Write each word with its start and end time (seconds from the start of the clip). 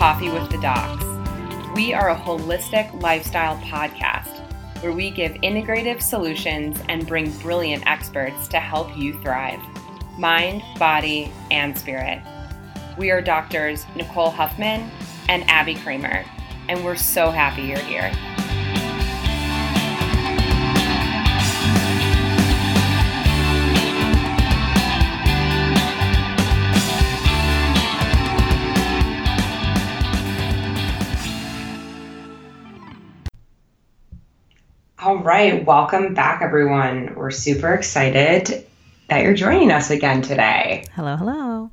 Coffee 0.00 0.30
with 0.30 0.48
the 0.50 0.56
Docs. 0.56 1.04
We 1.74 1.92
are 1.92 2.08
a 2.08 2.16
holistic 2.16 3.02
lifestyle 3.02 3.58
podcast 3.58 4.34
where 4.82 4.92
we 4.92 5.10
give 5.10 5.32
integrative 5.42 6.00
solutions 6.00 6.80
and 6.88 7.06
bring 7.06 7.30
brilliant 7.40 7.86
experts 7.86 8.48
to 8.48 8.60
help 8.60 8.96
you 8.96 9.20
thrive 9.20 9.60
mind, 10.16 10.62
body, 10.78 11.30
and 11.50 11.76
spirit. 11.76 12.22
We 12.96 13.10
are 13.10 13.20
doctors 13.20 13.84
Nicole 13.94 14.30
Huffman 14.30 14.90
and 15.28 15.44
Abby 15.50 15.74
Kramer, 15.74 16.24
and 16.70 16.82
we're 16.82 16.96
so 16.96 17.30
happy 17.30 17.64
you're 17.64 17.78
here. 17.80 18.10
All 35.10 35.18
right, 35.18 35.66
welcome 35.66 36.14
back, 36.14 36.40
everyone. 36.40 37.16
We're 37.16 37.32
super 37.32 37.74
excited 37.74 38.64
that 39.08 39.24
you're 39.24 39.34
joining 39.34 39.72
us 39.72 39.90
again 39.90 40.22
today. 40.22 40.84
Hello, 40.92 41.16
hello. 41.16 41.70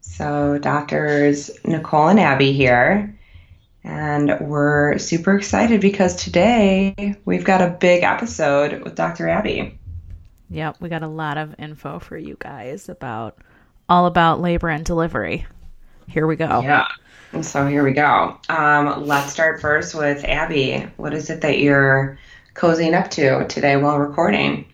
So, 0.00 0.56
doctors 0.56 1.50
Nicole 1.66 2.08
and 2.08 2.18
Abby 2.18 2.54
here, 2.54 3.14
and 3.84 4.38
we're 4.40 4.96
super 4.96 5.36
excited 5.36 5.82
because 5.82 6.16
today 6.16 7.14
we've 7.26 7.44
got 7.44 7.60
a 7.60 7.76
big 7.78 8.04
episode 8.04 8.82
with 8.82 8.94
Dr. 8.94 9.28
Abby. 9.28 9.78
Yep, 10.48 10.78
we 10.80 10.88
got 10.88 11.02
a 11.02 11.08
lot 11.08 11.36
of 11.36 11.54
info 11.58 11.98
for 11.98 12.16
you 12.16 12.38
guys 12.38 12.88
about 12.88 13.36
all 13.86 14.06
about 14.06 14.40
labor 14.40 14.70
and 14.70 14.82
delivery. 14.82 15.46
Here 16.08 16.26
we 16.26 16.36
go. 16.36 16.62
Yeah. 16.62 16.88
So 17.42 17.66
here 17.66 17.82
we 17.82 17.92
go. 17.92 18.38
Um, 18.48 19.06
let's 19.06 19.32
start 19.32 19.60
first 19.60 19.94
with 19.94 20.24
Abby. 20.24 20.86
What 20.96 21.12
is 21.14 21.30
it 21.30 21.40
that 21.40 21.58
you're 21.58 22.18
cozying 22.54 22.94
up 22.98 23.10
to 23.12 23.46
today 23.48 23.76
while 23.76 23.98
recording? 23.98 24.66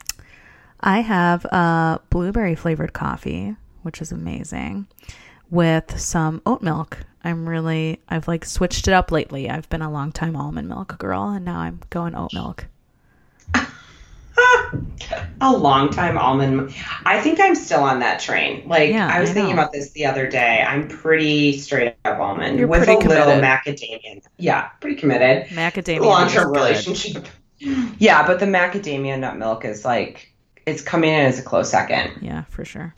I 0.80 1.00
have 1.00 1.44
a 1.46 2.00
blueberry 2.10 2.54
flavored 2.54 2.92
coffee, 2.92 3.56
which 3.82 4.00
is 4.00 4.12
amazing, 4.12 4.86
with 5.50 5.98
some 5.98 6.42
oat 6.44 6.62
milk. 6.62 6.98
I'm 7.24 7.48
really, 7.48 8.00
I've 8.08 8.28
like 8.28 8.44
switched 8.44 8.88
it 8.88 8.94
up 8.94 9.10
lately. 9.10 9.48
I've 9.50 9.68
been 9.68 9.82
a 9.82 9.90
long 9.90 10.12
time 10.12 10.36
almond 10.36 10.68
milk 10.68 10.98
girl, 10.98 11.28
and 11.28 11.44
now 11.44 11.60
I'm 11.60 11.80
going 11.90 12.14
oat 12.14 12.32
milk. 12.32 12.66
A 15.40 15.52
long 15.52 15.90
time 15.90 16.18
almond. 16.18 16.74
I 17.04 17.20
think 17.20 17.40
I'm 17.40 17.54
still 17.54 17.82
on 17.82 18.00
that 18.00 18.20
train. 18.20 18.68
Like 18.68 18.90
Yeah, 18.90 19.08
I 19.12 19.20
was 19.20 19.30
I 19.30 19.34
thinking 19.34 19.52
about 19.52 19.72
this 19.72 19.90
the 19.90 20.06
other 20.06 20.28
day. 20.28 20.64
I'm 20.66 20.88
pretty 20.88 21.58
straight 21.58 21.96
up 22.04 22.18
almond 22.18 22.58
You're 22.58 22.68
with 22.68 22.82
a 22.82 22.84
pretty 22.84 23.08
little 23.08 23.24
committed. 23.24 23.44
macadamia. 23.44 24.22
Yeah, 24.36 24.68
pretty 24.80 24.96
committed. 24.96 25.48
Macadamia. 25.48 26.00
Long 26.04 26.28
term 26.28 26.52
relationship. 26.52 27.26
Yeah, 27.98 28.26
but 28.26 28.40
the 28.40 28.46
macadamia 28.46 29.18
nut 29.18 29.36
milk 29.36 29.64
is 29.64 29.84
like 29.84 30.32
it's 30.66 30.82
coming 30.82 31.10
in 31.10 31.26
as 31.26 31.38
a 31.38 31.42
close 31.42 31.70
second. 31.70 32.18
Yeah, 32.22 32.44
for 32.44 32.64
sure. 32.64 32.94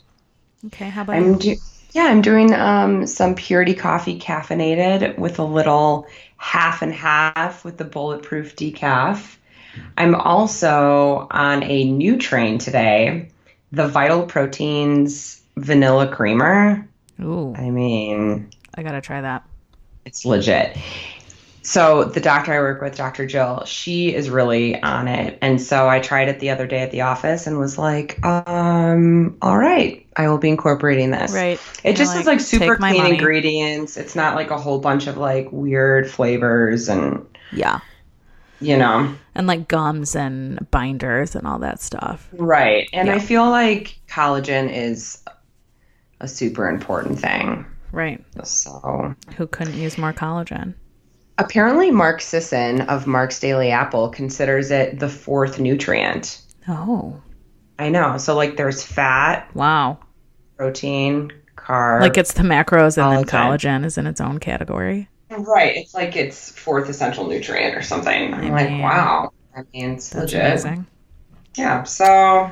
Okay, 0.67 0.89
how 0.89 1.03
about 1.03 1.17
I'm 1.17 1.33
you? 1.35 1.39
do- 1.39 1.57
yeah, 1.93 2.05
I'm 2.05 2.23
doing 2.23 2.55
um, 2.55 3.07
some 3.07 3.35
purity 3.35 3.75
coffee 3.75 4.19
caffeinated 4.19 5.19
with 5.19 5.39
a 5.39 5.45
little 5.45 6.07
half 6.39 6.81
and 6.81 6.93
half 6.93 7.65
with 7.67 7.77
the 7.77 7.85
bulletproof 7.85 8.57
decaf. 8.57 9.37
I'm 9.97 10.15
also 10.15 11.27
on 11.31 11.63
a 11.63 11.85
new 11.85 12.17
train 12.19 12.59
today, 12.59 13.31
the 13.73 13.89
Vital 13.89 14.25
Proteins 14.27 15.43
vanilla 15.57 16.09
creamer. 16.09 16.89
Ooh, 17.21 17.55
I 17.57 17.71
mean, 17.71 18.51
I 18.75 18.83
gotta 18.83 19.01
try 19.01 19.21
that. 19.21 19.45
it's 20.05 20.25
legit. 20.25 20.77
So 21.65 22.03
the 22.05 22.19
doctor 22.21 22.53
I 22.53 22.59
work 22.59 22.83
with, 22.83 22.97
Dr. 22.97 23.25
Jill, 23.25 23.65
she 23.67 24.13
is 24.13 24.29
really 24.29 24.83
on 24.83 25.07
it. 25.07 25.39
And 25.41 25.63
so 25.63 25.89
I 25.89 26.01
tried 26.01 26.29
it 26.29 26.41
the 26.41 26.51
other 26.51 26.67
day 26.67 26.81
at 26.81 26.91
the 26.91 27.03
office 27.03 27.47
and 27.47 27.57
was 27.57 27.79
like, 27.79 28.19
um, 28.27 29.37
all 29.41 29.57
right, 29.57 30.05
I 30.17 30.29
will 30.29 30.39
be 30.39 30.49
incorporating 30.49 31.13
this. 31.13 31.33
Right. 31.33 31.61
It 31.85 31.95
just 31.95 32.15
You're 32.15 32.23
is 32.23 32.27
like 32.27 32.41
super 32.41 32.75
clean 32.75 32.97
money. 32.97 33.11
ingredients. 33.11 33.97
It's 33.97 34.17
not 34.17 34.35
like 34.35 34.51
a 34.51 34.59
whole 34.59 34.81
bunch 34.81 35.07
of 35.07 35.17
like 35.17 35.53
weird 35.53 36.11
flavors 36.11 36.89
and 36.89 37.25
Yeah. 37.53 37.79
You 38.63 38.77
know. 38.77 39.15
And 39.35 39.47
like 39.47 39.69
gums 39.69 40.15
and 40.17 40.71
binders 40.71 41.35
and 41.35 41.47
all 41.47 41.59
that 41.61 41.81
stuff. 41.81 42.29
Right. 42.33 42.89
And 42.93 43.09
Yeah. 43.09 43.15
I 43.15 43.19
feel 43.19 43.49
like 43.51 43.99
collagen 44.09 44.73
is 44.73 45.23
a 46.21 46.29
super 46.29 46.69
important 46.69 47.19
thing. 47.19 47.67
Right. 47.93 48.25
So 48.45 49.15
Who 49.37 49.47
couldn't 49.47 49.75
use 49.75 49.99
more 49.99 50.13
collagen? 50.13 50.75
apparently 51.39 51.91
Mark 51.91 52.21
Sisson 52.21 52.83
of 52.83 53.07
Mark's 53.07 53.41
Daily 53.41 53.71
Apple 53.71 54.11
considers 54.11 54.71
it 54.71 54.99
the 55.01 55.09
fourth 55.09 55.59
nutrient. 55.59 56.41
Oh, 56.69 57.21
I 57.79 57.89
know. 57.89 58.17
So 58.19 58.35
like 58.37 58.57
there's 58.57 58.83
fat, 58.83 59.49
wow. 59.55 59.99
protein, 60.57 61.33
carb. 61.57 62.01
Like 62.03 62.17
it's 62.19 62.35
the 62.35 62.43
macros 62.43 62.97
and 63.03 63.17
then 63.17 63.25
Collagen. 63.25 63.81
collagen 63.81 63.85
is 63.85 63.99
in 63.99 64.07
its 64.07 64.21
own 64.21 64.39
category. 64.39 65.09
Right. 65.39 65.77
It's 65.77 65.95
like 65.95 66.17
it's 66.17 66.51
fourth 66.53 66.89
essential 66.89 67.27
nutrient 67.27 67.77
or 67.77 67.83
something. 67.83 68.35
I'm 68.35 68.51
like, 68.51 68.71
wow. 68.71 69.33
I 69.57 69.63
mean, 69.73 69.93
it's 69.93 70.15
legit. 70.15 70.41
amazing. 70.41 70.87
Yeah, 71.57 71.83
so 71.83 72.51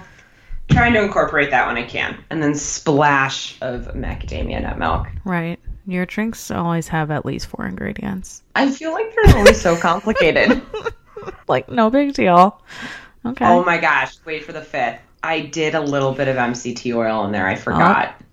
trying 0.70 0.92
to 0.92 1.02
incorporate 1.02 1.50
that 1.50 1.66
when 1.66 1.76
I 1.76 1.84
can. 1.84 2.22
And 2.30 2.42
then 2.42 2.54
splash 2.54 3.56
of 3.62 3.88
macadamia 3.94 4.62
nut 4.62 4.78
milk. 4.78 5.08
Right. 5.24 5.58
Your 5.86 6.06
drinks 6.06 6.50
always 6.50 6.86
have 6.88 7.10
at 7.10 7.24
least 7.24 7.46
four 7.46 7.66
ingredients. 7.66 8.42
I 8.54 8.70
feel 8.70 8.92
like 8.92 9.14
they're 9.14 9.36
always 9.36 9.60
so 9.60 9.76
complicated. 9.76 10.62
Like, 11.48 11.68
no 11.68 11.90
big 11.90 12.14
deal. 12.14 12.62
Okay. 13.26 13.44
Oh 13.44 13.64
my 13.64 13.78
gosh, 13.78 14.16
wait 14.24 14.44
for 14.44 14.52
the 14.52 14.62
fifth. 14.62 15.00
I 15.22 15.40
did 15.40 15.74
a 15.74 15.80
little 15.80 16.12
bit 16.12 16.28
of 16.28 16.36
MCT 16.36 16.94
oil 16.94 17.26
in 17.26 17.32
there. 17.32 17.46
I 17.46 17.56
forgot. 17.56 18.14
Oh. 18.18 18.24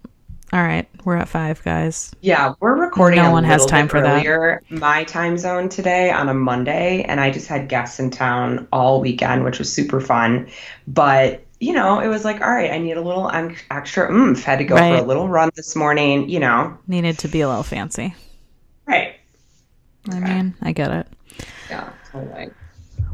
All 0.54 0.62
right. 0.64 0.88
We're 1.04 1.18
at 1.18 1.28
five, 1.28 1.62
guys. 1.64 2.12
Yeah, 2.22 2.54
we're 2.62 2.76
recording. 2.76 3.22
No 3.22 3.32
one 3.32 3.44
has 3.44 3.66
time 3.66 3.88
for 3.90 4.00
that. 4.02 4.26
earlier, 4.26 4.64
My 4.70 5.04
time 5.04 5.38
zone 5.38 5.68
today 5.68 6.10
on 6.10 6.30
a 6.30 6.34
Monday, 6.34 7.04
and 7.04 7.20
I 7.20 7.32
just 7.32 7.48
had 7.48 7.68
guests 7.68 8.00
in 8.00 8.12
town 8.12 8.68
all 8.72 9.02
weekend, 9.02 9.44
which 9.44 9.60
was 9.60 9.72
super 9.72 10.00
fun. 10.00 10.48
But 10.88 11.44
you 11.60 11.74
know, 11.74 12.00
it 12.00 12.08
was 12.08 12.24
like, 12.24 12.40
all 12.42 12.50
right, 12.52 12.72
I 12.72 12.78
need 12.78 12.96
a 12.98 13.02
little 13.02 13.30
extra 13.72 14.12
oomph. 14.14 14.44
Had 14.44 14.60
to 14.60 14.64
go 14.64 14.78
for 14.78 14.84
a 14.84 15.02
little 15.02 15.28
run 15.28 15.50
this 15.56 15.76
morning. 15.76 16.30
You 16.30 16.40
know, 16.40 16.78
Needed 16.88 17.18
to 17.20 17.28
be 17.28 17.42
a 17.42 17.48
little 17.50 17.64
fancy. 17.64 18.16
right? 18.86 19.16
I 20.10 20.20
mean, 20.20 20.56
I 20.62 20.72
get 20.72 20.92
it. 20.92 21.08
Yeah, 21.70 21.90
totally. 22.12 22.52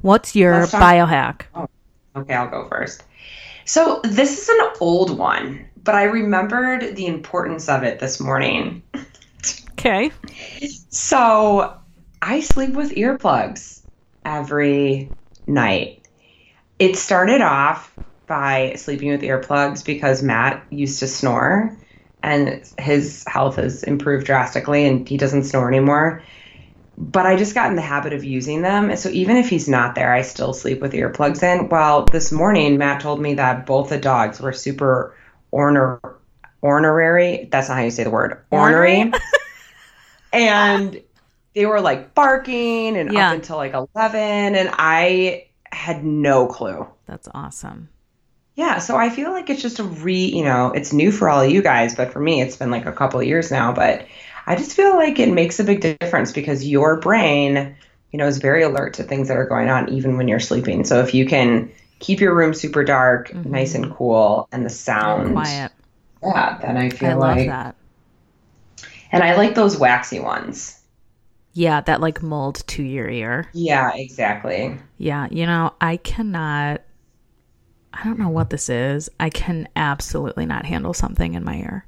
What's 0.02 0.36
your 0.36 0.68
talk- 0.68 0.82
biohack? 0.82 1.42
Oh, 1.56 1.68
okay, 2.16 2.36
I'll 2.36 2.50
go 2.50 2.68
first. 2.70 3.04
So 3.66 4.02
this 4.04 4.40
is 4.42 4.50
an 4.50 4.60
old 4.82 5.18
one, 5.18 5.66
but 5.84 5.96
I 5.96 6.04
remembered 6.04 6.96
the 6.96 7.08
importance 7.08 7.68
of 7.70 7.84
it 7.84 8.00
this 8.00 8.20
morning. 8.20 8.84
Okay. 9.74 10.12
So 10.90 11.78
I 12.22 12.40
sleep 12.40 12.72
with 12.72 12.92
earplugs 12.92 13.82
every 14.24 15.10
night. 15.46 16.08
It 16.80 16.96
started 16.96 17.42
off 17.42 17.94
by 18.28 18.76
sleeping 18.78 19.10
with 19.10 19.22
earplugs 19.22 19.86
because 19.86 20.24
Matt 20.24 20.66
used 20.70 21.00
to 21.00 21.08
snore 21.08 21.78
and 22.22 22.64
his 22.80 23.26
health 23.28 23.58
has 23.58 23.84
improved 23.84 24.26
drastically 24.26 24.86
and 24.86 25.08
he 25.08 25.18
doesn't 25.18 25.44
snore 25.44 25.68
anymore. 25.68 26.24
But 26.98 27.26
I 27.26 27.36
just 27.36 27.56
got 27.56 27.70
in 27.70 27.76
the 27.76 27.82
habit 27.82 28.14
of 28.14 28.24
using 28.24 28.62
them. 28.62 28.90
And 28.90 29.00
so 29.00 29.10
even 29.10 29.36
if 29.36 29.50
he's 29.50 29.68
not 29.68 29.96
there, 29.96 30.14
I 30.14 30.22
still 30.22 30.54
sleep 30.54 30.80
with 30.80 30.94
earplugs 30.94 31.44
in. 31.44 31.68
Well, 31.68 32.06
this 32.06 32.32
morning, 32.32 32.78
Matt 32.78 33.02
told 33.02 33.20
me 33.20 33.34
that 33.34 33.66
both 33.66 33.90
the 33.90 33.98
dogs 33.98 34.40
were 34.40 34.54
super 34.54 35.16
orner, 35.54 36.00
ornery. 36.62 37.48
That's 37.52 37.70
not 37.70 37.78
how 37.78 37.84
you 37.84 37.92
say 37.92 38.04
the 38.04 38.10
word. 38.10 38.44
Ornery. 38.52 39.14
And 40.32 41.00
they 41.54 41.66
were 41.68 41.80
like 41.80 42.16
barking 42.16 42.98
and 42.98 43.12
Yeah. 43.12 43.30
up 43.30 43.36
until 43.36 43.58
like 43.58 43.74
11. 43.74 44.56
And 44.56 44.70
I 44.74 45.46
had 45.72 46.04
no 46.04 46.48
clue. 46.48 46.88
That's 47.06 47.28
awesome. 47.34 47.90
Yeah, 48.56 48.80
so 48.80 48.96
I 48.96 49.10
feel 49.10 49.32
like 49.32 49.50
it's 49.50 49.62
just 49.62 49.80
a 49.80 49.84
re, 49.84 50.26
you 50.26 50.44
know, 50.44 50.72
it's 50.72 50.94
new 50.94 51.12
for 51.12 51.28
all 51.30 51.42
of 51.42 51.52
you 51.52 51.62
guys, 51.64 51.96
but 51.96 52.12
for 52.12 52.20
me, 52.20 52.42
it's 52.42 52.56
been 52.56 52.70
like 52.70 52.86
a 52.86 52.92
couple 52.92 53.20
of 53.20 53.26
years 53.26 53.50
now. 53.52 53.74
But 53.74 54.06
I 54.46 54.56
just 54.56 54.74
feel 54.74 54.96
like 54.96 55.18
it 55.20 55.32
makes 55.32 55.60
a 55.60 55.64
big 55.64 55.82
difference 55.82 56.32
because 56.32 56.68
your 56.68 57.00
brain, 57.00 57.76
you 58.12 58.20
know, 58.20 58.28
is 58.28 58.38
very 58.38 58.62
alert 58.64 58.96
to 58.96 59.04
things 59.04 59.28
that 59.28 59.38
are 59.38 59.48
going 59.48 59.70
on 59.70 59.90
even 59.90 60.18
when 60.18 60.28
you're 60.28 60.40
sleeping. 60.40 60.84
So 60.84 61.00
if 61.00 61.14
you 61.14 61.26
can 61.26 61.72
keep 62.04 62.20
your 62.20 62.36
room 62.36 62.54
super 62.54 62.84
dark, 62.84 63.30
Mhm. 63.32 63.46
nice 63.48 63.76
and 63.76 63.90
cool, 63.96 64.48
and 64.52 64.66
the 64.66 64.70
sound, 64.70 65.32
Quiet. 65.34 65.72
yeah, 66.22 66.58
then 66.62 66.78
I 66.78 66.90
feel 66.90 67.12
I 67.12 67.14
love 67.14 67.38
like, 67.38 67.48
that. 67.48 67.76
and 69.12 69.24
I 69.24 69.36
like 69.36 69.56
those 69.56 69.78
waxy 69.78 70.20
ones. 70.20 70.80
Yeah, 71.54 71.82
that 71.82 72.02
like 72.02 72.22
mold 72.24 72.64
to 72.68 72.84
your 72.84 73.08
ear. 73.10 73.48
Yeah, 73.54 73.92
exactly. 73.96 74.78
Yeah, 74.98 75.28
you 75.32 75.46
know, 75.46 75.74
I 75.82 75.98
cannot. 75.98 76.82
I 77.94 78.04
don't 78.04 78.18
know 78.20 78.30
what 78.30 78.50
this 78.50 78.70
is. 78.70 79.10
I 79.20 79.30
can 79.30 79.68
absolutely 79.76 80.46
not 80.48 80.66
handle 80.66 80.94
something 80.96 81.36
in 81.36 81.44
my 81.44 81.58
ear. 81.58 81.86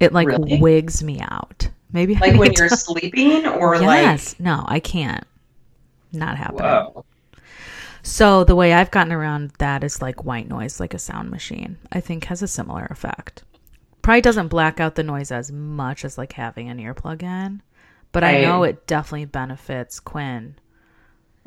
It 0.00 0.12
like 0.12 0.26
Really? 0.26 0.58
wigs 0.60 1.02
me 1.02 1.20
out. 1.20 1.68
Maybe 1.92 2.16
Like 2.16 2.36
when 2.38 2.52
you're 2.54 2.68
sleeping 2.68 3.46
or 3.46 3.78
like 3.80 4.02
yes. 4.04 4.34
no, 4.40 4.64
I 4.66 4.80
can't. 4.80 5.24
Not 6.12 6.36
happening. 6.36 6.62
whoa. 6.64 7.04
So 8.02 8.44
the 8.44 8.56
way 8.56 8.72
I've 8.72 8.90
gotten 8.90 9.12
around 9.12 9.52
that 9.58 9.84
is 9.84 10.00
like 10.02 10.24
white 10.24 10.48
noise, 10.48 10.80
like 10.80 10.94
a 10.94 10.98
sound 10.98 11.30
machine. 11.30 11.78
I 11.92 12.00
think 12.00 12.24
has 12.24 12.42
a 12.42 12.48
similar 12.48 12.86
effect. 12.90 13.44
Probably 14.02 14.22
doesn't 14.22 14.48
black 14.48 14.80
out 14.80 14.94
the 14.94 15.02
noise 15.02 15.30
as 15.30 15.52
much 15.52 16.04
as 16.04 16.16
like 16.16 16.32
having 16.32 16.68
an 16.70 16.78
earplug 16.78 17.22
in, 17.22 17.62
but 18.12 18.24
I 18.24 18.40
know 18.40 18.62
it 18.62 18.86
definitely 18.86 19.26
benefits 19.26 20.00
Quinn. 20.00 20.56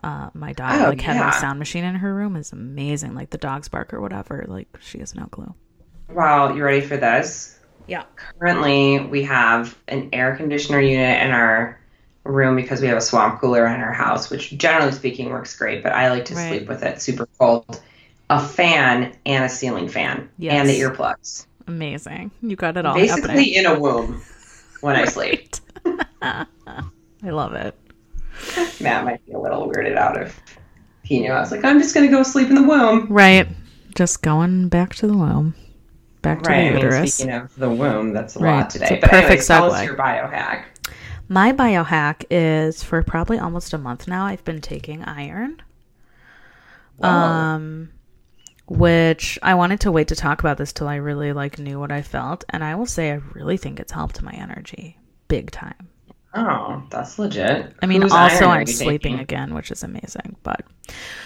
Uh, 0.03 0.29
my 0.33 0.51
dog, 0.53 0.81
Oh, 0.81 0.89
like 0.89 1.01
having 1.01 1.21
yeah. 1.21 1.29
a 1.29 1.33
sound 1.33 1.59
machine 1.59 1.83
in 1.85 1.95
her 1.95 2.13
room 2.13 2.35
is 2.35 2.51
amazing. 2.51 3.15
Like 3.15 3.29
the 3.31 3.37
dogs 3.37 3.69
bark 3.69 3.93
or 3.93 4.01
whatever, 4.01 4.43
like 4.47 4.67
she 4.81 4.99
has 4.99 5.15
no 5.15 5.25
clue. 5.27 5.53
Wow, 6.09 6.53
you 6.53 6.63
ready 6.63 6.81
for 6.81 6.97
this? 6.97 7.57
Yeah. 7.87 8.03
Currently, 8.39 8.99
we 9.07 9.23
have 9.23 9.77
an 9.87 10.09
air 10.13 10.35
conditioner 10.35 10.79
unit 10.81 11.21
in 11.23 11.31
our 11.31 11.79
room 12.25 12.55
because 12.55 12.81
we 12.81 12.87
have 12.87 12.97
a 12.97 13.01
swamp 13.01 13.39
cooler 13.41 13.65
in 13.67 13.81
our 13.81 13.91
house, 13.93 14.29
which 14.29 14.57
generally 14.57 14.91
speaking 14.91 15.29
works 15.29 15.57
great, 15.57 15.83
but 15.83 15.91
I 15.93 16.09
like 16.09 16.25
to 16.25 16.35
Right. 16.35 16.47
sleep 16.49 16.67
with 16.69 16.83
it 16.83 17.01
super 17.01 17.27
cold. 17.39 17.81
A 18.29 18.39
fan 18.39 19.13
and 19.25 19.43
a 19.43 19.49
ceiling 19.49 19.89
fan 19.89 20.29
Yes. 20.37 20.53
and 20.53 20.69
the 20.69 20.79
earplugs. 20.79 21.45
Amazing. 21.67 22.31
You 22.41 22.55
got 22.55 22.77
it 22.77 22.85
all 22.85 22.95
Basically 22.95 23.51
happening. 23.53 23.53
in 23.53 23.65
a 23.65 23.79
womb 23.79 24.21
when 24.81 24.95
I 24.95 25.05
sleep. 25.15 25.49
I 26.21 26.45
love 27.23 27.53
it. 27.53 27.75
Matt 28.81 29.05
might 29.05 29.25
be 29.25 29.33
a 29.33 29.39
little 29.39 29.69
weirded 29.69 29.95
out 29.97 30.19
if 30.21 30.41
he 31.03 31.19
knew. 31.19 31.31
I 31.31 31.39
was 31.39 31.51
like, 31.51 31.63
I'm 31.63 31.79
just 31.79 31.93
going 31.93 32.05
to 32.09 32.11
go 32.11 32.23
sleep 32.23 32.49
in 32.49 32.55
the 32.55 32.63
womb. 32.63 33.07
Right. 33.09 33.47
Just 33.95 34.21
going 34.21 34.69
back 34.69 34.95
to 34.95 35.07
the 35.07 35.15
womb. 35.17 35.55
Back 36.21 36.41
to 36.43 36.49
Right. 36.49 36.55
I 36.55 36.63
the 36.69 36.69
mean, 36.75 36.83
uterus. 36.83 37.13
speaking 37.15 37.33
of 37.33 37.55
the 37.57 37.69
womb, 37.69 38.13
that's 38.13 38.35
a 38.37 38.39
Right. 38.39 38.59
lot 38.61 38.69
today. 38.69 38.85
It's 38.85 38.91
a 38.91 38.95
but 39.01 39.13
anyways, 39.13 39.27
perfect 39.29 39.47
tell 39.47 39.71
us 39.71 39.85
your 39.85 39.95
biohack. 39.95 40.63
My 41.33 41.51
biohack 41.51 42.25
is 42.29 42.83
for 42.83 43.01
probably 43.01 43.39
almost 43.39 43.73
a 43.73 43.79
month 43.79 44.07
now. 44.07 44.23
I've 44.23 44.43
been 44.43 44.61
taking 44.61 45.03
iron, 45.03 45.63
Whoa. 46.97 47.09
um, 47.09 47.89
which 48.67 49.39
I 49.41 49.55
wanted 49.55 49.79
to 49.79 49.91
wait 49.91 50.09
to 50.09 50.15
talk 50.15 50.41
about 50.41 50.59
this 50.59 50.71
till 50.71 50.87
I 50.87 50.97
really 50.97 51.33
like 51.33 51.57
knew 51.57 51.79
what 51.79 51.91
I 51.91 52.03
felt, 52.03 52.43
and 52.49 52.63
I 52.63 52.75
will 52.75 52.85
say 52.85 53.11
I 53.11 53.15
really 53.33 53.57
think 53.57 53.79
it's 53.79 53.91
helped 53.91 54.21
my 54.21 54.31
energy 54.33 54.95
big 55.27 55.49
time. 55.49 55.89
oh, 56.35 56.83
that's 56.91 57.17
legit. 57.17 57.73
I 57.81 57.87
mean, 57.87 58.03
Whose 58.03 58.11
also 58.11 58.45
I'm 58.45 58.67
sleeping 58.67 59.13
taking? 59.13 59.19
again, 59.19 59.55
which 59.55 59.71
is 59.71 59.81
amazing. 59.81 60.35
But 60.43 60.63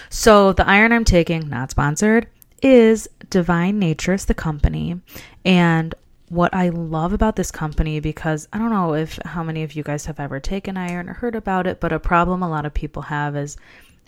so 0.09 0.53
the 0.53 0.65
iron 0.65 0.93
I'm 0.93 1.03
taking, 1.03 1.49
not 1.49 1.71
sponsored, 1.71 2.27
is 2.63 3.09
Divine 3.29 3.77
Natures, 3.77 4.23
the 4.23 4.33
company, 4.33 5.01
and 5.43 5.93
what 6.29 6.53
I 6.53 6.69
love 6.69 7.13
about 7.13 7.35
this 7.35 7.51
company 7.51 7.99
because 7.99 8.47
I 8.51 8.57
don't 8.57 8.69
know 8.69 8.93
if 8.93 9.17
how 9.23 9.43
many 9.43 9.63
of 9.63 9.73
you 9.73 9.83
guys 9.83 10.05
have 10.07 10.19
ever 10.19 10.39
taken 10.39 10.77
iron 10.77 11.09
or 11.09 11.13
heard 11.13 11.35
about 11.35 11.67
it, 11.67 11.79
but 11.79 11.93
a 11.93 11.99
problem 11.99 12.43
a 12.43 12.49
lot 12.49 12.65
of 12.65 12.73
people 12.73 13.03
have 13.03 13.35
is 13.35 13.57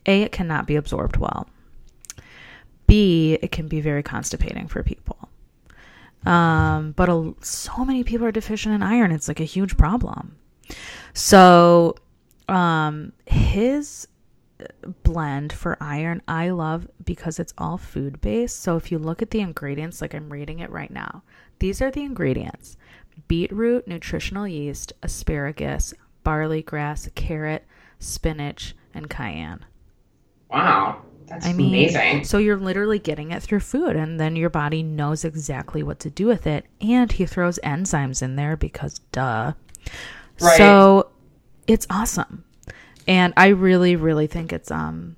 a 0.06 0.24
it 0.24 0.32
cannot 0.32 0.68
be 0.68 0.76
absorbed 0.76 1.18
well. 1.18 1.48
B 2.88 3.38
it 3.42 3.52
can 3.52 3.68
be 3.68 3.82
very 3.82 4.04
constipating 4.04 4.68
for 4.68 4.84
people. 4.84 5.30
Um, 6.26 6.92
but 6.92 7.08
a, 7.08 7.34
so 7.42 7.86
many 7.86 8.04
people 8.04 8.28
are 8.28 8.32
deficient 8.32 8.76
in 8.76 8.84
iron; 8.84 9.12
it's 9.12 9.30
like 9.30 9.40
a 9.40 9.46
huge 9.46 9.78
problem. 9.78 10.36
So, 11.14 11.96
um, 12.50 13.14
his 13.26 14.08
blend 15.04 15.54
for 15.54 15.78
iron 15.80 16.22
I 16.28 16.50
love 16.50 16.88
because 17.04 17.40
it's 17.40 17.54
all 17.58 17.78
food 17.78 18.20
based. 18.22 18.60
So 18.60 18.76
if 18.76 18.92
you 18.92 19.00
look 19.00 19.22
at 19.22 19.32
the 19.32 19.40
ingredients, 19.40 20.02
like 20.02 20.14
I'm 20.14 20.32
reading 20.32 20.60
it 20.60 20.70
right 20.70 20.92
now, 20.92 21.24
these 21.60 21.82
are 21.82 21.92
the 21.92 22.04
ingredients 22.04 22.78
beetroot, 23.28 23.88
nutritional 23.88 24.48
yeast, 24.48 24.92
asparagus, 25.04 25.94
barley 26.24 26.62
grass, 26.62 27.08
carrot, 27.16 27.66
spinach, 28.00 28.76
and 28.94 29.10
cayenne. 29.10 29.66
Wow, 30.50 31.04
that's 31.28 31.46
I 31.46 31.54
mean, 31.54 31.68
amazing. 31.68 32.24
so 32.24 32.38
you're 32.40 32.58
literally 32.58 33.00
getting 33.00 33.32
it 33.32 33.44
through 33.44 33.60
food, 33.60 33.96
and 33.96 34.20
then 34.20 34.36
your 34.36 34.50
body 34.50 34.82
knows 34.84 35.24
exactly 35.24 35.84
what 35.84 36.00
to 36.00 36.10
do 36.10 36.26
with 36.26 36.48
it. 36.48 36.66
And 36.82 37.12
he 37.12 37.26
throws 37.26 37.60
enzymes 37.64 38.24
in 38.24 38.36
there 38.36 38.58
because, 38.58 39.00
duh. 39.12 39.54
Right. 40.42 40.58
So 40.58 41.12
it's 41.68 41.86
awesome, 41.90 42.44
and 43.08 43.34
I 43.38 43.50
really, 43.50 43.96
really 43.96 44.28
think 44.28 44.52
it's 44.52 44.72
um 44.72 45.16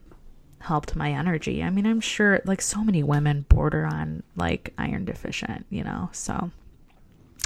helped 0.61 0.95
my 0.95 1.11
energy. 1.11 1.63
I 1.63 1.69
mean, 1.69 1.85
I'm 1.85 2.01
sure 2.01 2.41
like 2.45 2.61
so 2.61 2.83
many 2.83 3.03
women 3.03 3.45
border 3.49 3.85
on 3.85 4.23
like 4.35 4.73
iron 4.77 5.05
deficient, 5.05 5.65
you 5.69 5.83
know. 5.83 6.09
So 6.11 6.51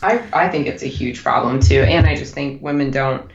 I, 0.04 0.24
I 0.34 0.50
think 0.50 0.68
it's 0.68 0.84
a 0.84 0.88
huge 0.88 1.24
problem 1.24 1.60
too. 1.60 1.82
And 1.82 2.06
I 2.06 2.16
just 2.16 2.34
think 2.34 2.62
women 2.62 2.92
don't 2.92 3.32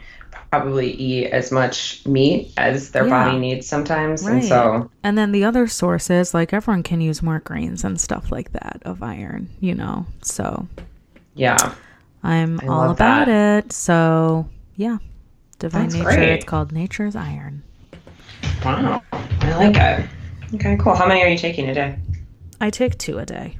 probably 0.51 0.91
eat 0.91 1.27
as 1.31 1.51
much 1.51 2.05
meat 2.05 2.53
as 2.57 2.91
their 2.91 3.07
Yeah. 3.07 3.25
body 3.25 3.39
needs 3.39 3.67
sometimes. 3.67 4.23
Right. 4.23 4.33
And 4.35 4.45
so, 4.45 4.91
and 5.03 5.17
then 5.17 5.31
the 5.31 5.43
other 5.45 5.67
sources, 5.67 6.33
like 6.33 6.53
everyone 6.53 6.83
can 6.83 7.01
use 7.01 7.21
more 7.21 7.39
grains 7.39 7.83
and 7.83 7.99
stuff 7.99 8.31
like 8.31 8.51
that 8.53 8.81
of 8.85 9.01
iron, 9.01 9.49
you 9.59 9.73
know. 9.75 10.05
So 10.21 10.67
yeah. 11.35 11.73
I'm 12.23 12.59
I 12.61 12.67
all 12.67 12.89
about 12.91 13.27
it. 13.29 13.71
So 13.73 14.47
yeah, 14.75 14.97
divine 15.59 15.83
That's 15.83 15.95
nature. 15.95 16.05
great. 16.05 16.29
It's 16.29 16.45
called 16.45 16.71
nature's 16.71 17.15
iron. 17.15 17.63
Wow. 18.63 19.01
I 19.11 19.55
like 19.67 19.75
it. 19.77 20.09
Okay, 20.55 20.77
cool. 20.77 20.95
How 20.95 21.07
many 21.07 21.21
are 21.23 21.27
you 21.27 21.37
taking 21.37 21.69
a 21.69 21.73
day? 21.73 21.97
I 22.59 22.69
take 22.69 22.97
two 22.97 23.17
a 23.19 23.25
day. 23.25 23.57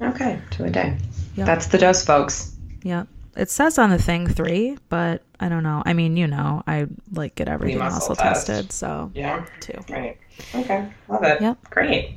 Okay, 0.00 0.38
two 0.50 0.64
a 0.64 0.70
day. 0.70 0.96
Yep. 1.36 1.46
That's 1.46 1.66
the 1.68 1.78
dose, 1.78 2.04
folks. 2.04 2.56
Yep. 2.82 3.08
It 3.36 3.50
says 3.50 3.78
on 3.78 3.90
the 3.90 3.98
thing 4.00 4.26
three, 4.28 4.76
but 4.88 5.22
I 5.40 5.48
don't 5.48 5.62
know. 5.62 5.82
I 5.84 5.92
mean, 5.92 6.16
you 6.16 6.26
know, 6.26 6.62
I 6.66 6.86
like 7.12 7.34
get 7.34 7.48
everything 7.48 7.78
muscle 7.78 8.10
muscle 8.10 8.16
test. 8.16 8.46
tested, 8.46 8.72
so 8.72 9.10
Yeah. 9.14 9.44
two. 9.60 9.78
Right. 9.90 10.18
Okay. 10.54 10.88
Love 11.08 11.24
it. 11.24 11.40
Yep. 11.40 11.70
Great. 11.70 12.16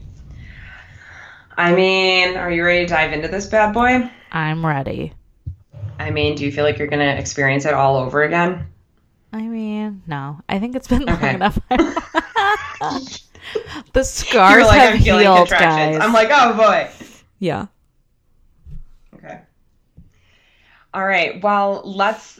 I 1.57 1.73
mean, 1.73 2.37
are 2.37 2.51
you 2.51 2.63
ready 2.63 2.85
to 2.85 2.87
dive 2.93 3.13
into 3.13 3.27
this 3.27 3.47
bad 3.47 3.73
boy? 3.73 4.09
I'm 4.31 4.63
ready. 4.65 5.13
I 5.99 6.11
mean, 6.11 6.35
do 6.35 6.45
you 6.45 6.51
feel 6.51 6.63
like 6.63 6.77
you're 6.77 6.87
going 6.87 6.99
to 6.99 7.17
experience 7.19 7.65
it 7.65 7.73
all 7.73 7.95
over 7.95 8.21
again? 8.21 8.67
I 9.33 9.41
mean, 9.41 10.03
no. 10.07 10.39
I 10.47 10.59
think 10.59 10.75
it's 10.75 10.87
been 10.87 11.05
long 11.05 11.15
Okay. 11.17 11.35
enough. 11.35 11.59
the 13.93 14.03
scars 14.03 14.65
like, 14.65 14.79
have 14.79 14.93
I'm 14.93 14.99
healed, 14.99 15.49
guys. 15.49 15.99
I'm 16.01 16.13
like, 16.13 16.29
oh 16.31 16.53
boy. 16.55 16.89
yeah. 17.39 17.67
Okay. 19.15 19.41
All 20.93 21.05
right. 21.05 21.41
Well, 21.43 21.81
let's 21.85 22.39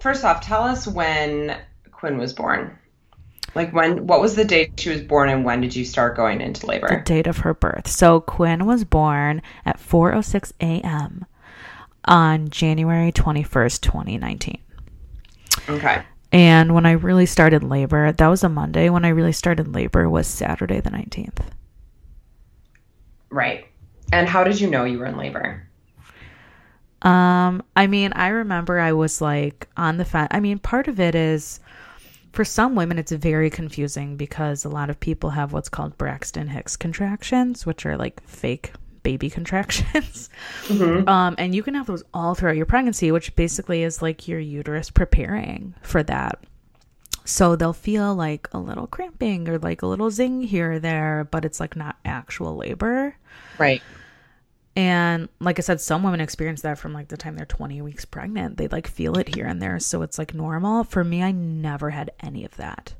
first 0.00 0.24
off 0.24 0.40
tell 0.42 0.62
us 0.62 0.86
when 0.86 1.56
Quinn 1.92 2.18
was 2.18 2.32
born. 2.32 2.78
Like 3.54 3.72
when? 3.72 4.06
What 4.06 4.20
was 4.20 4.36
the 4.36 4.44
date 4.44 4.78
she 4.78 4.90
was 4.90 5.00
born, 5.00 5.30
and 5.30 5.44
when 5.44 5.60
did 5.62 5.74
you 5.74 5.84
start 5.84 6.14
going 6.16 6.40
into 6.42 6.66
labor? 6.66 6.88
the 6.88 7.02
date 7.02 7.26
of 7.26 7.38
her 7.38 7.54
birth. 7.54 7.88
So 7.88 8.20
Quinn 8.20 8.66
was 8.66 8.84
born 8.84 9.40
at 9.64 9.78
4:06 9.80 10.52
a.m. 10.60 11.24
on 12.04 12.50
January 12.50 13.10
21st, 13.10 13.80
2019. 13.80 14.58
Okay. 15.70 16.02
And 16.30 16.74
when 16.74 16.84
I 16.84 16.92
really 16.92 17.26
started 17.26 17.62
labor, 17.62 18.12
that 18.12 18.26
was 18.26 18.44
a 18.44 18.48
Monday. 18.48 18.90
When 18.90 19.04
I 19.04 19.08
really 19.08 19.32
started 19.32 19.74
labor 19.74 20.08
was 20.10 20.26
Saturday 20.26 20.80
the 20.80 20.90
19th. 20.90 21.40
Right. 23.30 23.66
And 24.12 24.28
how 24.28 24.44
did 24.44 24.60
you 24.60 24.68
know 24.68 24.84
you 24.84 24.98
were 24.98 25.06
in 25.06 25.16
labor? 25.16 25.68
Um, 27.02 27.62
I 27.76 27.86
mean, 27.86 28.12
I 28.14 28.28
remember 28.28 28.78
I 28.78 28.92
was 28.92 29.20
like 29.20 29.68
on 29.76 29.98
the 29.98 30.04
fence. 30.04 30.28
I 30.30 30.40
mean, 30.40 30.58
part 30.58 30.88
of 30.88 30.98
it 30.98 31.14
is 31.14 31.60
for 32.32 32.44
some 32.44 32.74
women, 32.74 32.98
it's 32.98 33.12
very 33.12 33.50
confusing 33.50 34.16
because 34.16 34.64
a 34.64 34.68
lot 34.68 34.90
of 34.90 35.00
people 35.00 35.30
have 35.30 35.52
what's 35.52 35.68
called 35.68 35.96
Braxton 35.96 36.48
Hicks 36.48 36.76
contractions, 36.76 37.64
which 37.64 37.86
are 37.86 37.96
like 37.96 38.22
fake 38.24 38.72
baby 39.02 39.30
contractions. 39.38 40.30
Um, 41.08 41.34
and 41.38 41.54
you 41.54 41.62
can 41.62 41.74
have 41.74 41.86
those 41.86 42.04
all 42.12 42.34
throughout 42.34 42.56
your 42.56 42.66
pregnancy, 42.66 43.10
which 43.12 43.34
basically 43.36 43.82
is 43.82 44.02
like 44.02 44.28
your 44.28 44.40
uterus 44.40 44.90
preparing 44.90 45.74
for 45.82 46.02
that. 46.04 46.42
So 47.24 47.56
they'll 47.56 47.74
feel 47.74 48.14
like 48.14 48.48
a 48.52 48.58
little 48.58 48.86
cramping 48.86 49.48
or 49.48 49.58
like 49.58 49.82
a 49.82 49.86
little 49.86 50.10
zing 50.10 50.40
here 50.40 50.72
or 50.72 50.78
there, 50.78 51.28
but 51.30 51.44
it's 51.44 51.60
like 51.60 51.76
not 51.76 51.96
actual 52.04 52.56
labor. 52.56 53.16
Right. 53.58 53.82
And 54.74 55.28
like 55.40 55.58
I 55.58 55.62
said, 55.62 55.80
some 55.80 56.02
women 56.04 56.20
experience 56.20 56.62
that 56.62 56.78
from 56.78 56.92
like 56.92 57.08
the 57.08 57.16
time 57.16 57.36
they're 57.36 57.44
20 57.44 57.82
weeks 57.82 58.04
pregnant. 58.04 58.56
They 58.56 58.68
like 58.68 58.86
feel 58.86 59.18
it 59.18 59.34
here 59.34 59.44
and 59.44 59.60
there. 59.60 59.78
So 59.80 60.02
it's 60.02 60.18
like 60.18 60.34
normal. 60.34 60.84
For 60.84 61.02
me, 61.02 61.22
I 61.22 61.32
never 61.32 61.90
had 61.90 62.12
any 62.20 62.44
of 62.44 62.56
that. 62.56 62.94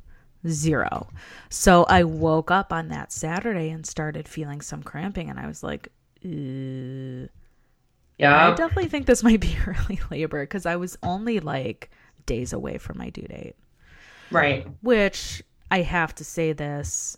Zero. 0.47 1.09
So 1.51 1.85
I 1.85 2.05
woke 2.05 2.51
up 2.51 2.73
on 2.73 2.89
that 2.89 3.13
Saturday 3.13 3.71
and 3.71 3.85
started 3.85 4.29
feeling 4.29 4.61
some 4.61 4.83
cramping. 4.83 5.31
And 5.31 5.39
I 5.39 5.47
was 5.47 5.63
like, 5.63 5.89
"Yeah, 6.23 7.27
I 8.19 8.55
definitely 8.55 8.89
think 8.89 9.07
this 9.07 9.23
might 9.25 9.41
be 9.41 9.57
early 9.67 10.01
labor 10.11 10.43
because 10.43 10.67
I 10.67 10.77
was 10.77 10.97
only 11.03 11.41
like 11.41 11.91
days 12.27 12.53
away 12.53 12.79
from 12.79 12.99
my 12.99 13.11
due 13.11 13.27
date. 13.27 13.57
Right. 14.31 14.69
Which 14.83 15.43
I 15.71 15.83
have 15.83 16.15
to 16.17 16.25
say 16.25 16.53
this 16.53 17.17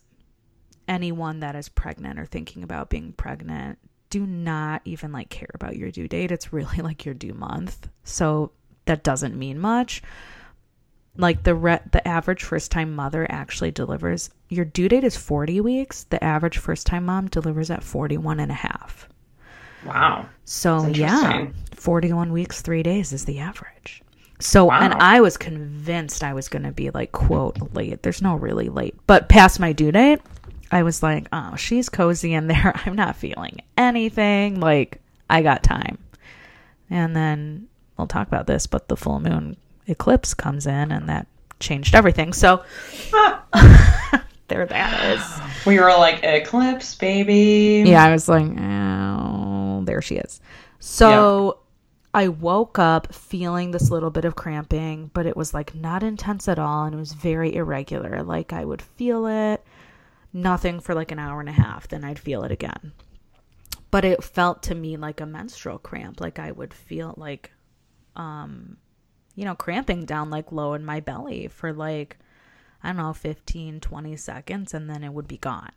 anyone 0.88 1.40
that 1.40 1.54
is 1.54 1.68
pregnant 1.68 2.18
or 2.18 2.26
thinking 2.26 2.62
about 2.62 2.90
being 2.90 3.12
pregnant, 3.12 3.78
do 4.10 4.26
not 4.26 4.82
even 4.84 5.12
like 5.12 5.28
care 5.28 5.50
about 5.54 5.76
your 5.76 5.90
due 5.90 6.08
date. 6.08 6.32
It's 6.32 6.52
really 6.52 6.78
like 6.78 7.04
your 7.04 7.14
due 7.14 7.34
month. 7.34 7.88
So 8.04 8.52
that 8.86 9.04
doesn't 9.04 9.36
mean 9.36 9.58
much. 9.58 10.02
Like 11.16 11.42
the 11.42 11.54
re- 11.54 11.80
the 11.90 12.06
average 12.06 12.44
first 12.44 12.70
time 12.70 12.94
mother 12.94 13.26
actually 13.30 13.72
delivers 13.72 14.30
your 14.48 14.64
due 14.64 14.88
date 14.88 15.04
is 15.04 15.16
40 15.16 15.60
weeks. 15.60 16.04
The 16.04 16.22
average 16.22 16.58
first 16.58 16.86
time 16.86 17.04
mom 17.06 17.28
delivers 17.28 17.70
at 17.70 17.82
41 17.82 18.40
and 18.40 18.50
a 18.50 18.54
half. 18.54 19.08
Wow. 19.84 20.26
So 20.44 20.86
yeah, 20.86 21.46
41 21.74 22.32
weeks, 22.32 22.60
3 22.62 22.82
days 22.82 23.12
is 23.12 23.24
the 23.24 23.38
average. 23.40 24.02
So 24.38 24.66
Wow. 24.66 24.80
and 24.80 24.94
I 24.94 25.20
was 25.20 25.36
convinced 25.36 26.22
I 26.24 26.32
was 26.32 26.48
going 26.48 26.62
to 26.62 26.72
be 26.72 26.90
like 26.90 27.12
quote 27.12 27.74
late. 27.74 28.02
There's 28.02 28.22
no 28.22 28.36
really 28.36 28.68
late, 28.68 28.94
but 29.06 29.28
past 29.28 29.60
my 29.60 29.72
due 29.72 29.92
date, 29.92 30.20
I 30.72 30.82
was 30.84 31.02
like, 31.02 31.26
"Oh, 31.32 31.56
she's 31.56 31.88
cozy 31.88 32.32
in 32.32 32.46
there. 32.46 32.72
I'm 32.86 32.94
not 32.94 33.16
feeling 33.16 33.60
anything. 33.76 34.60
Like 34.60 35.00
I 35.28 35.42
got 35.42 35.62
time." 35.62 35.98
And 36.88 37.14
then 37.14 37.68
we'll 37.96 38.06
talk 38.06 38.28
about 38.28 38.46
this, 38.46 38.66
but 38.66 38.88
the 38.88 38.96
full 38.96 39.20
moon 39.20 39.56
eclipse 39.90 40.34
comes 40.34 40.66
in 40.66 40.92
and 40.92 41.08
that 41.08 41.26
changed 41.58 41.94
everything. 41.94 42.32
So 42.32 42.64
there 44.48 44.66
that 44.66 45.16
is. 45.16 45.66
We 45.66 45.78
were 45.78 45.90
like 45.90 46.22
eclipse, 46.24 46.94
baby. 46.94 47.84
Yeah, 47.86 48.04
I 48.04 48.12
was 48.12 48.28
like, 48.28 48.46
oh, 48.58 49.82
there 49.84 50.02
she 50.02 50.16
is. 50.16 50.40
So 50.78 51.60
I 52.12 52.28
woke 52.28 52.78
up 52.78 53.14
feeling 53.14 53.70
this 53.70 53.90
little 53.90 54.10
bit 54.10 54.24
of 54.24 54.34
cramping, 54.34 55.10
but 55.14 55.26
it 55.26 55.36
was 55.36 55.54
like 55.54 55.74
not 55.74 56.02
intense 56.02 56.48
at 56.48 56.58
all 56.58 56.84
and 56.84 56.94
it 56.94 56.98
was 56.98 57.12
very 57.12 57.54
irregular. 57.54 58.22
Like 58.22 58.52
I 58.52 58.64
would 58.64 58.82
feel 58.82 59.26
it, 59.26 59.64
nothing 60.32 60.80
for 60.80 60.94
like 60.94 61.12
an 61.12 61.20
hour 61.20 61.40
and 61.40 61.48
a 61.48 61.52
half, 61.52 61.86
then 61.88 62.02
I'd 62.04 62.18
feel 62.18 62.42
it 62.42 62.50
again. 62.50 62.92
But 63.92 64.04
it 64.04 64.24
felt 64.24 64.62
to 64.64 64.74
me 64.74 64.96
like 64.96 65.20
a 65.20 65.26
menstrual 65.26 65.78
cramp. 65.78 66.20
Like 66.20 66.38
I 66.38 66.50
would 66.50 66.74
feel 66.74 67.14
like, 67.16 67.52
um, 68.16 68.76
you 69.34 69.44
know, 69.44 69.54
cramping 69.54 70.04
down 70.04 70.30
like 70.30 70.52
low 70.52 70.74
in 70.74 70.84
my 70.84 71.00
belly 71.00 71.48
for 71.48 71.72
like, 71.72 72.18
I 72.82 72.88
don't 72.88 72.96
know, 72.96 73.12
15, 73.12 73.80
20 73.80 74.16
seconds, 74.16 74.74
and 74.74 74.88
then 74.88 75.04
it 75.04 75.12
would 75.12 75.28
be 75.28 75.38
gone. 75.38 75.72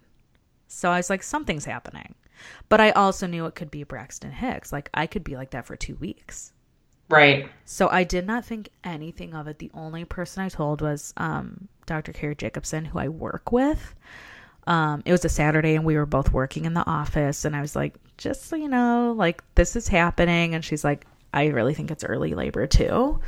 So 0.67 0.89
I 0.89 0.97
was 0.97 1.09
like, 1.09 1.23
something's 1.23 1.65
happening. 1.65 2.15
But 2.69 2.81
I 2.81 2.91
also 2.91 3.27
knew 3.27 3.45
it 3.45 3.55
could 3.55 3.71
be 3.71 3.83
Braxton 3.83 4.31
Hicks. 4.31 4.71
Like 4.73 4.89
I 4.93 5.07
could 5.07 5.23
be 5.23 5.35
like 5.35 5.51
that 5.51 5.65
for 5.65 5.75
two 5.75 5.95
weeks. 5.95 6.51
Right. 7.09 7.49
So 7.65 7.89
I 7.89 8.03
did 8.03 8.25
not 8.25 8.45
think 8.45 8.69
anything 8.83 9.35
of 9.35 9.47
it. 9.47 9.59
The 9.59 9.71
only 9.73 10.05
person 10.05 10.43
I 10.43 10.49
told 10.49 10.81
was 10.81 11.13
um, 11.17 11.67
Dr. 11.85 12.11
Carrie 12.11 12.35
Jacobson, 12.35 12.85
who 12.85 12.97
I 12.97 13.09
work 13.09 13.51
with. 13.51 13.93
Um, 14.65 15.03
it 15.05 15.11
was 15.11 15.25
a 15.25 15.29
Saturday 15.29 15.75
and 15.75 15.85
we 15.85 15.97
were 15.97 16.05
both 16.05 16.31
working 16.31 16.65
in 16.65 16.73
the 16.73 16.87
office. 16.87 17.45
And 17.45 17.55
I 17.55 17.61
was 17.61 17.75
like, 17.75 17.95
just 18.17 18.45
so 18.45 18.55
you 18.55 18.69
know, 18.69 19.13
like 19.15 19.43
this 19.55 19.75
is 19.75 19.87
happening. 19.87 20.55
And 20.55 20.63
she's 20.63 20.83
like, 20.83 21.05
I 21.33 21.47
really 21.47 21.73
think 21.73 21.89
it's 21.91 22.03
early 22.03 22.33
labor 22.35 22.67
too. 22.67 23.19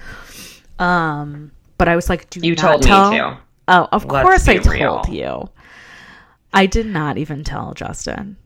Um, 0.80 1.52
but 1.78 1.88
I 1.88 1.96
was 1.96 2.10
like, 2.10 2.30
do 2.30 2.40
You 2.42 2.56
told 2.56 2.82
tell- 2.84 3.12
me 3.12 3.18
to. 3.18 3.38
Oh, 3.68 3.88
of 3.92 4.06
Let's 4.06 4.24
course 4.24 4.48
I 4.48 4.56
real. 4.70 5.02
told 5.02 5.10
you. 5.16 5.50
I 6.54 6.68
did 6.68 6.86
not 6.86 7.18
even 7.18 7.44
tell 7.44 7.74
Justin. 7.74 8.38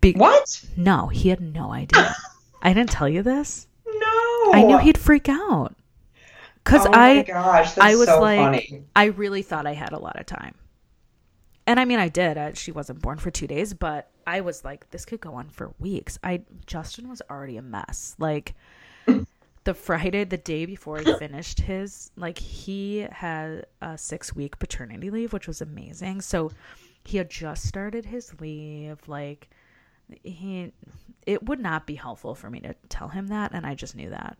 Be- 0.00 0.12
What? 0.12 0.64
No, 0.76 1.08
he 1.08 1.30
had 1.30 1.40
no 1.40 1.72
idea. 1.72 2.14
I 2.62 2.72
didn't 2.74 2.90
tell 2.90 3.08
you 3.08 3.22
this. 3.22 3.66
No. 3.86 4.52
I 4.52 4.62
knew 4.66 4.78
he'd 4.78 4.98
freak 4.98 5.28
out. 5.28 5.74
Cause 6.64 6.86
Oh 6.86 6.90
my 6.90 7.18
I 7.18 7.22
gosh, 7.22 7.76
I 7.78 7.96
was 7.96 8.06
so 8.06 8.20
like 8.20 8.38
funny. 8.38 8.84
I 8.94 9.06
really 9.06 9.42
thought 9.42 9.66
I 9.66 9.72
had 9.74 9.92
a 9.92 9.98
lot 9.98 10.20
of 10.20 10.26
time. 10.26 10.54
And 11.66 11.80
I 11.80 11.84
mean 11.84 11.98
I 11.98 12.08
did. 12.08 12.38
Uh, 12.38 12.52
she 12.54 12.70
wasn't 12.70 13.00
born 13.02 13.18
for 13.18 13.32
2 13.32 13.48
days, 13.48 13.74
but 13.74 14.10
I 14.28 14.42
was 14.42 14.64
like 14.64 14.88
this 14.90 15.04
could 15.04 15.20
go 15.20 15.34
on 15.34 15.48
for 15.48 15.72
weeks. 15.80 16.18
I 16.22 16.42
Justin 16.66 17.08
was 17.08 17.20
already 17.28 17.56
a 17.56 17.62
mess. 17.62 18.14
Like 18.18 18.54
the 19.64 19.74
Friday, 19.74 20.24
the 20.24 20.38
day 20.38 20.66
before 20.66 20.98
he 20.98 21.14
finished 21.18 21.60
his, 21.60 22.10
like 22.16 22.38
he 22.38 23.06
had 23.10 23.66
a 23.80 23.96
six 23.96 24.34
week 24.34 24.58
paternity 24.58 25.10
leave, 25.10 25.32
which 25.32 25.46
was 25.46 25.60
amazing. 25.60 26.20
So 26.20 26.50
he 27.04 27.18
had 27.18 27.30
just 27.30 27.66
started 27.66 28.04
his 28.04 28.38
leave. 28.40 28.98
Like 29.06 29.50
he, 30.22 30.72
it 31.26 31.44
would 31.44 31.60
not 31.60 31.86
be 31.86 31.94
helpful 31.94 32.34
for 32.34 32.50
me 32.50 32.60
to 32.60 32.74
tell 32.88 33.08
him 33.08 33.28
that, 33.28 33.52
and 33.52 33.64
I 33.64 33.74
just 33.74 33.94
knew 33.94 34.10
that. 34.10 34.36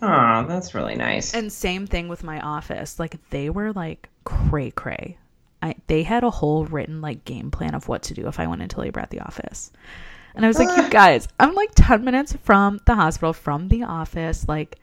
Oh, 0.00 0.44
that's 0.48 0.74
really 0.74 0.96
nice. 0.96 1.34
And 1.34 1.52
same 1.52 1.86
thing 1.86 2.08
with 2.08 2.24
my 2.24 2.40
office. 2.40 2.98
Like 2.98 3.18
they 3.30 3.50
were 3.50 3.72
like 3.72 4.08
cray 4.24 4.70
cray. 4.70 5.18
I 5.62 5.76
they 5.86 6.02
had 6.02 6.24
a 6.24 6.30
whole 6.30 6.64
written 6.64 7.00
like 7.00 7.24
game 7.24 7.50
plan 7.50 7.74
of 7.74 7.86
what 7.86 8.02
to 8.04 8.14
do 8.14 8.26
if 8.26 8.40
I 8.40 8.46
went 8.48 8.62
into 8.62 8.80
labor 8.80 8.98
at 8.98 9.10
the 9.10 9.20
office. 9.20 9.70
And 10.34 10.44
I 10.44 10.48
was 10.48 10.58
like, 10.58 10.76
you 10.76 10.88
guys, 10.90 11.28
I'm 11.38 11.54
like 11.54 11.70
10 11.74 12.04
minutes 12.04 12.34
from 12.42 12.80
the 12.86 12.94
hospital, 12.94 13.32
from 13.32 13.68
the 13.68 13.82
office. 13.84 14.46
Like, 14.48 14.78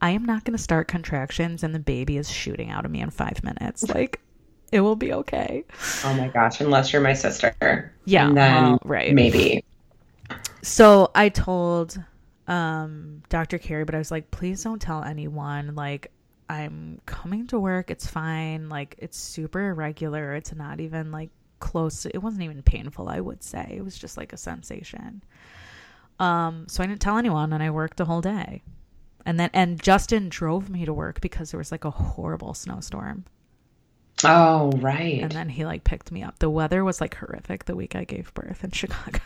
I 0.00 0.10
am 0.10 0.24
not 0.24 0.44
going 0.44 0.56
to 0.56 0.62
start 0.62 0.88
contractions 0.88 1.62
and 1.62 1.74
the 1.74 1.78
baby 1.78 2.16
is 2.16 2.30
shooting 2.30 2.70
out 2.70 2.84
of 2.84 2.90
me 2.90 3.00
in 3.00 3.10
five 3.10 3.42
minutes. 3.44 3.84
Like, 3.94 4.20
it 4.72 4.80
will 4.80 4.96
be 4.96 5.12
okay. 5.12 5.64
oh 6.04 6.14
my 6.14 6.26
gosh, 6.28 6.60
unless 6.60 6.92
you're 6.92 7.00
my 7.00 7.12
sister. 7.14 7.92
Yeah, 8.04 8.26
And 8.26 8.36
then 8.36 8.62
well, 8.64 8.78
right. 8.84 9.14
maybe. 9.14 9.64
So 10.62 11.12
I 11.14 11.28
told 11.28 12.02
um, 12.48 13.22
Dr. 13.28 13.58
Carey, 13.58 13.84
but 13.84 13.94
I 13.94 13.98
was 13.98 14.10
like, 14.10 14.30
please 14.32 14.64
don't 14.64 14.82
tell 14.82 15.04
anyone. 15.04 15.76
Like, 15.76 16.10
I'm 16.48 17.00
coming 17.06 17.46
to 17.48 17.60
work. 17.60 17.90
It's 17.90 18.06
fine. 18.06 18.68
Like, 18.68 18.96
it's 18.98 19.16
super 19.16 19.70
irregular. 19.70 20.34
It's 20.34 20.52
not 20.54 20.80
even 20.80 21.12
like 21.12 21.30
close. 21.60 22.06
It 22.06 22.18
wasn't 22.22 22.42
even 22.44 22.62
painful, 22.62 23.08
I 23.08 23.20
would 23.20 23.42
say. 23.42 23.74
It 23.76 23.84
was 23.84 23.98
just 23.98 24.16
like 24.16 24.32
a 24.32 24.36
sensation. 24.36 25.22
Um, 26.18 26.66
so 26.68 26.82
I 26.82 26.86
didn't 26.86 27.00
tell 27.00 27.18
anyone 27.18 27.52
and 27.52 27.62
I 27.62 27.70
worked 27.70 27.96
the 27.98 28.04
whole 28.06 28.20
day. 28.22 28.62
And 29.24 29.40
then, 29.40 29.50
and 29.52 29.82
Justin 29.82 30.28
drove 30.28 30.70
me 30.70 30.84
to 30.84 30.92
work 30.92 31.20
because 31.20 31.50
there 31.50 31.58
was 31.58 31.72
like 31.72 31.84
a 31.84 31.90
horrible 31.90 32.54
snowstorm. 32.54 33.24
Oh, 34.24 34.70
right. 34.76 35.20
And 35.22 35.32
then 35.32 35.48
he 35.48 35.64
like 35.66 35.84
picked 35.84 36.10
me 36.10 36.22
up. 36.22 36.38
The 36.38 36.48
weather 36.48 36.84
was 36.84 37.00
like 37.00 37.14
horrific 37.16 37.64
the 37.66 37.76
week 37.76 37.94
I 37.96 38.04
gave 38.04 38.32
birth 38.34 38.64
in 38.64 38.70
Chicago. 38.72 39.20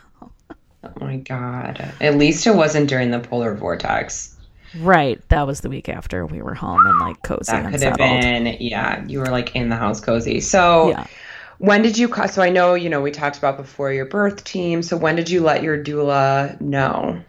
oh 0.51 0.93
my 1.01 1.19
god. 1.19 1.93
At 2.01 2.17
least 2.17 2.47
it 2.47 2.55
wasn't 2.57 2.89
during 2.89 3.11
the 3.11 3.21
polar 3.21 3.55
vortex. 3.55 4.37
Right. 4.75 5.21
That 5.29 5.47
was 5.47 5.61
the 5.61 5.69
week 5.69 5.89
after 5.89 6.25
we 6.27 6.43
were 6.43 6.55
home 6.55 6.85
and 6.87 6.99
like 7.01 7.23
cozy 7.23 7.53
That 7.53 7.65
and 7.67 7.73
could 7.73 7.83
have 7.83 7.97
been, 7.97 8.57
yeah, 8.61 9.05
you 9.07 9.19
were 9.19 9.27
like 9.27 9.55
in 9.55 9.69
the 9.69 9.77
house 9.77 10.01
cozy. 10.01 10.41
So, 10.41 10.89
Yeah. 10.91 11.07
When 11.61 11.83
did 11.83 11.99
you, 11.99 12.11
so 12.27 12.41
I 12.41 12.49
know, 12.49 12.73
you 12.73 12.89
know, 12.89 13.03
we 13.03 13.11
talked 13.11 13.37
about 13.37 13.59
before 13.59 13.93
your 13.93 14.07
birth 14.07 14.45
team. 14.45 14.83
So, 14.83 14.97
when 14.97 15.15
did 15.15 15.29
you 15.29 15.43
let 15.43 15.63
your 15.63 15.77
doula 15.77 16.59
know? 16.59 17.21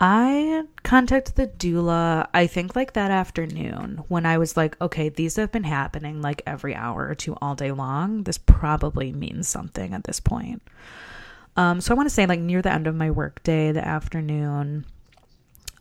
I 0.00 0.62
contacted 0.82 1.36
the 1.36 1.48
doula, 1.48 2.26
I 2.32 2.46
think 2.46 2.74
like 2.74 2.94
that 2.94 3.10
afternoon 3.10 4.02
when 4.08 4.24
I 4.24 4.38
was 4.38 4.56
like, 4.56 4.80
okay, 4.80 5.10
these 5.10 5.36
have 5.36 5.52
been 5.52 5.64
happening 5.64 6.22
like 6.22 6.40
every 6.46 6.74
hour 6.74 7.06
or 7.06 7.14
two 7.14 7.36
all 7.42 7.54
day 7.54 7.70
long. 7.70 8.22
This 8.22 8.38
probably 8.38 9.12
means 9.12 9.46
something 9.46 9.92
at 9.92 10.04
this 10.04 10.20
point. 10.20 10.62
Um, 11.54 11.82
so 11.82 11.92
I 11.92 11.96
want 11.96 12.08
to 12.08 12.14
say 12.14 12.24
like 12.24 12.40
near 12.40 12.62
the 12.62 12.72
end 12.72 12.86
of 12.86 12.94
my 12.94 13.10
workday, 13.10 13.72
the 13.72 13.86
afternoon, 13.86 14.86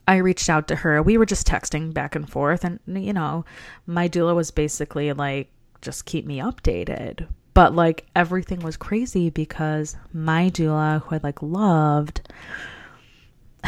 I 0.06 0.18
reached 0.18 0.50
out 0.50 0.68
to 0.68 0.76
her. 0.76 1.02
We 1.02 1.18
were 1.18 1.26
just 1.26 1.48
texting 1.48 1.94
back 1.94 2.14
and 2.14 2.30
forth, 2.30 2.66
and 2.66 2.82
you 2.86 3.14
know, 3.14 3.46
my 3.88 4.10
doula 4.10 4.36
was 4.36 4.52
basically 4.52 5.14
like, 5.14 5.50
just 5.82 6.06
keep 6.06 6.26
me 6.26 6.40
updated. 6.40 7.28
But 7.54 7.76
like 7.76 8.06
everything 8.16 8.60
was 8.62 8.78
crazy 8.78 9.30
because 9.30 9.96
my 10.12 10.50
doula, 10.50 11.02
who 11.04 11.16
I 11.16 11.20
like 11.22 11.42
loved, 11.42 12.22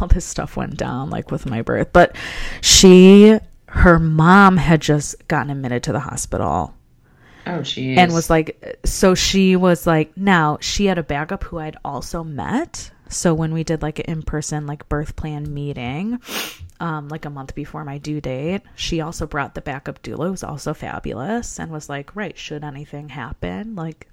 all 0.00 0.08
this 0.08 0.24
stuff 0.24 0.56
went 0.56 0.76
down 0.76 1.10
like 1.10 1.30
with 1.30 1.46
my 1.46 1.62
birth. 1.62 1.88
But 1.92 2.16
she, 2.60 3.38
her 3.68 3.98
mom 3.98 4.56
had 4.56 4.80
just 4.80 5.26
gotten 5.28 5.50
admitted 5.50 5.82
to 5.84 5.92
the 5.92 6.00
hospital 6.00 6.74
Oh, 7.46 7.60
geez. 7.62 7.98
and 7.98 8.12
was 8.12 8.30
like 8.30 8.78
so 8.86 9.14
she 9.14 9.54
was 9.54 9.86
like 9.86 10.16
now 10.16 10.56
she 10.62 10.86
had 10.86 10.96
a 10.96 11.02
backup 11.02 11.44
who 11.44 11.58
i'd 11.58 11.76
also 11.84 12.24
met 12.24 12.90
so 13.10 13.34
when 13.34 13.52
we 13.52 13.62
did 13.62 13.82
like 13.82 13.98
an 13.98 14.06
in-person 14.06 14.66
like 14.66 14.88
birth 14.88 15.14
plan 15.14 15.52
meeting 15.52 16.20
um 16.80 17.08
like 17.08 17.24
a 17.24 17.30
month 17.30 17.54
before 17.54 17.84
my 17.84 17.98
due 17.98 18.20
date 18.20 18.62
she 18.74 19.00
also 19.00 19.26
brought 19.26 19.54
the 19.54 19.60
backup 19.60 20.02
doula 20.02 20.28
who's 20.28 20.42
also 20.42 20.74
fabulous 20.74 21.60
and 21.60 21.70
was 21.70 21.88
like 21.88 22.14
right 22.16 22.36
should 22.36 22.64
anything 22.64 23.08
happen 23.08 23.74
like 23.76 24.08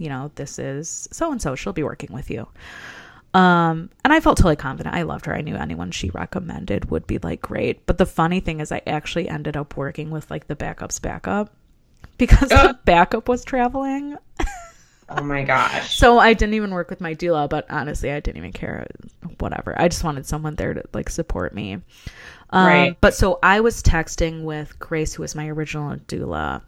you 0.00 0.08
know 0.08 0.32
this 0.34 0.58
is 0.58 1.08
so 1.12 1.30
and 1.30 1.40
so 1.40 1.54
she'll 1.54 1.72
be 1.72 1.84
working 1.84 2.12
with 2.12 2.30
you. 2.30 2.48
Um 3.32 3.90
and 4.02 4.12
i 4.12 4.18
felt 4.18 4.38
totally 4.38 4.56
confident. 4.56 4.96
I 4.96 5.02
loved 5.02 5.26
her. 5.26 5.34
I 5.34 5.42
knew 5.42 5.54
anyone 5.54 5.92
she 5.92 6.10
recommended 6.10 6.90
would 6.90 7.06
be 7.06 7.18
like 7.18 7.42
great. 7.42 7.86
But 7.86 7.98
the 7.98 8.06
funny 8.06 8.40
thing 8.40 8.58
is 8.58 8.72
i 8.72 8.82
actually 8.86 9.28
ended 9.28 9.56
up 9.56 9.76
working 9.76 10.10
with 10.10 10.28
like 10.30 10.48
the 10.48 10.56
backup's 10.56 10.98
backup 10.98 11.52
because 12.18 12.48
the 12.48 12.76
backup 12.84 13.28
was 13.28 13.44
traveling. 13.44 14.16
oh 15.10 15.22
my 15.22 15.42
gosh. 15.44 15.96
So 15.96 16.18
I 16.18 16.34
didn't 16.34 16.54
even 16.54 16.70
work 16.70 16.90
with 16.90 17.00
my 17.00 17.14
doula, 17.14 17.48
but 17.48 17.66
honestly, 17.70 18.10
I 18.10 18.20
didn't 18.20 18.38
even 18.38 18.52
care. 18.52 18.86
Whatever. 19.38 19.78
I 19.80 19.88
just 19.88 20.04
wanted 20.04 20.26
someone 20.26 20.54
there 20.54 20.74
to 20.74 20.84
like 20.92 21.08
support 21.08 21.54
me. 21.54 21.78
Um, 22.50 22.66
Right. 22.66 22.96
But 23.00 23.14
so 23.14 23.38
I 23.42 23.60
was 23.60 23.82
texting 23.82 24.44
with 24.44 24.78
Grace, 24.78 25.14
who 25.14 25.22
was 25.22 25.34
my 25.34 25.48
original 25.48 25.96
doula, 25.96 26.62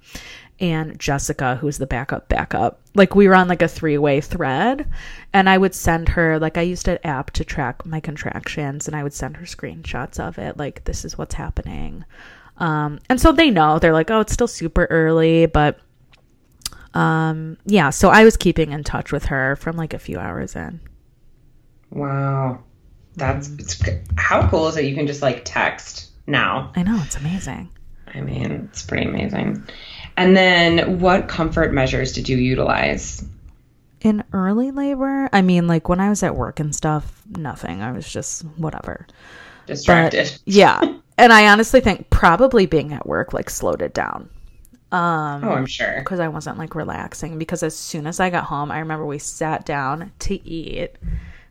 and 0.61 0.99
Jessica, 0.99 1.57
who 1.57 1.67
was 1.67 1.79
the 1.79 1.87
backup 1.87 2.29
backup. 2.29 2.81
Like 2.95 3.15
we 3.15 3.27
were 3.27 3.35
on 3.35 3.49
like 3.49 3.63
a 3.63 3.69
three 3.69 3.99
way 3.99 4.21
thread, 4.21 4.89
and 5.33 5.49
I 5.49 5.59
would 5.59 5.75
send 5.75 6.09
her 6.11 6.39
like 6.39 6.57
I 6.57 6.63
used 6.63 6.89
an 6.89 6.99
app 7.05 7.33
to 7.33 7.45
track 7.45 7.85
my 7.85 8.01
contractions, 8.01 8.87
and 8.87 8.97
I 8.97 9.03
would 9.03 9.13
send 9.13 9.37
her 9.37 9.45
screenshots 9.47 10.21
of 10.21 10.39
it. 10.39 10.57
Like 10.57 10.85
this 10.85 11.05
is 11.05 11.19
what's 11.19 11.35
happening, 11.35 12.05
um, 12.59 13.01
and 13.09 13.21
so 13.21 13.33
they 13.33 13.51
know. 13.51 13.79
They're 13.79 13.93
like, 13.93 14.11
oh, 14.11 14.21
it's 14.21 14.33
still 14.33 14.49
super 14.49 14.87
early, 14.89 15.47
but 15.47 15.81
um, 16.95 17.57
yeah. 17.65 17.91
So 17.91 18.11
I 18.11 18.25
was 18.25 18.37
keeping 18.37 18.73
in 18.73 18.85
touch 18.85 19.13
with 19.13 19.27
her 19.27 19.57
from 19.57 19.77
like 19.77 19.95
a 19.95 19.99
few 19.99 20.19
hours 20.19 20.57
in. 20.57 20.81
Wow, 21.91 22.63
that's 23.17 23.49
it's, 23.51 23.83
how 24.17 24.49
cool 24.49 24.69
is 24.69 24.77
it? 24.77 24.85
You 24.85 24.95
can 24.95 25.07
just 25.07 25.23
like 25.23 25.43
text 25.45 26.11
now. 26.27 26.73
I 26.75 26.83
know 26.83 27.01
it's 27.05 27.17
amazing. 27.17 27.71
I 28.15 28.21
mean, 28.21 28.69
it's 28.71 28.83
pretty 28.83 29.07
amazing. 29.07 29.65
And 30.17 30.37
then, 30.37 31.01
what 31.01 31.29
comfort 31.29 31.73
measures 31.73 32.13
did 32.13 32.29
you 32.29 32.37
utilize? 32.37 33.25
In 34.03 34.25
early 34.33 34.71
labor, 34.71 35.29
I 35.33 35.43
mean, 35.43 35.67
like 35.67 35.89
when 35.89 36.01
I 36.01 36.09
was 36.09 36.23
at 36.23 36.37
work 36.37 36.61
and 36.61 36.75
stuff, 36.75 37.23
nothing. 37.31 37.83
I 37.83 37.93
was 37.93 38.11
just 38.11 38.43
whatever. 38.57 39.07
Distracted. 39.67 40.25
But, 40.25 40.41
yeah. 40.45 40.81
and 41.19 41.33
I 41.33 41.49
honestly 41.49 41.81
think 41.81 42.11
probably 42.11 42.67
being 42.67 42.93
at 42.93 43.07
work 43.07 43.33
like 43.33 43.49
slowed 43.49 43.81
it 43.81 43.95
down. 43.95 44.29
Um, 44.93 45.43
oh, 45.43 45.53
I'm 45.53 45.67
sure. 45.67 45.97
Because 45.99 46.21
I 46.21 46.29
wasn't 46.29 46.59
like 46.59 46.75
relaxing. 46.75 47.39
Because 47.39 47.63
as 47.63 47.77
soon 47.77 48.07
as 48.07 48.21
I 48.21 48.31
got 48.31 48.45
home, 48.45 48.71
I 48.71 48.79
remember 48.79 49.05
we 49.05 49.19
sat 49.19 49.67
down 49.67 50.13
to 50.21 50.49
eat. 50.49 50.91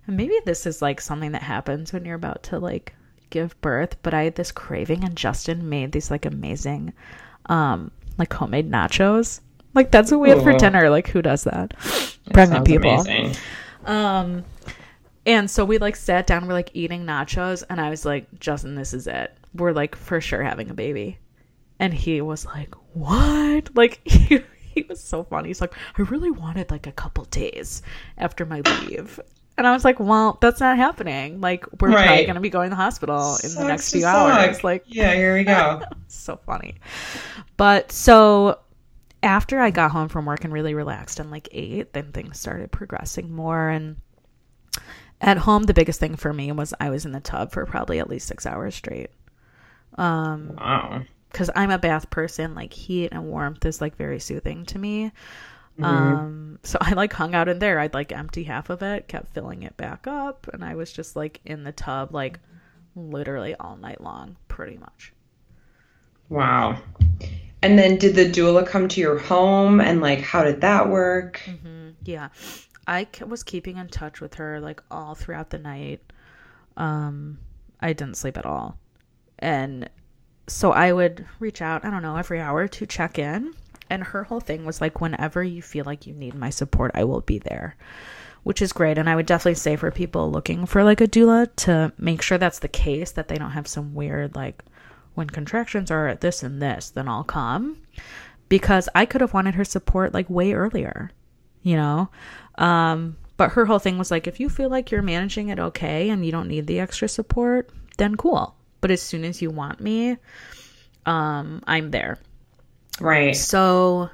And 0.07 0.15
maybe 0.17 0.39
this 0.45 0.65
is 0.65 0.81
like 0.81 1.01
something 1.01 1.33
that 1.33 1.41
happens 1.41 1.91
when 1.91 2.05
you're 2.05 2.15
about 2.15 2.43
to 2.43 2.59
like 2.59 2.93
give 3.31 3.59
birth, 3.61 3.95
but 4.03 4.13
I 4.13 4.23
had 4.23 4.35
this 4.35 4.51
craving 4.51 5.03
and 5.03 5.15
Justin 5.15 5.69
made 5.69 5.91
these 5.91 6.11
like 6.11 6.25
amazing 6.25 6.93
um 7.47 7.89
like 8.17 8.31
homemade 8.31 8.69
nachos. 8.69 9.39
Like 9.73 9.89
that's 9.89 10.11
what 10.11 10.19
we 10.19 10.29
had 10.29 10.43
for 10.43 10.53
dinner. 10.53 10.91
Like 10.91 11.07
who 11.07 11.23
does 11.23 11.45
that? 11.45 11.73
Pregnant 12.33 12.65
people. 12.67 13.01
Amazing. 13.01 13.35
Um 13.85 14.43
and 15.25 15.49
so 15.49 15.65
we 15.65 15.77
like 15.77 15.95
sat 15.95 16.27
down, 16.27 16.47
we're 16.47 16.53
like 16.53 16.71
eating 16.73 17.05
nachos, 17.05 17.63
and 17.69 17.79
I 17.79 17.89
was 17.89 18.05
like, 18.05 18.27
Justin, 18.39 18.75
this 18.75 18.93
is 18.93 19.07
it. 19.07 19.33
We're 19.55 19.71
like 19.71 19.95
for 19.95 20.19
sure 20.21 20.43
having 20.43 20.69
a 20.69 20.73
baby. 20.73 21.17
And 21.79 21.93
he 21.93 22.21
was 22.21 22.45
like, 22.45 22.73
What? 22.93 23.75
Like 23.75 24.01
he 24.05 24.41
he 24.73 24.85
was 24.87 25.01
so 25.01 25.23
funny. 25.23 25.49
He's 25.49 25.61
like, 25.61 25.73
I 25.97 26.03
really 26.03 26.31
wanted 26.31 26.71
like 26.71 26.87
a 26.87 26.91
couple 26.91 27.25
days 27.25 27.81
after 28.17 28.45
my 28.45 28.61
leave. 28.61 29.19
And 29.57 29.67
I 29.67 29.73
was 29.73 29.83
like, 29.83 29.99
well, 29.99 30.37
that's 30.41 30.59
not 30.59 30.77
happening. 30.77 31.41
Like, 31.41 31.65
we're 31.81 31.89
right. 31.89 32.05
probably 32.07 32.23
going 32.23 32.35
to 32.35 32.41
be 32.41 32.49
going 32.49 32.69
to 32.69 32.75
the 32.75 32.81
hospital 32.81 33.37
in 33.43 33.53
the 33.53 33.65
next 33.65 33.91
few 33.91 34.05
hours. 34.05 34.63
Like, 34.63 34.85
yeah, 34.87 35.13
here 35.13 35.35
we 35.35 35.43
go. 35.43 35.83
so 36.07 36.37
funny. 36.45 36.75
But 37.57 37.91
so 37.91 38.59
after 39.21 39.59
I 39.59 39.69
got 39.69 39.91
home 39.91 40.07
from 40.07 40.25
work 40.25 40.45
and 40.45 40.53
really 40.53 40.73
relaxed 40.73 41.19
and 41.19 41.29
like 41.29 41.49
ate, 41.51 41.93
then 41.93 42.11
things 42.11 42.39
started 42.39 42.71
progressing 42.71 43.31
more. 43.35 43.69
And 43.69 43.97
at 45.19 45.37
home, 45.37 45.63
the 45.63 45.73
biggest 45.73 45.99
thing 45.99 46.15
for 46.15 46.33
me 46.33 46.51
was 46.51 46.73
I 46.79 46.89
was 46.89 47.05
in 47.05 47.11
the 47.11 47.19
tub 47.19 47.51
for 47.51 47.65
probably 47.65 47.99
at 47.99 48.09
least 48.09 48.27
six 48.27 48.45
hours 48.45 48.73
straight. 48.73 49.11
Um, 49.95 50.55
wow. 50.57 51.03
Because 51.31 51.49
I'm 51.55 51.71
a 51.71 51.77
bath 51.77 52.09
person, 52.09 52.55
like 52.55 52.73
heat 52.73 53.09
and 53.11 53.25
warmth 53.25 53.65
is 53.65 53.81
like 53.81 53.95
very 53.95 54.19
soothing 54.19 54.65
to 54.65 54.79
me. 54.79 55.11
Mm-hmm. 55.79 55.83
Um, 55.83 56.59
so 56.63 56.77
I 56.81 56.93
like 56.93 57.13
hung 57.13 57.33
out 57.33 57.47
in 57.47 57.59
there. 57.59 57.79
I'd 57.79 57.93
like 57.93 58.11
empty 58.11 58.43
half 58.43 58.69
of 58.69 58.81
it, 58.81 59.07
kept 59.07 59.33
filling 59.33 59.63
it 59.63 59.77
back 59.77 60.07
up, 60.07 60.47
and 60.53 60.63
I 60.63 60.75
was 60.75 60.91
just 60.91 61.15
like 61.15 61.39
in 61.45 61.63
the 61.63 61.71
tub 61.71 62.13
like 62.13 62.39
literally 62.95 63.55
all 63.55 63.77
night 63.77 64.01
long, 64.01 64.35
pretty 64.47 64.77
much. 64.77 65.13
Wow. 66.29 66.81
And 67.61 67.77
then 67.77 67.97
did 67.97 68.15
the 68.15 68.25
doula 68.25 68.65
come 68.65 68.87
to 68.89 68.99
your 68.99 69.19
home 69.19 69.79
and 69.79 70.01
like 70.01 70.21
how 70.21 70.43
did 70.43 70.61
that 70.61 70.89
work? 70.89 71.41
Mm-hmm. 71.45 71.89
Yeah. 72.03 72.29
I 72.87 73.07
was 73.25 73.43
keeping 73.43 73.77
in 73.77 73.87
touch 73.87 74.21
with 74.21 74.35
her 74.35 74.59
like 74.59 74.81
all 74.89 75.15
throughout 75.15 75.51
the 75.51 75.59
night. 75.59 76.01
Um, 76.77 77.37
I 77.79 77.93
didn't 77.93 78.17
sleep 78.17 78.37
at 78.37 78.45
all. 78.45 78.77
And 79.39 79.89
so 80.51 80.71
I 80.71 80.91
would 80.91 81.25
reach 81.39 81.61
out, 81.61 81.85
I 81.85 81.89
don't 81.89 82.01
know, 82.01 82.17
every 82.17 82.39
hour 82.39 82.67
to 82.67 82.85
check 82.85 83.17
in 83.17 83.53
and 83.91 84.05
her 84.05 84.23
whole 84.23 84.39
thing 84.39 84.63
was 84.63 84.79
like, 84.79 85.01
whenever 85.01 85.43
you 85.43 85.61
feel 85.61 85.83
like 85.83 86.07
you 86.07 86.13
need 86.13 86.33
my 86.33 86.49
support, 86.49 86.91
I 86.93 87.03
will 87.03 87.19
be 87.19 87.39
there, 87.39 87.75
which 88.43 88.61
is 88.61 88.71
great. 88.71 88.97
And 88.97 89.09
I 89.09 89.17
would 89.17 89.25
definitely 89.25 89.55
say 89.55 89.75
for 89.75 89.91
people 89.91 90.31
looking 90.31 90.65
for 90.65 90.81
like 90.83 91.01
a 91.01 91.07
doula 91.07 91.53
to 91.57 91.91
make 91.97 92.21
sure 92.21 92.37
that's 92.37 92.59
the 92.59 92.69
case, 92.69 93.11
that 93.11 93.27
they 93.27 93.35
don't 93.35 93.51
have 93.51 93.67
some 93.67 93.93
weird, 93.93 94.33
like, 94.33 94.63
when 95.13 95.29
contractions 95.29 95.91
are 95.91 96.07
at 96.07 96.21
this 96.21 96.41
and 96.41 96.61
this, 96.61 96.89
then 96.89 97.09
I'll 97.09 97.25
come. 97.25 97.81
Because 98.47 98.87
I 98.95 99.05
could 99.05 99.19
have 99.19 99.33
wanted 99.33 99.55
her 99.55 99.65
support 99.65 100.13
like 100.13 100.29
way 100.29 100.53
earlier, 100.53 101.11
you 101.61 101.75
know? 101.75 102.09
Um, 102.55 103.17
but 103.35 103.51
her 103.51 103.65
whole 103.65 103.79
thing 103.79 103.97
was 103.97 104.09
like, 104.09 104.25
if 104.25 104.39
you 104.39 104.47
feel 104.47 104.69
like 104.69 104.89
you're 104.89 105.01
managing 105.01 105.49
it 105.49 105.59
okay 105.59 106.09
and 106.09 106.25
you 106.25 106.31
don't 106.31 106.47
need 106.47 106.67
the 106.67 106.79
extra 106.79 107.09
support, 107.09 107.69
then 107.97 108.15
cool. 108.15 108.55
But 108.81 108.91
as 108.91 109.01
soon 109.01 109.23
as 109.23 109.41
you 109.41 109.51
want 109.51 109.79
me, 109.79 110.17
um, 111.05 111.63
I'm 111.67 111.91
there. 111.91 112.17
Right. 112.99 113.35
So 113.35 114.09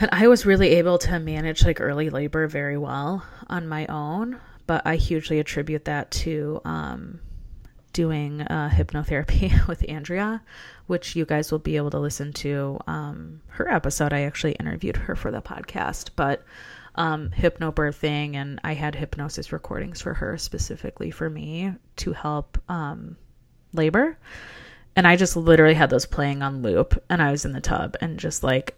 and 0.00 0.10
I 0.12 0.26
was 0.26 0.44
really 0.44 0.70
able 0.70 0.98
to 0.98 1.18
manage 1.20 1.64
like 1.64 1.80
early 1.80 2.10
labor 2.10 2.48
very 2.48 2.76
well 2.76 3.24
on 3.48 3.68
my 3.68 3.86
own, 3.86 4.40
but 4.66 4.82
I 4.84 4.96
hugely 4.96 5.38
attribute 5.38 5.84
that 5.84 6.10
to 6.10 6.60
um, 6.64 7.20
doing 7.92 8.42
uh, 8.42 8.70
hypnotherapy 8.72 9.66
with 9.68 9.88
Andrea, 9.88 10.42
which 10.88 11.14
you 11.14 11.24
guys 11.24 11.52
will 11.52 11.60
be 11.60 11.76
able 11.76 11.90
to 11.90 12.00
listen 12.00 12.32
to 12.34 12.78
um, 12.88 13.40
her 13.48 13.70
episode. 13.70 14.12
I 14.12 14.22
actually 14.22 14.52
interviewed 14.52 14.96
her 14.96 15.14
for 15.14 15.30
the 15.30 15.40
podcast, 15.40 16.10
but 16.16 16.44
um, 16.94 17.30
hypnobirthing, 17.30 18.36
and 18.36 18.60
I 18.64 18.74
had 18.74 18.94
hypnosis 18.94 19.52
recordings 19.52 20.00
for 20.00 20.14
her 20.14 20.38
specifically 20.38 21.10
for 21.10 21.28
me 21.28 21.72
to 21.96 22.12
help 22.12 22.58
um, 22.68 23.16
labor 23.72 24.16
and 24.96 25.06
I 25.06 25.16
just 25.16 25.36
literally 25.36 25.74
had 25.74 25.90
those 25.90 26.06
playing 26.06 26.42
on 26.42 26.62
loop 26.62 27.02
and 27.08 27.20
I 27.20 27.30
was 27.30 27.44
in 27.44 27.52
the 27.52 27.60
tub 27.60 27.96
and 28.00 28.18
just 28.18 28.42
like 28.42 28.74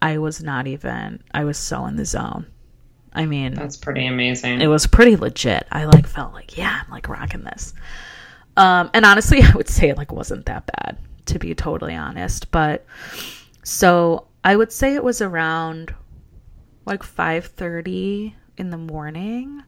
I 0.00 0.18
was 0.18 0.42
not 0.42 0.66
even 0.66 1.22
I 1.32 1.44
was 1.44 1.58
so 1.58 1.86
in 1.86 1.96
the 1.96 2.04
zone. 2.04 2.46
I 3.12 3.26
mean, 3.26 3.54
that's 3.54 3.76
pretty 3.76 4.06
amazing. 4.06 4.60
It 4.60 4.68
was 4.68 4.86
pretty 4.86 5.16
legit. 5.16 5.66
I 5.72 5.86
like 5.86 6.06
felt 6.06 6.34
like, 6.34 6.56
yeah, 6.56 6.82
I'm 6.84 6.90
like 6.90 7.08
rocking 7.08 7.42
this. 7.42 7.74
Um 8.56 8.90
and 8.94 9.04
honestly, 9.04 9.42
I 9.42 9.50
would 9.52 9.68
say 9.68 9.88
it 9.88 9.96
like 9.96 10.12
wasn't 10.12 10.46
that 10.46 10.66
bad 10.66 10.98
to 11.26 11.38
be 11.38 11.54
totally 11.54 11.94
honest, 11.94 12.50
but 12.50 12.86
so 13.62 14.26
I 14.44 14.56
would 14.56 14.72
say 14.72 14.94
it 14.94 15.04
was 15.04 15.20
around 15.20 15.94
like 16.88 17.02
5:30 17.02 18.34
in 18.56 18.70
the 18.70 18.78
morning 18.78 19.62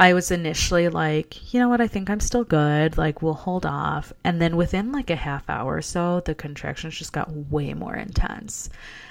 I 0.00 0.14
was 0.14 0.30
initially 0.30 0.88
like, 0.88 1.52
you 1.52 1.60
know 1.60 1.68
what, 1.68 1.82
I 1.82 1.86
think 1.86 2.08
I'm 2.08 2.20
still 2.20 2.42
good. 2.42 2.96
Like, 2.96 3.20
we'll 3.20 3.34
hold 3.34 3.66
off. 3.66 4.14
And 4.24 4.40
then 4.40 4.56
within 4.56 4.92
like 4.92 5.10
a 5.10 5.14
half 5.14 5.50
hour 5.50 5.76
or 5.76 5.82
so, 5.82 6.20
the 6.20 6.34
contractions 6.34 6.96
just 6.96 7.12
got 7.12 7.30
way 7.30 7.74
more 7.74 7.94
intense. 7.94 8.70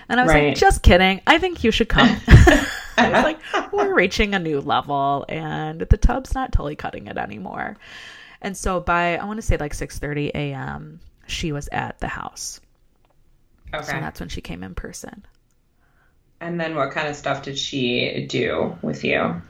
And 0.10 0.20
I 0.20 0.24
was 0.24 0.34
right. 0.34 0.48
like, 0.48 0.58
just 0.58 0.82
kidding. 0.82 1.22
I 1.28 1.38
think 1.38 1.64
you 1.64 1.70
should 1.70 1.90
come. 1.90 2.10
I 2.98 3.12
was 3.12 3.24
like, 3.24 3.72
we're 3.72 3.94
reaching 3.94 4.34
a 4.34 4.40
new 4.40 4.62
level 4.62 5.26
and 5.30 5.82
the 5.82 5.98
tub's 5.98 6.34
not 6.34 6.52
totally 6.52 6.76
cutting 6.76 7.06
it 7.06 7.20
anymore. 7.20 7.78
And 8.42 8.58
so 8.58 8.80
by, 8.80 9.18
I 9.18 9.26
want 9.26 9.38
to 9.38 9.46
say 9.46 9.58
like 9.58 9.74
6.30 9.74 10.32
a.m., 10.34 11.02
she 11.28 11.52
was 11.52 11.70
at 11.72 12.00
the 12.00 12.08
house. 12.08 12.62
Okay. 13.72 13.86
So 13.86 13.92
that's 13.92 14.20
when 14.20 14.30
she 14.30 14.42
came 14.42 14.64
in 14.64 14.74
person. 14.74 15.24
And 16.42 16.60
then 16.60 16.76
what 16.76 16.92
kind 16.92 17.08
of 17.08 17.16
stuff 17.16 17.44
did 17.44 17.58
she 17.58 18.26
do 18.30 18.78
with 18.82 19.04
you? 19.04 19.42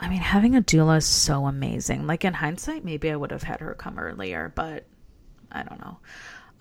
I 0.00 0.08
mean, 0.08 0.20
having 0.20 0.54
a 0.54 0.62
doula 0.62 0.98
is 0.98 1.06
so 1.06 1.46
amazing. 1.46 2.06
Like 2.06 2.24
in 2.24 2.32
hindsight, 2.32 2.84
maybe 2.84 3.10
I 3.10 3.16
would 3.16 3.32
have 3.32 3.42
had 3.42 3.60
her 3.60 3.74
come 3.74 3.98
earlier, 3.98 4.52
but 4.54 4.84
I 5.50 5.64
don't 5.64 5.80
know. 5.80 5.98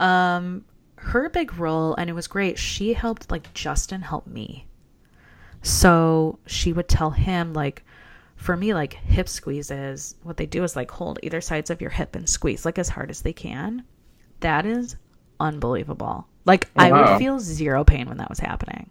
Um, 0.04 0.66
her 0.96 1.30
big 1.30 1.56
role, 1.58 1.94
and 1.96 2.10
it 2.10 2.14
was 2.14 2.28
great. 2.28 2.58
She 2.58 2.94
helped 2.94 3.30
like 3.30 3.54
Justin 3.54 4.02
help 4.02 4.26
me. 4.26 4.66
So 5.62 6.40
she 6.48 6.74
would 6.74 6.88
tell 6.88 7.12
him 7.12 7.54
like, 7.54 7.84
for 8.36 8.58
me, 8.58 8.74
like 8.74 8.94
hip 8.94 9.30
squeezes. 9.30 10.16
What 10.24 10.38
they 10.38 10.46
do 10.48 10.64
is 10.64 10.76
like 10.76 10.90
hold 10.90 11.20
either 11.22 11.42
sides 11.42 11.70
of 11.70 11.82
your 11.82 11.90
hip 11.92 12.16
and 12.16 12.28
squeeze 12.28 12.66
like 12.66 12.80
as 12.80 12.90
hard 12.90 13.12
as 13.12 13.22
they 13.22 13.34
can. 13.34 13.84
That 14.40 14.66
is 14.66 14.96
unbelievable. 15.40 16.28
Like 16.46 16.70
wow. 16.76 16.86
I 16.86 16.92
would 16.92 17.20
feel 17.20 17.40
zero 17.40 17.84
pain 17.84 18.08
when 18.08 18.18
that 18.18 18.30
was 18.30 18.40
happening. 18.40 18.90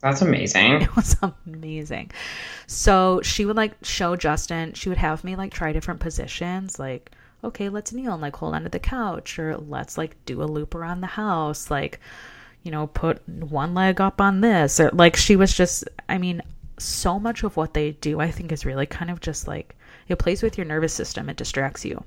That's 0.00 0.22
amazing. 0.22 0.72
It 0.82 0.96
was 0.96 1.16
amazing. 1.46 2.10
So 2.66 3.20
she 3.22 3.44
would 3.44 3.56
like 3.56 3.72
show 3.82 4.16
Justin, 4.16 4.74
she 4.74 4.88
would 4.88 4.98
have 4.98 5.24
me 5.24 5.36
like 5.36 5.52
try 5.52 5.72
different 5.72 6.00
positions, 6.00 6.78
like, 6.78 7.12
okay, 7.42 7.68
let's 7.68 7.92
kneel 7.92 8.12
and 8.12 8.22
like 8.22 8.36
hold 8.36 8.54
onto 8.54 8.68
the 8.68 8.78
couch, 8.78 9.38
or 9.38 9.56
let's 9.56 9.96
like 9.96 10.16
do 10.24 10.42
a 10.42 10.44
loop 10.44 10.74
around 10.74 11.00
the 11.00 11.06
house, 11.06 11.70
like, 11.70 12.00
you 12.62 12.70
know, 12.70 12.86
put 12.86 13.26
one 13.28 13.74
leg 13.74 14.00
up 14.00 14.20
on 14.20 14.40
this, 14.40 14.80
or 14.80 14.90
like 14.92 15.16
she 15.16 15.36
was 15.36 15.54
just, 15.54 15.84
I 16.08 16.18
mean, 16.18 16.42
so 16.78 17.18
much 17.18 17.42
of 17.42 17.56
what 17.56 17.74
they 17.74 17.92
do, 17.92 18.20
I 18.20 18.30
think, 18.30 18.52
is 18.52 18.66
really 18.66 18.86
kind 18.86 19.10
of 19.10 19.20
just 19.20 19.48
like 19.48 19.76
it 20.08 20.18
plays 20.18 20.42
with 20.42 20.58
your 20.58 20.66
nervous 20.66 20.92
system, 20.92 21.28
it 21.28 21.36
distracts 21.36 21.84
you 21.84 22.04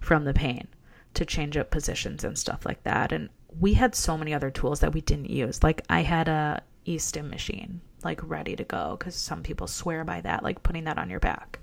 from 0.00 0.24
the 0.24 0.34
pain 0.34 0.68
to 1.14 1.24
change 1.24 1.56
up 1.56 1.70
positions 1.70 2.24
and 2.24 2.38
stuff 2.38 2.66
like 2.66 2.82
that. 2.84 3.12
And 3.12 3.30
we 3.58 3.74
had 3.74 3.94
so 3.94 4.18
many 4.18 4.34
other 4.34 4.50
tools 4.50 4.80
that 4.80 4.92
we 4.92 5.00
didn't 5.00 5.30
use. 5.30 5.62
Like 5.62 5.82
I 5.88 6.02
had 6.02 6.28
a 6.28 6.62
e-stim 6.86 7.28
machine 7.28 7.80
like 8.04 8.20
ready 8.22 8.56
to 8.56 8.64
go 8.64 8.96
because 8.98 9.14
some 9.14 9.42
people 9.42 9.66
swear 9.66 10.04
by 10.04 10.20
that, 10.22 10.42
like 10.42 10.62
putting 10.62 10.84
that 10.84 10.96
on 10.96 11.10
your 11.10 11.20
back. 11.20 11.58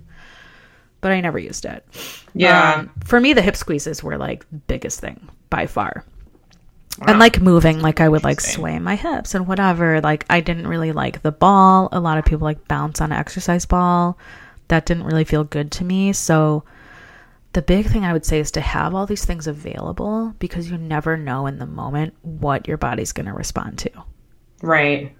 But 1.01 1.12
I 1.12 1.21
never 1.21 1.39
used 1.39 1.65
it. 1.65 1.86
Yeah. 2.33 2.75
Um, 2.75 2.91
for 3.03 3.19
me, 3.19 3.33
the 3.33 3.41
hip 3.41 3.55
squeezes 3.55 4.03
were 4.03 4.17
like 4.17 4.47
the 4.49 4.57
biggest 4.57 4.99
thing 4.99 5.27
by 5.49 5.67
far. 5.67 6.05
And 7.01 7.17
like 7.17 7.41
moving, 7.41 7.79
like 7.79 7.99
I 7.99 8.07
would 8.07 8.23
like 8.23 8.39
sway 8.39 8.77
my 8.77 8.95
hips 8.95 9.33
and 9.33 9.47
whatever. 9.47 9.99
Like 9.99 10.25
I 10.29 10.41
didn't 10.41 10.67
really 10.67 10.91
like 10.91 11.23
the 11.23 11.31
ball. 11.31 11.89
A 11.91 11.99
lot 11.99 12.19
of 12.19 12.25
people 12.25 12.45
like 12.45 12.67
bounce 12.67 13.01
on 13.01 13.12
an 13.12 13.17
exercise 13.17 13.65
ball. 13.65 14.17
That 14.67 14.86
didn't 14.86 15.05
really 15.05 15.23
feel 15.23 15.43
good 15.43 15.71
to 15.73 15.83
me. 15.83 16.13
So 16.13 16.63
the 17.53 17.62
big 17.62 17.88
thing 17.88 18.05
I 18.05 18.13
would 18.13 18.25
say 18.25 18.39
is 18.39 18.51
to 18.51 18.62
have 18.62 18.93
all 18.93 19.05
these 19.05 19.25
things 19.25 19.47
available 19.47 20.33
because 20.39 20.69
you 20.69 20.77
never 20.77 21.17
know 21.17 21.47
in 21.47 21.57
the 21.57 21.65
moment 21.65 22.13
what 22.21 22.67
your 22.67 22.77
body's 22.77 23.12
going 23.12 23.25
to 23.25 23.33
respond 23.33 23.79
to. 23.79 23.91
Right. 24.63 25.13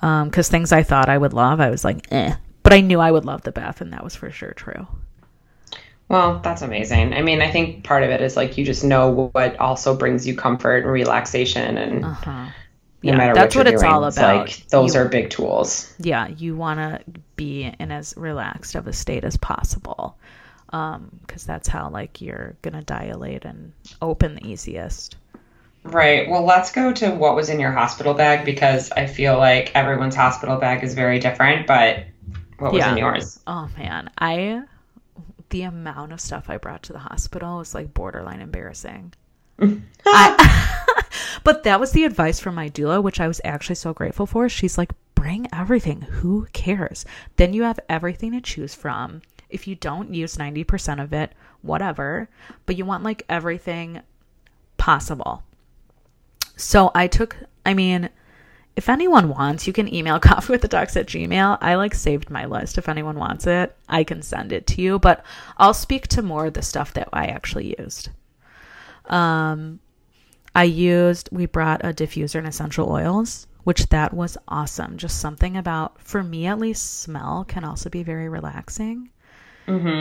Because 0.00 0.48
things 0.48 0.72
I 0.72 0.82
thought 0.82 1.08
I 1.08 1.18
would 1.18 1.32
love, 1.34 1.60
I 1.60 1.68
was 1.70 1.84
like, 1.84 2.06
eh. 2.10 2.34
But 2.62 2.72
I 2.72 2.80
knew 2.80 2.98
I 3.00 3.10
would 3.10 3.24
love 3.24 3.42
the 3.42 3.52
bath, 3.52 3.80
and 3.80 3.92
that 3.92 4.02
was 4.02 4.16
for 4.16 4.30
sure 4.30 4.52
true. 4.52 4.86
Well, 6.08 6.40
that's 6.40 6.62
amazing. 6.62 7.12
I 7.14 7.22
mean, 7.22 7.40
I 7.42 7.50
think 7.50 7.84
part 7.84 8.02
of 8.02 8.10
it 8.10 8.20
is 8.20 8.36
like 8.36 8.56
you 8.58 8.64
just 8.64 8.84
know 8.84 9.30
what 9.32 9.58
also 9.58 9.96
brings 9.96 10.26
you 10.26 10.34
comfort 10.36 10.84
and 10.84 10.92
relaxation, 10.92 11.76
and 11.78 12.04
Uh-huh. 12.04 12.30
no 12.32 12.48
Yeah, 13.02 13.16
matter 13.16 13.34
that's 13.34 13.54
what, 13.56 13.66
what 13.66 13.72
it's 13.74 13.82
doing, 13.82 13.92
all 13.94 14.04
about. 14.04 14.38
like 14.46 14.66
those 14.68 14.94
You- 14.94 15.00
are 15.02 15.08
big 15.08 15.30
tools. 15.30 15.92
Yeah, 15.98 16.28
you 16.28 16.54
want 16.56 16.78
to 16.80 17.00
be 17.36 17.72
in 17.78 17.90
as 17.92 18.14
relaxed 18.16 18.74
of 18.74 18.86
a 18.86 18.92
state 18.92 19.24
as 19.24 19.36
possible. 19.36 20.16
Because 20.70 21.44
that's 21.44 21.68
how, 21.68 21.90
like, 21.90 22.22
you're 22.22 22.54
going 22.62 22.72
to 22.72 22.80
dilate 22.82 23.44
and 23.44 23.72
open 24.00 24.36
the 24.36 24.46
easiest. 24.46 25.16
Right. 25.84 26.28
Well, 26.28 26.44
let's 26.44 26.70
go 26.70 26.92
to 26.92 27.10
what 27.10 27.34
was 27.34 27.48
in 27.48 27.58
your 27.58 27.72
hospital 27.72 28.14
bag 28.14 28.44
because 28.44 28.90
I 28.92 29.06
feel 29.06 29.36
like 29.36 29.72
everyone's 29.74 30.14
hospital 30.14 30.56
bag 30.56 30.84
is 30.84 30.94
very 30.94 31.18
different, 31.18 31.66
but 31.66 32.04
what 32.58 32.72
was 32.72 32.80
Yeah. 32.80 32.92
in 32.92 32.98
yours? 32.98 33.40
Oh, 33.46 33.68
man. 33.76 34.10
I. 34.18 34.62
The 35.50 35.62
amount 35.62 36.12
of 36.12 36.20
stuff 36.20 36.48
I 36.48 36.56
brought 36.56 36.84
to 36.84 36.94
the 36.94 36.98
hospital 36.98 37.58
was 37.58 37.74
like 37.74 37.92
borderline 37.92 38.40
embarrassing. 38.40 39.12
I, 40.06 41.02
but 41.44 41.64
that 41.64 41.78
was 41.78 41.92
the 41.92 42.04
advice 42.04 42.40
from 42.40 42.54
my 42.54 42.70
doula, 42.70 43.02
which 43.02 43.20
I 43.20 43.28
was 43.28 43.40
actually 43.44 43.74
so 43.74 43.92
grateful 43.92 44.24
for. 44.24 44.48
She's 44.48 44.78
like, 44.78 44.92
bring 45.14 45.46
everything. 45.52 46.00
Who 46.00 46.46
cares? 46.54 47.04
Then 47.36 47.52
you 47.52 47.64
have 47.64 47.78
everything 47.88 48.32
to 48.32 48.40
choose 48.40 48.74
from. 48.74 49.20
If 49.50 49.66
you 49.68 49.74
don't 49.74 50.14
use 50.14 50.36
90% 50.38 51.02
of 51.02 51.12
it, 51.12 51.32
whatever. 51.60 52.30
But 52.64 52.78
you 52.78 52.86
want 52.86 53.04
like 53.04 53.22
everything 53.28 54.00
possible. 54.78 55.42
So 56.62 56.92
I 56.94 57.08
took, 57.08 57.36
I 57.66 57.74
mean, 57.74 58.08
if 58.76 58.88
anyone 58.88 59.28
wants, 59.28 59.66
you 59.66 59.72
can 59.72 59.92
email 59.92 60.20
coffee 60.20 60.52
with 60.52 60.62
the 60.62 60.68
docs 60.68 60.96
at 60.96 61.06
Gmail. 61.06 61.58
I 61.60 61.74
like 61.74 61.94
saved 61.94 62.30
my 62.30 62.46
list. 62.46 62.78
If 62.78 62.88
anyone 62.88 63.18
wants 63.18 63.46
it, 63.46 63.76
I 63.88 64.04
can 64.04 64.22
send 64.22 64.52
it 64.52 64.66
to 64.68 64.80
you. 64.80 64.98
But 64.98 65.24
I'll 65.58 65.74
speak 65.74 66.08
to 66.08 66.22
more 66.22 66.46
of 66.46 66.54
the 66.54 66.62
stuff 66.62 66.94
that 66.94 67.08
I 67.12 67.26
actually 67.26 67.74
used. 67.78 68.10
Um, 69.06 69.80
I 70.54 70.64
used, 70.64 71.28
we 71.32 71.46
brought 71.46 71.84
a 71.84 71.88
diffuser 71.88 72.36
and 72.36 72.46
essential 72.46 72.90
oils, 72.90 73.48
which 73.64 73.88
that 73.88 74.14
was 74.14 74.38
awesome. 74.46 74.98
Just 74.98 75.20
something 75.20 75.56
about, 75.56 76.00
for 76.00 76.22
me 76.22 76.46
at 76.46 76.58
least, 76.58 77.00
smell 77.00 77.44
can 77.46 77.64
also 77.64 77.90
be 77.90 78.02
very 78.02 78.28
relaxing 78.28 79.10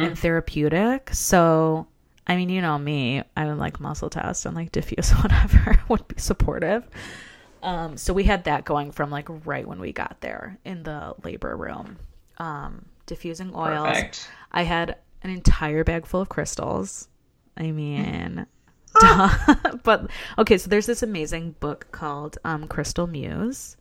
and 0.06 0.20
therapeutic. 0.20 1.10
So, 1.14 1.88
I 2.32 2.38
mean, 2.38 2.48
you 2.48 2.62
know 2.62 2.78
me, 2.78 3.22
I 3.36 3.46
would 3.46 3.58
like 3.58 3.82
muscle 3.82 4.10
test 4.10 4.46
and 4.46 4.56
like 4.56 4.72
diffuse 4.72 5.12
whatever 5.22 5.82
would 5.90 6.08
be 6.08 6.16
supportive. 6.18 6.88
Um, 7.62 7.98
so 7.98 8.14
we 8.14 8.24
had 8.24 8.46
that 8.46 8.64
going 8.64 8.94
from 8.94 9.12
like 9.12 9.28
right 9.46 9.68
when 9.68 9.82
we 9.82 9.92
got 9.92 10.16
there 10.22 10.58
in 10.64 10.84
the 10.84 11.14
labor 11.26 11.58
room. 11.58 11.98
Um, 12.38 12.86
diffusing 13.06 13.54
oils. 13.54 13.86
Perfect. 13.86 14.30
I 14.50 14.64
had 14.64 14.96
an 15.24 15.30
entire 15.30 15.84
bag 15.84 16.06
full 16.06 16.22
of 16.22 16.30
crystals. 16.30 17.10
I 17.58 17.72
mean, 17.72 18.46
but 19.84 20.10
okay, 20.38 20.58
so 20.58 20.70
there's 20.70 20.86
this 20.86 21.04
amazing 21.04 21.56
book 21.60 21.88
called 21.92 22.38
um, 22.46 22.66
Crystal 22.66 23.08
Muse, 23.08 23.76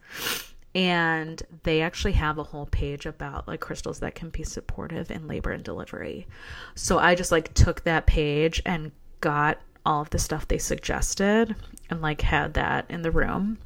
and 0.74 1.42
they 1.64 1.80
actually 1.82 2.12
have 2.12 2.38
a 2.38 2.44
whole 2.44 2.66
page 2.66 3.04
about 3.06 3.48
like 3.48 3.60
crystals 3.60 3.98
that 4.00 4.14
can 4.14 4.30
be 4.30 4.44
supportive 4.44 5.10
in 5.10 5.26
labor 5.26 5.50
and 5.50 5.64
delivery. 5.64 6.26
So 6.74 6.98
I 6.98 7.14
just 7.14 7.32
like 7.32 7.52
took 7.54 7.82
that 7.84 8.06
page 8.06 8.62
and 8.64 8.92
got 9.20 9.58
all 9.84 10.02
of 10.02 10.10
the 10.10 10.18
stuff 10.18 10.46
they 10.48 10.58
suggested 10.58 11.56
and 11.88 12.00
like 12.00 12.20
had 12.20 12.54
that 12.54 12.86
in 12.88 13.02
the 13.02 13.10
room. 13.10 13.58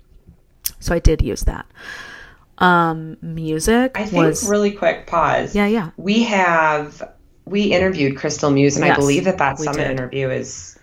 So 0.81 0.95
I 0.95 0.99
did 0.99 1.21
use 1.23 1.43
that. 1.43 1.67
Um, 2.59 3.17
music 3.21 3.93
I 3.97 4.05
think 4.05 4.25
was 4.25 4.49
really 4.49 4.71
quick 4.71 5.07
pause. 5.07 5.55
yeah, 5.57 5.67
yeah. 5.67 5.91
We 5.97 6.23
have 6.23 7.03
we 7.47 7.65
interviewed 7.65 8.17
Crystal 8.17 8.51
Muse, 8.51 8.77
and 8.77 8.85
I 8.85 8.95
believe 8.95 9.25
that 9.25 9.37
that 9.39 9.59
summit 9.59 9.79
did. 9.79 9.91
interview 9.91 10.31
is 10.31 10.79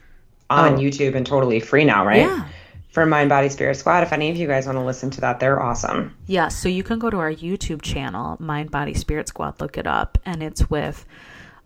on 0.49 0.73
Oh. 0.75 0.77
YouTube 0.77 1.15
and 1.15 1.25
totally 1.25 1.59
free 1.61 1.85
now, 1.85 2.05
right? 2.05 2.21
Yeah. 2.27 2.45
For 2.91 3.05
Mind 3.05 3.29
Body 3.29 3.47
Spirit 3.47 3.77
Squad. 3.77 4.03
If 4.03 4.11
any 4.11 4.29
of 4.29 4.35
you 4.35 4.47
guys 4.47 4.65
want 4.65 4.77
to 4.77 4.83
listen 4.83 5.09
to 5.11 5.21
that, 5.21 5.39
they're 5.39 5.61
awesome. 5.61 6.13
Yeah, 6.27 6.49
so 6.49 6.67
you 6.67 6.83
can 6.83 6.99
go 6.99 7.09
to 7.09 7.17
our 7.17 7.31
YouTube 7.31 7.81
channel, 7.81 8.35
Mind 8.39 8.69
Body 8.69 8.93
Spirit 8.93 9.29
Squad, 9.29 9.61
look 9.61 9.77
it 9.77 9.87
up, 9.87 10.17
and 10.25 10.43
it's 10.43 10.69
with 10.69 11.05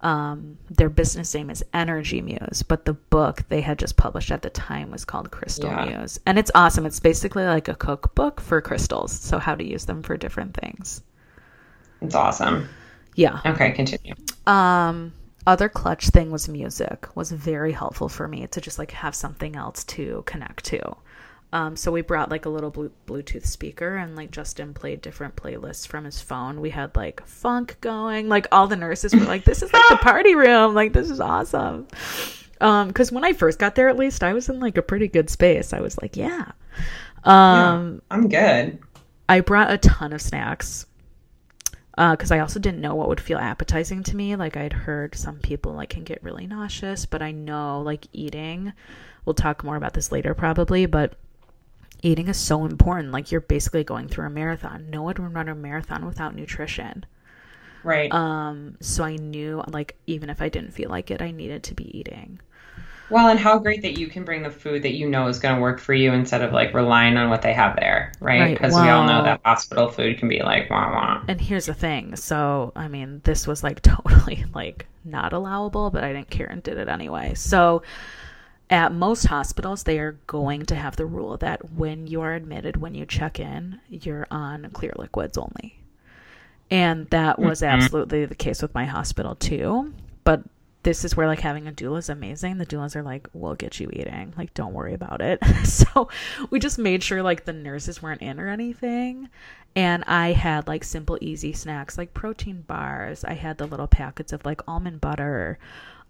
um, 0.01 0.59
their 0.69 0.89
business 0.89 1.33
name 1.33 1.49
is 1.49 1.63
Energy 1.73 2.21
Muse, 2.21 2.61
but 2.61 2.85
the 2.85 2.93
book 2.93 3.41
they 3.49 3.61
had 3.61 3.79
just 3.79 3.97
published 3.97 4.29
at 4.29 4.43
the 4.43 4.51
time 4.51 4.91
was 4.91 5.03
called 5.03 5.31
Crystal 5.31 5.69
Yeah. 5.69 5.85
Muse, 5.85 6.19
and 6.27 6.38
it's 6.38 6.51
awesome. 6.53 6.85
It's 6.85 6.99
basically 6.99 7.45
like 7.45 7.69
a 7.69 7.75
cookbook 7.75 8.39
for 8.39 8.61
crystals, 8.61 9.11
so 9.11 9.39
how 9.39 9.55
to 9.55 9.63
use 9.63 9.85
them 9.85 10.03
for 10.03 10.17
different 10.17 10.55
things. 10.55 11.01
It's 12.01 12.13
awesome. 12.13 12.69
Yeah. 13.15 13.39
Okay, 13.45 13.71
continue. 13.71 14.13
Um, 14.45 15.11
other 15.47 15.69
clutch 15.69 16.09
thing 16.09 16.29
was 16.31 16.47
music 16.49 17.07
was 17.15 17.31
very 17.31 17.71
helpful 17.71 18.09
for 18.09 18.27
me 18.27 18.45
to 18.45 18.61
just 18.61 18.77
like 18.77 18.91
have 18.91 19.15
something 19.15 19.55
else 19.55 19.83
to 19.85 20.23
connect 20.27 20.65
to. 20.65 20.95
Um, 21.55 21.77
so 21.77 21.89
we 21.89 22.01
brought 22.01 22.29
like 22.29 22.43
a 22.45 22.49
little 22.49 22.69
Bluetooth 22.69 23.45
speaker 23.45 23.95
and 23.95 24.17
like 24.17 24.29
Justin 24.29 24.73
played 24.73 24.99
different 24.99 25.37
playlists 25.37 25.87
from 25.87 26.03
his 26.03 26.19
phone. 26.19 26.59
We 26.59 26.69
had 26.69 26.93
like 26.97 27.25
funk 27.25 27.77
going. 27.79 28.27
Like 28.27 28.45
all 28.51 28.67
the 28.67 28.75
nurses 28.75 29.15
were 29.15 29.21
like, 29.21 29.45
"This 29.45 29.63
is 29.63 29.71
like 29.71 29.87
the 29.87 29.95
party 29.95 30.35
room. 30.35 30.73
Like 30.73 30.91
this 30.91 31.09
is 31.09 31.21
awesome." 31.21 31.87
Um, 32.59 32.89
because 32.89 33.09
when 33.09 33.23
I 33.23 33.31
first 33.31 33.57
got 33.57 33.75
there, 33.75 33.87
at 33.87 33.95
least 33.95 34.21
I 34.21 34.33
was 34.33 34.49
in 34.49 34.59
like 34.59 34.75
a 34.75 34.81
pretty 34.81 35.07
good 35.07 35.29
space. 35.29 35.71
I 35.71 35.79
was 35.79 35.97
like, 36.01 36.17
"Yeah." 36.17 36.51
Um, 37.23 38.01
I'm 38.11 38.27
good. 38.27 38.79
I 39.29 39.39
brought 39.39 39.71
a 39.71 39.77
ton 39.77 40.11
of 40.11 40.21
snacks 40.21 40.85
because 41.95 42.31
I 42.31 42.39
also 42.39 42.59
didn't 42.59 42.81
know 42.81 42.95
what 42.95 43.07
would 43.07 43.21
feel 43.21 43.37
appetizing 43.37 44.03
to 44.03 44.15
me. 44.17 44.35
Like 44.35 44.57
I'd 44.57 44.73
heard 44.73 45.15
some 45.15 45.39
people 45.39 45.71
like 45.71 45.91
can 45.91 46.03
get 46.03 46.21
really 46.21 46.47
nauseous, 46.47 47.05
but 47.05 47.21
I 47.21 47.31
know 47.31 47.79
like 47.79 48.07
eating. 48.11 48.73
We'll 49.23 49.35
talk 49.35 49.63
more 49.63 49.77
about 49.77 49.93
this 49.93 50.11
later 50.11 50.33
probably, 50.33 50.85
but 50.85 51.15
eating 52.01 52.27
is 52.27 52.38
so 52.38 52.65
important. 52.65 53.12
Like 53.12 53.31
you're 53.31 53.41
basically 53.41 53.84
going 53.84 54.08
through 54.08 54.27
a 54.27 54.29
marathon. 54.29 54.89
No 54.89 55.01
one 55.03 55.15
would 55.19 55.34
run 55.34 55.49
a 55.49 55.55
marathon 55.55 56.05
without 56.05 56.36
nutrition. 56.36 57.05
Right. 57.84 58.12
Um, 58.13 58.77
so 58.81 59.03
I 59.03 59.17
knew 59.17 59.63
like 59.67 59.97
even 60.08 60.29
if 60.29 60.41
I 60.41 60.49
didn't 60.49 60.71
feel 60.71 60.89
like 60.89 61.12
it, 61.12 61.21
I 61.21 61.31
needed 61.31 61.63
to 61.63 61.75
be 61.75 61.97
eating. 61.97 62.39
well, 63.10 63.27
and 63.29 63.39
how 63.39 63.60
great 63.60 63.84
that 63.84 63.99
you 63.99 64.08
can 64.08 64.25
bring 64.25 64.41
the 64.41 64.49
food 64.49 64.81
that 64.84 64.93
you 64.93 65.08
know 65.08 65.27
is 65.27 65.38
going 65.39 65.55
to 65.55 65.62
work 65.62 65.79
for 65.79 65.93
you 65.93 66.12
instead 66.12 66.41
of 66.41 66.51
like 66.51 66.73
relying 66.73 67.17
on 67.17 67.29
what 67.29 67.43
they 67.43 67.53
have 67.53 67.75
there, 67.75 68.12
right? 68.19 68.47
Right, 68.47 68.55
Because 68.55 68.79
we 68.79 68.89
all 68.89 69.03
know 69.03 69.21
that 69.23 69.41
hospital 69.45 69.89
food 69.89 70.17
can 70.17 70.27
be 70.27 70.41
like 70.41 70.69
wah 70.71 70.91
wah. 70.91 71.21
And 71.27 71.39
here's 71.39 71.67
the 71.67 71.73
thing. 71.75 72.15
So, 72.15 72.71
I 72.75 72.88
mean, 72.88 73.21
this 73.23 73.45
was 73.47 73.63
like 73.63 73.81
totally 73.84 74.45
like 74.55 74.88
not 75.03 75.34
allowable, 75.34 75.91
but 75.91 76.03
I 76.03 76.13
didn't 76.13 76.31
care 76.31 76.47
and 76.47 76.63
did 76.63 76.77
it 76.79 76.89
anyway. 76.89 77.34
So, 77.36 77.84
at 78.69 78.91
most 78.91 79.25
hospitals, 79.25 79.84
they 79.84 79.99
are 79.99 80.13
going 80.28 80.65
to 80.65 80.75
have 80.75 80.95
the 80.95 81.06
rule 81.06 81.38
that 81.38 81.71
when 81.73 82.08
you 82.08 82.21
are 82.21 82.34
admitted, 82.34 82.78
when 82.78 82.95
you 82.95 83.06
check 83.06 83.39
in, 83.39 83.80
you're 83.89 84.28
on 84.32 84.69
clear 84.73 84.93
liquids 84.97 85.38
only. 85.38 85.80
And 86.71 87.08
that 87.12 87.38
was 87.38 87.62
mm-hmm. 87.62 87.75
absolutely 87.75 88.25
the 88.25 88.36
case 88.36 88.62
with 88.62 88.73
my 88.73 88.86
hospital 88.86 89.36
too. 89.36 89.93
But 90.23 90.43
this 90.82 91.04
is 91.04 91.15
where 91.15 91.28
like 91.28 91.39
having 91.39 91.67
a 91.67 91.71
doula 91.71 91.99
is 91.99 92.10
amazing. 92.10 92.58
The 92.58 92.65
doulas 92.65 92.95
are 92.95 93.04
like, 93.04 93.28
we'll 93.34 93.56
get 93.56 93.80
you 93.80 93.89
eating. 93.91 94.34
Like, 94.38 94.54
don't 94.54 94.73
worry 94.73 94.93
about 94.93 95.21
it. 95.21 95.43
so 95.65 96.10
we 96.49 96.60
just 96.60 96.80
made 96.80 97.04
sure 97.04 97.21
like 97.21 97.45
the 97.45 97.54
nurses 97.54 98.01
weren't 98.01 98.21
in 98.21 98.39
or 98.39 98.47
anything. 98.47 99.30
And 99.75 100.04
I 100.06 100.32
had 100.32 100.67
like 100.67 100.84
simple, 100.84 101.17
easy 101.21 101.54
snacks 101.54 101.97
like 101.97 102.13
protein 102.13 102.62
bars. 102.62 103.23
I 103.23 103.34
had 103.34 103.58
the 103.58 103.67
little 103.67 103.88
packets 103.88 104.32
of 104.32 104.45
like 104.45 104.62
almond 104.67 105.01
butter, 105.01 105.60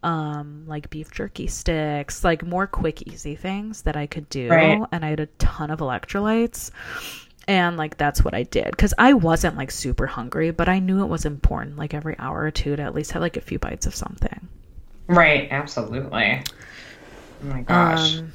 um, 0.06 0.65
like 0.68 0.91
beef 0.91 1.10
jerky 1.12 1.48
sticks, 1.48 2.24
like 2.24 2.46
more 2.46 2.68
quick, 2.68 3.02
easy 3.08 3.36
things 3.36 3.82
that 3.82 3.98
I 3.98 4.06
could 4.06 4.30
do. 4.30 4.48
Right. 4.50 4.80
And 4.91 5.04
I 5.04 5.10
had 5.10 5.20
a 5.20 5.26
ton 5.26 5.72
of 5.72 5.80
electrolytes. 5.80 6.70
And 7.48 7.76
like 7.76 7.98
that's 7.98 8.24
what 8.24 8.34
I 8.34 8.44
did 8.44 8.72
because 8.72 8.94
I 8.98 9.13
wasn't 9.13 9.58
like 9.58 9.72
super 9.72 10.08
hungry, 10.08 10.52
but 10.52 10.70
I 10.70 10.80
knew 10.80 11.04
it 11.04 11.08
was 11.08 11.26
important, 11.26 11.78
like 11.78 11.94
every 11.94 12.15
hour 12.18 12.41
or 12.41 12.52
two, 12.52 12.76
to 12.76 12.82
at 12.84 12.96
least 12.96 13.12
have 13.12 13.22
like 13.22 13.38
a 13.38 13.41
few 13.41 13.60
bites 13.60 13.88
of 13.88 13.96
something. 13.96 14.48
Right. 15.08 15.48
Absolutely. 15.52 16.44
Oh 17.44 17.46
my 17.48 17.62
gosh. 17.63 18.20
Um, 18.20 18.34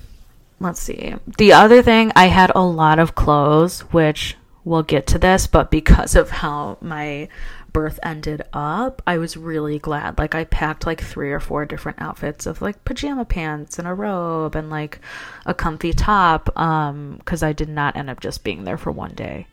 let's 0.58 0.80
see. 0.80 1.14
The 1.38 1.52
other 1.52 1.82
thing, 1.82 2.12
I 2.16 2.26
had 2.26 2.50
a 2.54 2.62
lot 2.62 2.98
of 2.98 3.14
clothes, 3.14 3.80
which 3.92 4.36
we'll 4.64 4.82
get 4.82 5.06
to 5.08 5.18
this, 5.18 5.46
but 5.46 5.70
because 5.70 6.14
of 6.14 6.30
how 6.30 6.78
my 6.80 7.28
birth 7.72 7.98
ended 8.02 8.42
up, 8.52 9.02
I 9.06 9.18
was 9.18 9.36
really 9.36 9.78
glad. 9.78 10.18
Like 10.18 10.34
I 10.34 10.44
packed 10.44 10.86
like 10.86 11.00
three 11.02 11.32
or 11.32 11.40
four 11.40 11.64
different 11.66 12.00
outfits 12.00 12.46
of 12.46 12.62
like 12.62 12.84
pajama 12.84 13.24
pants 13.24 13.78
and 13.78 13.86
a 13.88 13.94
robe 13.94 14.54
and 14.56 14.70
like 14.70 15.00
a 15.46 15.54
comfy 15.54 15.92
top 15.92 16.56
um 16.58 17.20
cuz 17.24 17.42
I 17.42 17.52
did 17.52 17.68
not 17.68 17.96
end 17.96 18.10
up 18.10 18.20
just 18.20 18.44
being 18.44 18.64
there 18.64 18.78
for 18.78 18.92
one 18.92 19.14
day. 19.14 19.46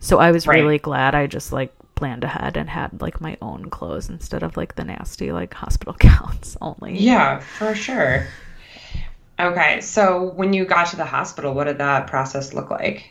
So 0.00 0.18
I 0.18 0.30
was 0.32 0.46
Right. 0.46 0.54
really 0.54 0.78
glad 0.78 1.14
I 1.14 1.26
just 1.26 1.52
like 1.52 1.74
planned 1.96 2.24
ahead 2.24 2.56
and 2.56 2.70
had 2.70 3.00
like 3.00 3.20
my 3.20 3.36
own 3.42 3.70
clothes 3.70 4.08
instead 4.10 4.42
of 4.42 4.56
like 4.56 4.74
the 4.76 4.84
nasty 4.84 5.32
like 5.32 5.54
hospital 5.54 5.94
gowns 5.98 6.56
only. 6.60 6.98
Yeah, 6.98 7.40
for 7.40 7.74
sure. 7.74 8.34
Okay, 9.38 9.80
so 9.80 10.30
when 10.32 10.52
you 10.52 10.64
got 10.64 10.88
to 10.88 10.96
the 10.96 11.04
hospital, 11.04 11.54
what 11.54 11.64
did 11.64 11.78
that 11.78 12.06
process 12.08 12.52
look 12.54 12.70
like? 12.70 13.10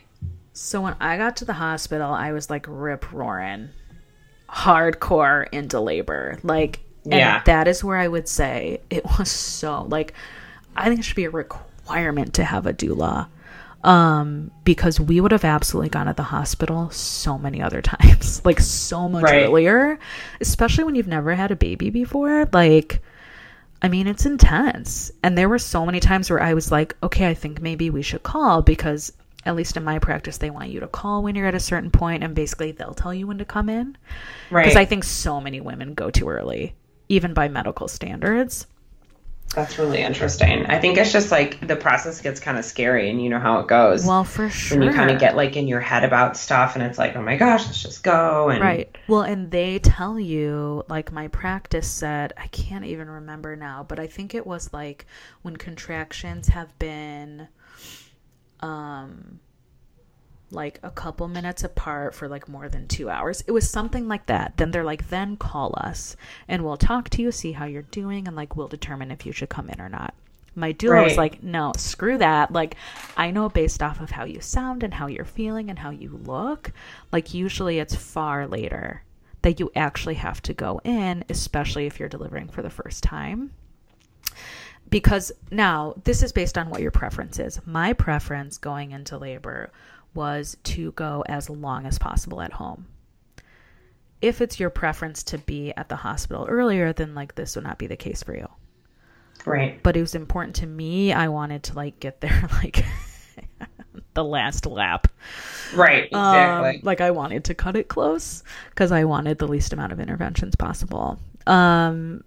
So 0.54 0.82
when 0.82 0.96
I 1.00 1.18
got 1.18 1.36
to 1.38 1.46
the 1.46 1.54
hospital, 1.54 2.12
I 2.12 2.32
was 2.32 2.50
like 2.50 2.66
rip 2.68 3.12
roaring, 3.12 3.70
hardcore 4.54 5.48
into 5.52 5.80
labor. 5.80 6.38
Like, 6.44 6.80
Yeah. 7.04 7.42
that 7.46 7.68
is 7.68 7.84
where 7.84 7.98
I 7.98 8.08
would 8.08 8.28
say 8.28 8.80
it 8.90 9.04
was 9.18 9.30
so 9.32 9.84
like, 9.90 10.14
I 10.76 10.88
think 10.88 11.00
it 11.00 11.04
should 11.04 11.16
be 11.16 11.26
a 11.26 11.30
requirement 11.30 12.34
to 12.36 12.44
have 12.44 12.66
a 12.66 12.74
doula. 12.74 13.28
Um, 13.84 14.50
because 14.64 14.98
we 14.98 15.20
would 15.20 15.34
have 15.34 15.44
absolutely 15.44 15.90
gone 15.90 16.06
to 16.06 16.14
the 16.14 16.24
hospital 16.24 16.90
so 16.92 17.38
many 17.38 17.62
other 17.62 17.82
times, 17.94 18.42
like 18.46 18.62
so 18.62 19.10
much 19.10 19.24
Right. 19.24 19.44
earlier, 19.46 20.00
especially 20.40 20.86
when 20.86 20.96
you've 20.96 21.08
never 21.08 21.36
had 21.36 21.52
a 21.52 21.56
baby 21.58 21.90
before. 21.90 22.48
Like, 22.54 23.02
I 23.82 23.90
mean, 23.90 24.08
it's 24.08 24.26
intense. 24.26 25.12
And 25.22 25.38
there 25.38 25.50
were 25.50 25.60
so 25.60 25.86
many 25.86 26.00
times 26.00 26.30
where 26.30 26.42
I 26.42 26.54
was 26.54 26.72
like, 26.72 26.96
okay, 27.04 27.28
I 27.28 27.34
think 27.34 27.62
maybe 27.62 27.90
we 27.90 28.02
should 28.02 28.24
call 28.24 28.62
because, 28.62 29.12
at 29.46 29.56
least 29.56 29.78
in 29.78 29.84
my 29.84 30.00
practice, 30.00 30.38
they 30.38 30.50
want 30.50 30.70
you 30.70 30.80
to 30.80 30.88
call 30.88 31.24
when 31.24 31.36
you're 31.36 31.48
at 31.48 31.56
a 31.56 31.60
certain 31.60 31.92
point 31.92 32.24
and 32.24 32.36
basically 32.36 32.72
they'll 32.72 32.94
tell 32.94 33.14
you 33.14 33.28
when 33.28 33.38
to 33.40 33.46
come 33.46 33.70
in. 33.70 33.98
Right. 34.50 34.64
Because 34.64 34.78
I 34.78 34.86
think 34.86 35.04
so 35.04 35.42
many 35.42 35.62
women 35.62 35.94
go 35.94 36.10
too 36.10 36.30
early, 36.30 36.76
even 37.10 37.34
by 37.34 37.48
medical 37.48 37.88
standards. 37.88 38.68
That's 39.54 39.78
really 39.78 40.02
interesting. 40.02 40.66
I 40.66 40.80
think 40.80 40.98
it's 40.98 41.12
just 41.12 41.30
like 41.30 41.68
the 41.68 41.76
process 41.76 42.22
gets 42.22 42.40
kind 42.40 42.58
of 42.58 42.66
scary 42.66 43.10
and 43.10 43.24
you 43.24 43.30
know 43.30 43.40
how 43.40 43.60
it 43.60 43.68
goes. 43.68 44.04
Well, 44.04 44.24
for 44.24 44.50
sure. 44.50 44.80
when 44.80 44.88
you 44.88 44.94
kind 44.94 45.12
of 45.12 45.20
get 45.20 45.36
like 45.36 45.56
in 45.56 45.68
your 45.68 45.80
head 45.80 46.04
about 46.04 46.38
stuff 46.38 46.76
and 46.76 46.84
it's 46.84 46.98
like, 46.98 47.16
oh 47.16 47.22
my 47.22 47.38
gosh, 47.38 47.66
let's 47.66 47.84
just 47.84 48.04
go. 48.04 48.50
And 48.50 48.62
Right. 48.62 48.98
Well, 49.08 49.22
and 49.22 49.52
they 49.52 49.78
tell 49.78 50.20
you, 50.20 50.84
like 50.90 51.12
my 51.12 51.28
practice 51.28 51.88
said, 51.88 52.34
I 52.36 52.48
can't 52.48 52.86
even 52.86 53.08
remember 53.08 53.56
now, 53.56 53.86
but 53.88 54.00
I 54.00 54.08
think 54.08 54.34
it 54.34 54.48
was 54.48 54.74
like 54.74 55.06
when 55.44 55.56
contractions 55.56 56.48
have 56.48 56.78
been 56.80 57.48
um 58.64 59.40
like 60.52 60.80
a 60.84 60.92
couple 60.92 61.28
minutes 61.28 61.64
apart 61.64 62.14
for 62.14 62.28
like 62.28 62.48
more 62.48 62.70
than 62.70 62.88
2 62.88 63.10
hours. 63.10 63.44
It 63.48 63.52
was 63.52 63.68
something 63.70 64.08
like 64.08 64.28
that. 64.28 64.58
Then 64.58 64.72
they're 64.72 64.84
like, 64.84 65.10
"Then 65.10 65.36
call 65.36 65.74
us 65.78 66.16
and 66.48 66.64
we'll 66.64 66.78
talk 66.78 67.10
to 67.10 67.22
you, 67.22 67.32
see 67.32 67.54
how 67.54 67.66
you're 67.66 67.82
doing 67.82 68.28
and 68.28 68.36
like 68.36 68.56
we'll 68.56 68.68
determine 68.68 69.12
if 69.12 69.26
you 69.26 69.32
should 69.32 69.50
come 69.50 69.70
in 69.70 69.82
or 69.82 69.90
not." 69.90 70.14
My 70.56 70.72
doula 70.72 71.04
was 71.04 71.18
like, 71.18 71.42
"No, 71.42 71.74
screw 71.78 72.18
that. 72.20 72.52
Like 72.52 72.76
I 73.18 73.32
know 73.32 73.50
based 73.50 73.82
off 73.82 74.00
of 74.00 74.12
how 74.12 74.26
you 74.26 74.40
sound 74.42 74.84
and 74.84 74.94
how 74.94 75.08
you're 75.08 75.26
feeling 75.26 75.70
and 75.70 75.80
how 75.80 75.90
you 75.90 76.20
look, 76.24 76.72
like 77.12 77.34
usually 77.34 77.80
it's 77.80 77.96
far 77.96 78.48
later 78.48 79.04
that 79.42 79.60
you 79.60 79.72
actually 79.76 80.16
have 80.16 80.42
to 80.44 80.54
go 80.54 80.80
in, 80.84 81.26
especially 81.30 81.88
if 81.88 82.00
you're 82.00 82.10
delivering 82.10 82.48
for 82.50 82.62
the 82.62 82.70
first 82.70 83.04
time." 83.04 83.52
Because 84.94 85.32
now 85.50 85.96
this 86.04 86.22
is 86.22 86.32
based 86.32 86.56
on 86.56 86.70
what 86.70 86.80
your 86.80 86.92
preference 86.92 87.40
is. 87.40 87.60
My 87.66 87.94
preference 87.94 88.60
going 88.60 88.92
into 88.92 89.18
labor 89.18 89.72
was 90.14 90.56
to 90.66 90.92
go 90.92 91.24
as 91.28 91.50
long 91.50 91.88
as 91.88 91.98
possible 91.98 92.40
at 92.42 92.54
home. 92.54 92.86
If 94.22 94.40
it's 94.40 94.60
your 94.60 94.70
preference 94.70 95.24
to 95.24 95.40
be 95.40 95.74
at 95.76 95.90
the 95.90 95.96
hospital 95.96 96.46
earlier, 96.48 96.94
then 96.94 97.16
like 97.16 97.34
this 97.34 97.56
would 97.56 97.64
not 97.64 97.80
be 97.80 97.88
the 97.88 97.98
case 97.98 98.22
for 98.22 98.36
you. 98.36 98.48
right. 99.48 99.82
But 99.82 99.98
it 99.98 100.02
was 100.02 100.14
important 100.14 100.58
to 100.58 100.68
me. 100.68 101.12
I 101.12 101.28
wanted 101.28 101.64
to 101.64 101.74
like 101.74 102.00
get 102.00 102.22
there 102.22 102.48
like 102.64 102.86
the 104.14 104.24
last 104.24 104.68
lap. 104.68 105.08
Right. 105.74 106.04
Exactly. 106.04 106.70
Um, 106.70 106.80
like 106.84 107.02
I 107.02 107.10
wanted 107.10 107.46
to 107.46 107.56
cut 107.56 107.76
it 107.76 107.88
close 107.88 108.44
because 108.70 108.92
I 108.92 109.06
wanted 109.06 109.40
the 109.40 109.48
least 109.48 109.74
amount 109.74 109.92
of 109.92 110.00
interventions 110.00 110.56
possible. 110.56 111.18
Um, 111.48 112.24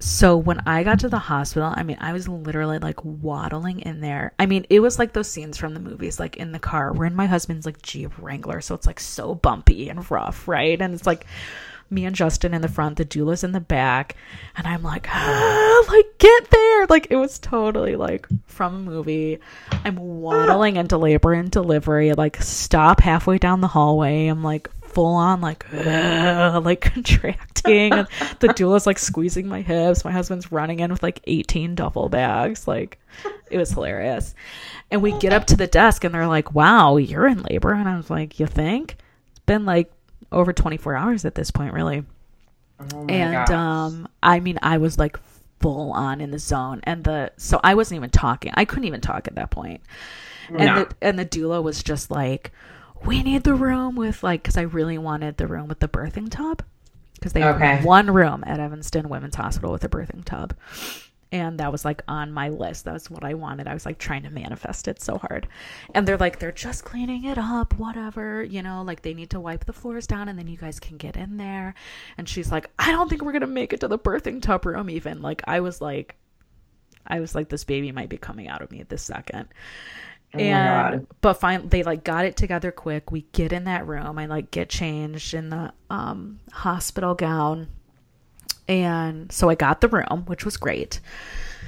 so 0.00 0.36
when 0.36 0.60
I 0.66 0.84
got 0.84 1.00
to 1.00 1.08
the 1.08 1.18
hospital, 1.18 1.72
I 1.74 1.82
mean, 1.82 1.96
I 2.00 2.12
was 2.12 2.28
literally 2.28 2.78
like 2.78 3.04
waddling 3.04 3.80
in 3.80 4.00
there. 4.00 4.32
I 4.38 4.46
mean, 4.46 4.64
it 4.70 4.80
was 4.80 4.98
like 4.98 5.12
those 5.12 5.28
scenes 5.28 5.58
from 5.58 5.74
the 5.74 5.80
movies, 5.80 6.20
like 6.20 6.36
in 6.36 6.52
the 6.52 6.60
car. 6.60 6.92
We're 6.92 7.06
in 7.06 7.16
my 7.16 7.26
husband's 7.26 7.66
like 7.66 7.82
Jeep 7.82 8.12
Wrangler, 8.18 8.60
so 8.60 8.74
it's 8.74 8.86
like 8.86 9.00
so 9.00 9.34
bumpy 9.34 9.88
and 9.88 10.08
rough, 10.08 10.46
right? 10.46 10.80
And 10.80 10.94
it's 10.94 11.06
like 11.06 11.26
me 11.90 12.04
and 12.04 12.14
Justin 12.14 12.54
in 12.54 12.62
the 12.62 12.68
front, 12.68 12.96
the 12.96 13.04
doula's 13.04 13.42
in 13.42 13.52
the 13.52 13.60
back, 13.60 14.14
and 14.56 14.66
I'm 14.66 14.84
like, 14.84 15.08
ah, 15.10 15.84
like 15.88 16.06
get 16.18 16.50
there. 16.50 16.86
Like 16.86 17.08
it 17.10 17.16
was 17.16 17.40
totally 17.40 17.96
like 17.96 18.28
from 18.46 18.74
a 18.74 18.78
movie. 18.78 19.40
I'm 19.84 19.96
waddling 19.96 20.76
into 20.76 20.96
labor 20.96 21.32
and 21.32 21.50
delivery, 21.50 22.12
like 22.12 22.40
stop 22.40 23.00
halfway 23.00 23.38
down 23.38 23.62
the 23.62 23.68
hallway. 23.68 24.28
I'm 24.28 24.44
like 24.44 24.70
full 24.98 25.14
on 25.14 25.40
like 25.40 25.64
like 25.72 26.80
contracting 26.80 27.92
and 27.92 28.08
the 28.40 28.48
doula's 28.48 28.84
like 28.84 28.98
squeezing 28.98 29.46
my 29.46 29.60
hips. 29.62 30.04
My 30.04 30.10
husband's 30.10 30.50
running 30.50 30.80
in 30.80 30.90
with 30.90 31.04
like 31.04 31.20
18 31.28 31.76
duffel 31.76 32.08
bags. 32.08 32.66
Like 32.66 32.98
it 33.48 33.58
was 33.58 33.70
hilarious. 33.70 34.34
And 34.90 35.00
we 35.00 35.12
get 35.18 35.32
up 35.32 35.44
to 35.46 35.56
the 35.56 35.68
desk 35.68 36.02
and 36.02 36.12
they're 36.12 36.26
like, 36.26 36.52
"Wow, 36.52 36.96
you're 36.96 37.28
in 37.28 37.42
labor." 37.44 37.72
And 37.72 37.88
I 37.88 37.96
was 37.96 38.10
like, 38.10 38.40
"You 38.40 38.46
think?" 38.46 38.96
It's 39.30 39.40
been 39.46 39.64
like 39.64 39.92
over 40.32 40.52
24 40.52 40.96
hours 40.96 41.24
at 41.24 41.36
this 41.36 41.52
point, 41.52 41.74
really. 41.74 42.04
oh 42.92 43.06
and 43.08 43.32
gosh. 43.34 43.50
um 43.50 44.08
I 44.20 44.40
mean, 44.40 44.58
I 44.62 44.78
was 44.78 44.98
like 44.98 45.16
full 45.60 45.92
on 45.92 46.20
in 46.20 46.30
the 46.32 46.38
zone 46.40 46.80
and 46.84 47.04
the 47.04 47.30
so 47.36 47.60
I 47.62 47.76
wasn't 47.76 47.98
even 47.98 48.10
talking. 48.10 48.50
I 48.54 48.64
couldn't 48.64 48.84
even 48.86 49.00
talk 49.00 49.28
at 49.28 49.36
that 49.36 49.50
point. 49.50 49.80
And 50.48 50.58
No. 50.58 50.74
the 50.84 50.94
and 51.02 51.18
the 51.18 51.26
doula 51.26 51.62
was 51.62 51.82
just 51.84 52.10
like, 52.10 52.50
"We 53.04 53.22
need 53.22 53.44
the 53.44 53.54
room 53.54 53.94
with 53.96 54.22
like 54.22 54.44
cuz 54.44 54.56
I 54.56 54.62
really 54.62 54.98
wanted 54.98 55.36
the 55.36 55.46
room 55.46 55.68
with 55.68 55.80
the 55.80 55.88
birthing 55.88 56.30
tub." 56.30 56.62
Because 57.14 57.32
they 57.32 57.42
Okay. 57.42 57.66
have 57.66 57.84
one 57.84 58.10
room 58.12 58.44
at 58.46 58.60
Evanston 58.60 59.08
Women's 59.08 59.34
Hospital 59.34 59.72
with 59.72 59.82
a 59.84 59.88
birthing 59.88 60.24
tub. 60.24 60.54
And 61.30 61.58
that 61.60 61.72
was 61.72 61.84
like 61.84 62.02
on 62.08 62.32
my 62.32 62.48
list. 62.48 62.84
That 62.86 62.94
was 62.94 63.10
what 63.10 63.22
I 63.24 63.34
wanted. 63.34 63.66
I 63.66 63.74
was 63.74 63.84
like 63.84 63.98
trying 63.98 64.22
to 64.22 64.30
manifest 64.30 64.88
it 64.88 65.02
so 65.02 65.18
hard. 65.18 65.46
And 65.94 66.06
they're 66.08 66.16
like, 66.16 66.38
they're 66.38 66.52
just 66.52 66.84
cleaning 66.84 67.24
it 67.24 67.36
up, 67.36 67.74
whatever, 67.78 68.42
you 68.42 68.62
know, 68.62 68.82
like 68.82 69.02
they 69.02 69.12
need 69.14 69.30
to 69.30 69.40
wipe 69.40 69.66
the 69.66 69.72
floors 69.74 70.06
down 70.06 70.28
and 70.28 70.38
then 70.38 70.46
you 70.46 70.56
guys 70.56 70.80
can 70.80 70.96
get 70.96 71.16
in 71.16 71.36
there. 71.36 71.74
And 72.16 72.28
she's 72.28 72.50
like, 72.50 72.70
I 72.78 72.92
don't 72.92 73.10
think 73.10 73.22
we're 73.22 73.32
going 73.32 73.40
to 73.42 73.46
make 73.46 73.72
it 73.74 73.80
to 73.80 73.88
the 73.88 73.98
birthing 73.98 74.40
tub 74.40 74.64
room, 74.64 74.88
even. 74.88 75.20
Like, 75.20 75.42
I 75.46 75.60
was 75.60 75.80
like, 75.82 76.16
I 77.06 77.20
was 77.20 77.34
like, 77.34 77.48
this 77.50 77.64
baby 77.64 77.92
might 77.92 78.08
be 78.08 78.16
coming 78.18 78.48
out 78.48 78.62
of 78.62 78.70
me 78.70 78.80
at 78.80 78.88
this 78.88 79.02
second. 79.02 79.48
Oh 80.34 80.38
and 80.38 81.06
but 81.22 81.34
fine 81.34 81.68
they 81.70 81.82
like 81.82 82.04
got 82.04 82.26
it 82.26 82.36
together 82.36 82.70
quick. 82.70 83.10
We 83.10 83.22
get 83.32 83.52
in 83.52 83.64
that 83.64 83.86
room. 83.86 84.18
I 84.18 84.26
like 84.26 84.50
get 84.50 84.68
changed 84.68 85.32
in 85.32 85.48
the 85.48 85.72
um 85.88 86.40
hospital 86.52 87.14
gown. 87.14 87.68
And 88.66 89.32
so 89.32 89.48
i 89.48 89.54
got 89.54 89.80
the 89.80 89.88
room 89.88 90.24
which 90.26 90.44
was 90.44 90.56
great. 90.56 91.00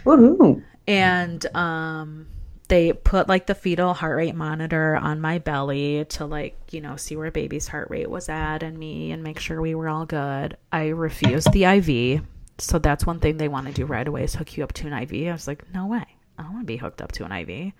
Woohoo. 0.05 0.63
and 0.87 1.45
um 1.57 2.27
they 2.69 2.93
put 2.93 3.29
like 3.29 3.47
the 3.47 3.55
fetal 3.55 3.95
heart 3.95 4.17
rate 4.17 4.35
monitor 4.35 4.95
on 4.97 5.21
my 5.21 5.39
belly 5.39 6.05
to 6.05 6.25
like 6.27 6.57
you 6.71 6.81
know 6.81 6.97
see 6.97 7.17
where 7.17 7.31
baby's 7.31 7.67
heart 7.67 7.89
rate 7.91 8.09
was 8.09 8.29
at 8.29 8.63
and 8.63 8.79
me 8.79 9.11
and 9.11 9.23
make 9.23 9.41
sure 9.41 9.61
we 9.61 9.75
were 9.75 9.89
all 9.89 10.07
good. 10.07 10.57
I 10.71 10.89
refused 10.89 11.51
the 11.53 11.65
iv 11.65 12.23
so 12.59 12.79
that's 12.79 13.07
one 13.07 13.21
thing 13.21 13.39
they 13.39 13.49
want 13.49 13.67
to 13.67 13.73
do 13.73 13.87
right 13.87 14.07
away 14.07 14.25
is 14.25 14.35
hook 14.35 14.57
you 14.57 14.63
up 14.63 14.73
to 14.75 14.87
an 14.87 14.93
iv 14.93 15.29
i 15.29 15.33
was 15.33 15.47
like 15.49 15.65
no 15.73 15.87
way. 15.87 16.05
I 16.39 16.43
don't 16.43 16.53
want 16.53 16.63
to 16.63 16.67
be 16.67 16.77
hooked 16.77 17.01
up 17.03 17.13
to 17.13 17.25
an 17.25 17.33
iv 17.33 17.73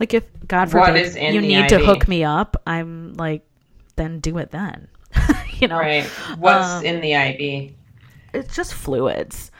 like 0.00 0.14
if 0.14 0.24
god 0.46 0.70
forbid 0.70 1.14
you 1.34 1.40
need 1.40 1.68
to 1.68 1.78
hook 1.78 2.08
me 2.08 2.24
up 2.24 2.60
i'm 2.66 3.14
like 3.14 3.42
then 3.96 4.20
do 4.20 4.38
it 4.38 4.50
then 4.50 4.88
you 5.58 5.68
know 5.68 5.78
Right. 5.78 6.04
What's 6.38 6.68
um, 6.68 6.84
in 6.84 7.00
the 7.00 7.12
IV? 7.14 7.72
it's 8.34 8.54
just 8.54 8.74
fluids. 8.74 9.50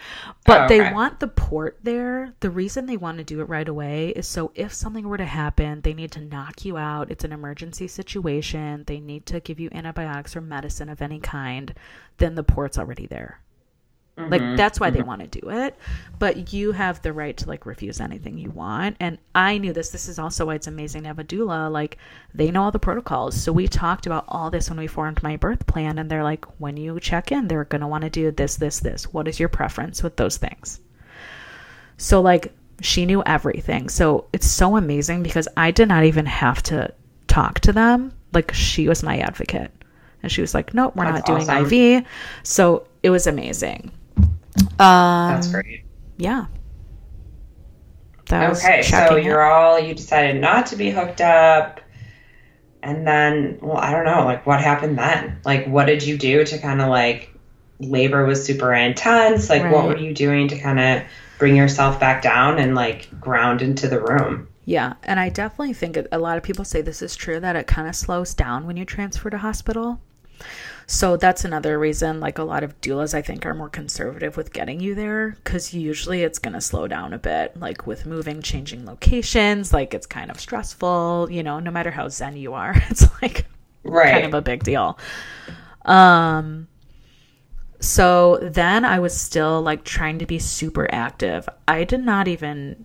But 0.44 0.62
Oh, 0.62 0.68
they 0.68 0.92
want 0.92 1.20
the 1.20 1.29
port 1.29 1.79
there. 1.83 2.35
The 2.40 2.51
reason 2.51 2.87
they 2.87 2.96
want 2.96 3.18
to 3.18 3.24
do 3.24 3.40
it 3.40 3.48
right 3.48 3.68
away 3.68 4.11
is 4.11 4.27
so 4.27 4.53
if 4.55 4.72
something 4.72 5.09
were 5.09 5.16
to 5.18 5.24
happen, 5.24 5.81
they 5.81 5.94
need 5.94 6.12
to 6.12 6.20
knock 6.20 6.64
you 6.64 6.77
out. 6.77 7.11
It's 7.11 7.24
an 7.24 7.33
emergency 7.33 7.88
situation. 7.88 8.85
They 8.87 9.01
need 9.01 9.27
to 9.27 9.40
give 9.40 9.61
you 9.61 9.70
antibiotics 9.72 10.37
or 10.37 10.40
medicine 10.40 10.88
of 10.88 11.03
any 11.03 11.18
kind. 11.20 11.74
Then 12.18 12.35
the 12.35 12.42
port's 12.42 12.79
already 12.79 13.07
there. 13.07 13.40
Like 14.26 14.42
Mm-hmm. 14.42 14.57
that's 14.57 14.81
why 14.81 14.90
they 14.90 15.02
want 15.02 15.20
to 15.20 15.40
do 15.40 15.50
it. 15.50 15.76
But 16.18 16.52
you 16.52 16.72
have 16.72 17.00
the 17.02 17.12
right 17.12 17.37
to 17.37 17.48
like 17.48 17.66
refuse 17.66 18.00
anything 18.00 18.37
you 18.38 18.50
want. 18.50 18.96
And 19.00 19.18
I 19.35 19.59
knew 19.59 19.72
this. 19.72 19.90
This 19.90 20.09
is 20.09 20.18
also 20.18 20.46
why 20.46 20.57
it's 20.57 20.66
amazing 20.66 21.02
to 21.02 21.09
have 21.09 21.18
a 21.20 21.24
doula. 21.24 21.70
Like 21.70 21.98
they 22.35 22.50
know 22.50 22.64
all 22.64 22.70
the 22.72 22.78
protocols. 22.78 23.40
So 23.40 23.52
we 23.52 23.68
talked 23.68 24.07
about 24.07 24.24
all 24.28 24.50
this 24.50 24.68
when 24.70 24.78
we 24.78 24.87
formed 24.87 25.22
my 25.22 25.37
birth 25.37 25.66
plan 25.66 25.98
and 25.98 26.11
they're 26.11 26.24
like, 26.24 26.44
when 26.61 26.76
you 26.76 26.98
check 27.00 27.31
in, 27.33 27.48
they're 27.48 27.64
gonna 27.64 27.88
want 27.88 28.02
to 28.04 28.11
do 28.11 28.31
this, 28.31 28.57
this, 28.57 28.81
this. 28.81 29.12
What 29.12 29.28
is 29.28 29.38
your 29.38 29.48
preference 29.48 30.02
with 30.02 30.16
those 30.16 30.37
things? 30.37 30.81
So 31.96 32.20
like 32.20 32.52
She 32.81 33.07
knew 33.07 33.22
everything. 33.24 33.88
So 33.88 34.26
it's 34.33 34.46
so 34.46 34.76
amazing 34.76 35.22
because 35.22 35.48
I 35.57 35.70
did 35.72 35.88
not 35.88 36.04
even 36.04 36.26
have 36.26 36.62
to 36.64 36.92
talk 37.26 37.61
to 37.61 37.72
them. 37.72 38.12
Like 38.33 38.52
she 38.54 38.88
was 38.88 39.02
my 39.02 39.18
advocate. 39.18 39.72
And 40.22 40.31
she 40.33 40.40
was 40.40 40.54
like, 40.54 40.74
nope, 40.74 40.96
we're 40.96 41.04
That's 41.04 41.28
not 41.28 41.46
doing 41.46 41.48
awesome. 41.48 41.72
IV. 41.72 42.04
So 42.42 42.87
it 43.02 43.11
was 43.11 43.26
amazing. 43.26 43.92
Um, 44.79 45.35
That's 45.35 45.49
great. 45.49 45.85
Yeah. 46.16 46.47
That 48.27 48.51
was 48.51 48.62
Okay, 48.62 48.83
so 48.83 49.16
you're 49.16 49.42
all 49.42 49.79
you 49.81 49.94
decided 49.94 50.40
not 50.40 50.66
to 50.66 50.77
be 50.77 50.90
hooked 50.90 51.21
up, 51.21 51.81
and 52.83 53.07
then 53.07 53.59
well, 53.62 53.79
I 53.79 53.90
don't 53.90 54.05
know, 54.05 54.25
like 54.25 54.47
what 54.47 54.61
happened 54.61 54.99
then? 54.99 55.38
Like, 55.44 55.66
what 55.66 55.87
did 55.87 56.03
you 56.03 56.18
do 56.18 56.44
to 56.44 56.59
kind 56.59 56.83
of 56.83 56.88
like 56.88 57.35
labor 57.81 58.27
was 58.27 58.44
super 58.44 58.75
intense? 58.75 59.49
Like, 59.49 59.71
what 59.73 59.87
were 59.87 59.97
you 59.97 60.12
doing 60.12 60.49
to 60.49 60.59
kind 60.59 60.79
of 60.79 61.03
bring 61.38 61.57
yourself 61.57 61.99
back 61.99 62.21
down 62.21 62.59
and 62.59 62.75
like 62.75 63.09
ground 63.18 63.62
into 63.62 63.88
the 63.88 64.01
room? 64.01 64.49
Yeah, 64.66 64.94
and 65.05 65.18
I 65.18 65.31
definitely 65.31 65.73
think 65.73 65.99
a 66.12 66.18
lot 66.18 66.37
of 66.37 66.42
people 66.42 66.66
say 66.66 66.83
this 66.83 67.01
is 67.01 67.16
true 67.16 67.40
that 67.40 67.57
it 67.57 67.66
kind 67.66 67.88
of 67.88 67.97
slows 67.97 68.35
down 68.35 68.66
when 68.66 68.77
you 68.77 68.85
transfer 68.85 69.31
to 69.31 69.38
hospital. 69.38 69.99
So 70.90 71.18
that's 71.18 71.44
another 71.44 71.79
reason, 71.79 72.18
like 72.18 72.38
a 72.38 72.42
lot 72.44 72.64
of 72.64 72.81
doulas, 72.81 73.12
I 73.14 73.20
think, 73.22 73.44
are 73.44 73.55
more 73.55 73.68
conservative 73.68 74.37
with 74.38 74.55
getting 74.55 74.81
you 74.81 74.94
there 74.94 75.33
because 75.44 75.74
usually 75.74 76.22
it's 76.22 76.38
going 76.38 76.55
to 76.55 76.62
slow 76.62 76.88
down 76.88 77.12
a 77.12 77.18
bit. 77.18 77.57
Like 77.59 77.87
with 77.87 78.07
moving, 78.07 78.40
changing 78.42 78.87
locations, 78.87 79.72
like 79.72 79.92
it's 79.94 80.07
kind 80.07 80.31
of 80.31 80.40
stressful, 80.40 81.29
you 81.31 81.42
know, 81.42 81.61
no 81.61 81.70
matter 81.70 81.90
how 81.90 82.09
zen 82.09 82.37
you 82.38 82.55
are, 82.55 82.72
it's 82.90 83.07
like 83.22 83.46
Right. 83.85 84.11
kind 84.12 84.27
of 84.27 84.35
a 84.35 84.42
big 84.42 84.64
deal. 84.64 84.98
Um, 85.85 86.68
so 87.81 88.38
then 88.42 88.85
I 88.85 88.98
was 89.01 89.18
still 89.20 89.62
like 89.62 89.85
trying 89.85 90.18
to 90.18 90.27
be 90.27 90.38
super 90.38 90.88
active. 90.92 91.48
I 91.68 91.85
did 91.85 92.01
not 92.05 92.27
even 92.29 92.85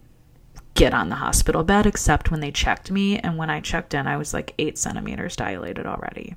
get 0.75 0.93
on 0.93 1.09
the 1.09 1.15
hospital 1.15 1.63
bed 1.63 1.85
except 1.87 2.31
when 2.31 2.39
they 2.41 2.51
checked 2.51 2.91
me. 2.91 3.19
And 3.19 3.37
when 3.37 3.49
I 3.49 3.61
checked 3.61 3.93
in, 3.93 4.07
I 4.07 4.17
was 4.17 4.33
like 4.33 4.53
eight 4.59 4.77
centimeters 4.77 5.35
dilated 5.35 5.85
already. 5.87 6.35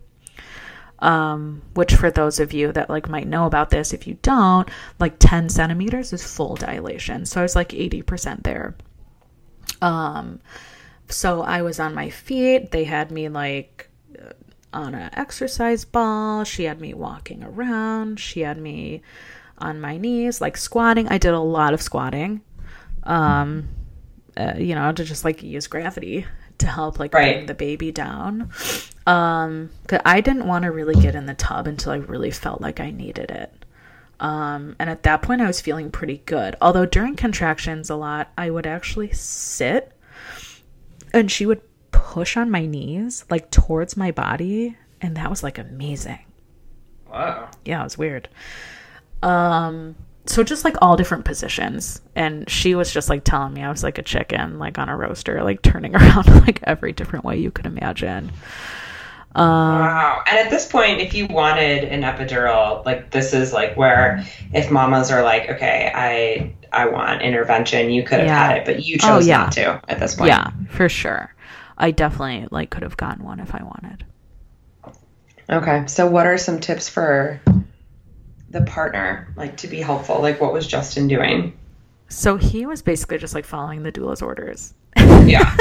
Um, 0.99 1.61
which 1.75 1.95
for 1.95 2.11
those 2.11 2.41
of 2.41 2.55
you 2.55 2.73
that 2.73 2.89
like 2.89 3.09
might 3.09 3.27
know 3.27 3.45
about 3.45 3.69
this, 3.69 3.93
if 3.93 4.07
you 4.07 4.17
don't, 4.23 4.69
like 4.99 5.19
10 5.19 5.51
centimeters 5.51 6.13
is 6.13 6.23
full 6.23 6.57
dilation. 6.57 7.27
So 7.27 7.41
I 7.41 7.43
was 7.43 7.55
like 7.55 7.69
80% 7.69 8.43
there. 8.45 8.75
Um, 9.83 10.41
so 11.09 11.43
I 11.43 11.63
was 11.63 11.79
on 11.81 11.95
my 11.95 12.11
feet. 12.11 12.71
They 12.71 12.85
had 12.85 13.11
me 13.11 13.29
like 13.29 13.91
uh, 14.19 14.33
on 14.73 14.95
an 14.95 15.11
exercise 15.13 15.85
ball. 15.85 16.45
She 16.45 16.65
had 16.65 16.81
me 16.81 16.95
walking 16.95 17.43
around. 17.43 18.19
She 18.19 18.41
had 18.41 18.57
me 18.57 19.03
on 19.59 19.81
my 19.81 19.97
knees, 19.97 20.41
like 20.41 20.57
squatting. 20.57 21.09
I 21.09 21.19
did 21.19 21.35
a 21.35 21.41
lot 21.41 21.75
of 21.75 21.83
squatting. 21.83 22.41
Um, 23.05 23.69
uh, 24.37 24.55
you 24.59 24.75
know, 24.75 24.93
to 24.93 25.05
just 25.05 25.25
like 25.25 25.43
use 25.43 25.67
gravity 25.67 26.27
to 26.59 26.67
help 26.67 26.99
like 26.99 27.13
Right. 27.15 27.35
bring 27.37 27.47
the 27.47 27.55
baby 27.55 27.93
down. 27.93 28.51
Um, 29.07 29.71
cause 29.87 30.01
I 30.05 30.21
didn't 30.21 30.47
want 30.47 30.65
to 30.65 30.71
really 30.73 30.95
get 31.01 31.15
in 31.15 31.27
the 31.27 31.35
tub 31.35 31.67
until 31.67 31.93
I 31.93 31.97
really 31.97 32.31
felt 32.31 32.61
like 32.61 32.81
I 32.81 32.91
needed 32.91 33.31
it. 33.31 33.53
Um, 34.19 34.75
and 34.79 34.89
at 34.89 35.03
that 35.03 35.23
point, 35.23 35.43
I 35.43 35.47
was 35.47 35.61
feeling 35.61 35.91
pretty 35.91 36.23
good. 36.27 36.57
Although 36.61 36.87
during 36.87 37.17
contractions, 37.17 37.91
a 37.91 37.97
lot, 37.97 38.33
I 38.39 38.51
would 38.51 38.67
actually 38.67 39.13
sit 39.13 39.93
and 41.13 41.31
she 41.31 41.45
would 41.47 41.61
push 41.93 42.37
on 42.37 42.51
my 42.51 42.65
knees, 42.67 43.25
like 43.31 43.51
towards 43.51 43.97
my 43.97 44.11
body. 44.11 44.77
And 45.01 45.17
that 45.17 45.29
was 45.31 45.43
like 45.43 45.59
amazing. 45.59 46.21
Whoa. 47.09 47.49
Yeah, 47.65 47.81
it 47.81 47.85
was 47.85 47.99
weird. 47.99 48.29
Um, 49.23 49.95
so 50.29 50.43
just 50.43 50.65
like 50.65 50.77
all 50.83 50.97
different 50.97 51.25
positions. 51.25 52.01
And 52.15 52.49
she 52.49 52.75
was 52.75 52.93
just 52.93 53.09
like 53.09 53.25
telling 53.25 53.55
me 53.55 53.63
I 53.63 53.71
was 53.71 53.83
like 53.83 53.99
a 53.99 54.03
chicken, 54.03 54.59
like 54.59 54.79
on 54.79 54.89
a 54.89 54.97
roaster, 54.97 55.43
like 55.43 55.63
turning 55.63 55.95
around 55.97 56.27
like 56.47 56.61
every 56.65 56.93
different 56.93 57.25
way 57.25 57.39
you 57.39 57.51
could 57.51 57.67
imagine. 57.67 58.31
Um, 59.35 59.81
Wow. 59.81 60.23
And 60.27 60.39
at 60.39 60.51
this 60.51 60.67
point, 60.67 61.01
if 61.01 61.13
you 61.15 61.27
wanted 61.27 61.85
an 61.85 62.03
epidural, 62.03 62.85
like 62.87 63.11
this 63.11 63.35
is 63.35 63.53
like 63.53 63.77
where 63.77 64.25
if 64.55 64.71
mamas 64.71 65.11
are 65.11 65.23
like, 65.23 65.49
okay, 65.51 65.91
I 65.95 66.53
I 66.73 66.87
want 66.87 67.23
intervention, 67.23 67.91
you 67.91 68.03
could 68.03 68.19
have 68.19 68.29
Yeah. 68.29 68.47
had 68.49 68.57
it, 68.59 68.65
but 68.65 68.85
you 68.85 68.97
Oh, 69.03 69.09
chose 69.09 69.27
yeah. 69.29 69.37
not 69.39 69.53
to 69.53 69.81
at 69.89 69.99
this 70.01 70.15
point. 70.15 70.29
yeah, 70.29 70.51
for 70.71 70.89
sure. 70.89 71.35
I 71.79 71.91
definitely 71.91 72.49
like 72.51 72.71
could 72.71 72.83
have 72.83 72.97
gotten 72.97 73.25
one 73.25 73.39
if 73.41 73.55
I 73.55 73.63
wanted. 73.63 74.05
Okay. 75.51 75.85
So 75.87 76.07
what 76.07 76.27
are 76.27 76.39
some 76.39 76.59
tips 76.61 76.89
for 76.89 77.41
the 78.51 78.63
partner, 78.63 79.33
like 79.37 79.57
to 79.59 79.69
be 79.69 79.81
helpful? 79.81 80.21
Like 80.21 80.41
what 80.41 80.53
was 80.53 80.67
Justin 80.67 81.09
doing? 81.09 81.57
So 82.09 82.37
he 82.37 82.67
was 82.67 82.83
basically 82.83 83.19
just 83.19 83.35
like 83.35 83.45
following 83.45 83.83
the 83.83 83.91
doula's 83.91 84.23
orders. 84.23 84.75
Yeah. 84.97 85.57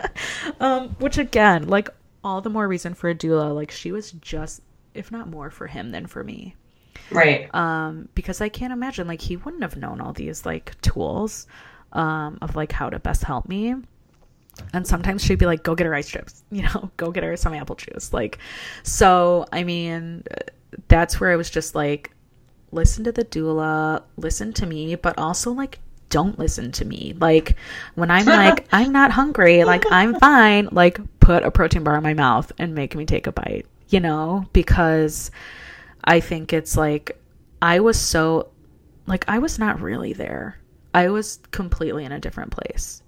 um, 0.60 0.90
which 0.98 1.18
again, 1.18 1.68
like 1.68 1.90
all 2.24 2.40
the 2.40 2.50
more 2.50 2.66
reason 2.68 2.94
for 2.94 3.08
a 3.08 3.14
doula. 3.14 3.54
Like 3.54 3.70
she 3.70 3.92
was 3.92 4.12
just, 4.12 4.62
if 4.94 5.10
not 5.10 5.28
more, 5.28 5.50
for 5.50 5.66
him 5.66 5.90
than 5.90 6.06
for 6.06 6.24
me. 6.24 6.54
right. 7.10 7.52
Um, 7.54 8.08
because 8.14 8.40
I 8.40 8.48
can't 8.48 8.72
imagine 8.72 9.06
like 9.06 9.20
he 9.20 9.36
wouldn't 9.36 9.62
have 9.62 9.76
known 9.76 10.00
all 10.00 10.12
these 10.12 10.46
like 10.46 10.80
tools, 10.80 11.46
um, 11.92 12.38
of 12.40 12.56
like 12.56 12.72
how 12.72 12.90
to 12.90 12.98
best 12.98 13.24
help 13.24 13.48
me. 13.48 13.74
And 14.74 14.86
sometimes 14.86 15.24
she'd 15.24 15.38
be 15.38 15.46
like, 15.46 15.62
"Go 15.62 15.74
get 15.74 15.86
her 15.86 15.94
ice 15.94 16.08
chips," 16.08 16.42
you 16.50 16.62
know, 16.62 16.90
"Go 16.96 17.10
get 17.10 17.22
her 17.22 17.36
some 17.36 17.54
apple 17.54 17.76
juice." 17.76 18.12
Like, 18.12 18.38
so 18.82 19.46
I 19.52 19.64
mean, 19.64 20.24
that's 20.88 21.20
where 21.20 21.30
I 21.30 21.36
was 21.36 21.48
just 21.48 21.74
like, 21.74 22.12
listen 22.72 23.04
to 23.04 23.12
the 23.12 23.24
doula, 23.24 24.02
listen 24.16 24.52
to 24.54 24.66
me, 24.66 24.94
but 24.94 25.18
also 25.18 25.52
like 25.52 25.78
don't 26.08 26.38
listen 26.38 26.72
to 26.72 26.84
me. 26.84 27.14
Like 27.18 27.56
when 27.94 28.10
I'm 28.10 28.26
like 28.26 28.66
I'm 28.72 28.92
not 28.92 29.10
hungry, 29.10 29.64
like 29.64 29.84
I'm 29.90 30.18
fine, 30.18 30.68
like 30.72 31.00
put 31.20 31.42
a 31.42 31.50
protein 31.50 31.84
bar 31.84 31.96
in 31.96 32.02
my 32.02 32.14
mouth 32.14 32.52
and 32.58 32.74
make 32.74 32.94
me 32.94 33.06
take 33.06 33.26
a 33.26 33.32
bite, 33.32 33.66
you 33.88 34.00
know, 34.00 34.46
because 34.52 35.30
I 36.04 36.20
think 36.20 36.52
it's 36.52 36.76
like 36.76 37.18
I 37.62 37.80
was 37.80 37.98
so 37.98 38.48
like 39.06 39.24
I 39.28 39.38
was 39.38 39.58
not 39.58 39.80
really 39.80 40.12
there. 40.12 40.58
I 40.92 41.08
was 41.08 41.38
completely 41.52 42.04
in 42.04 42.12
a 42.12 42.20
different 42.20 42.50
place. 42.50 43.02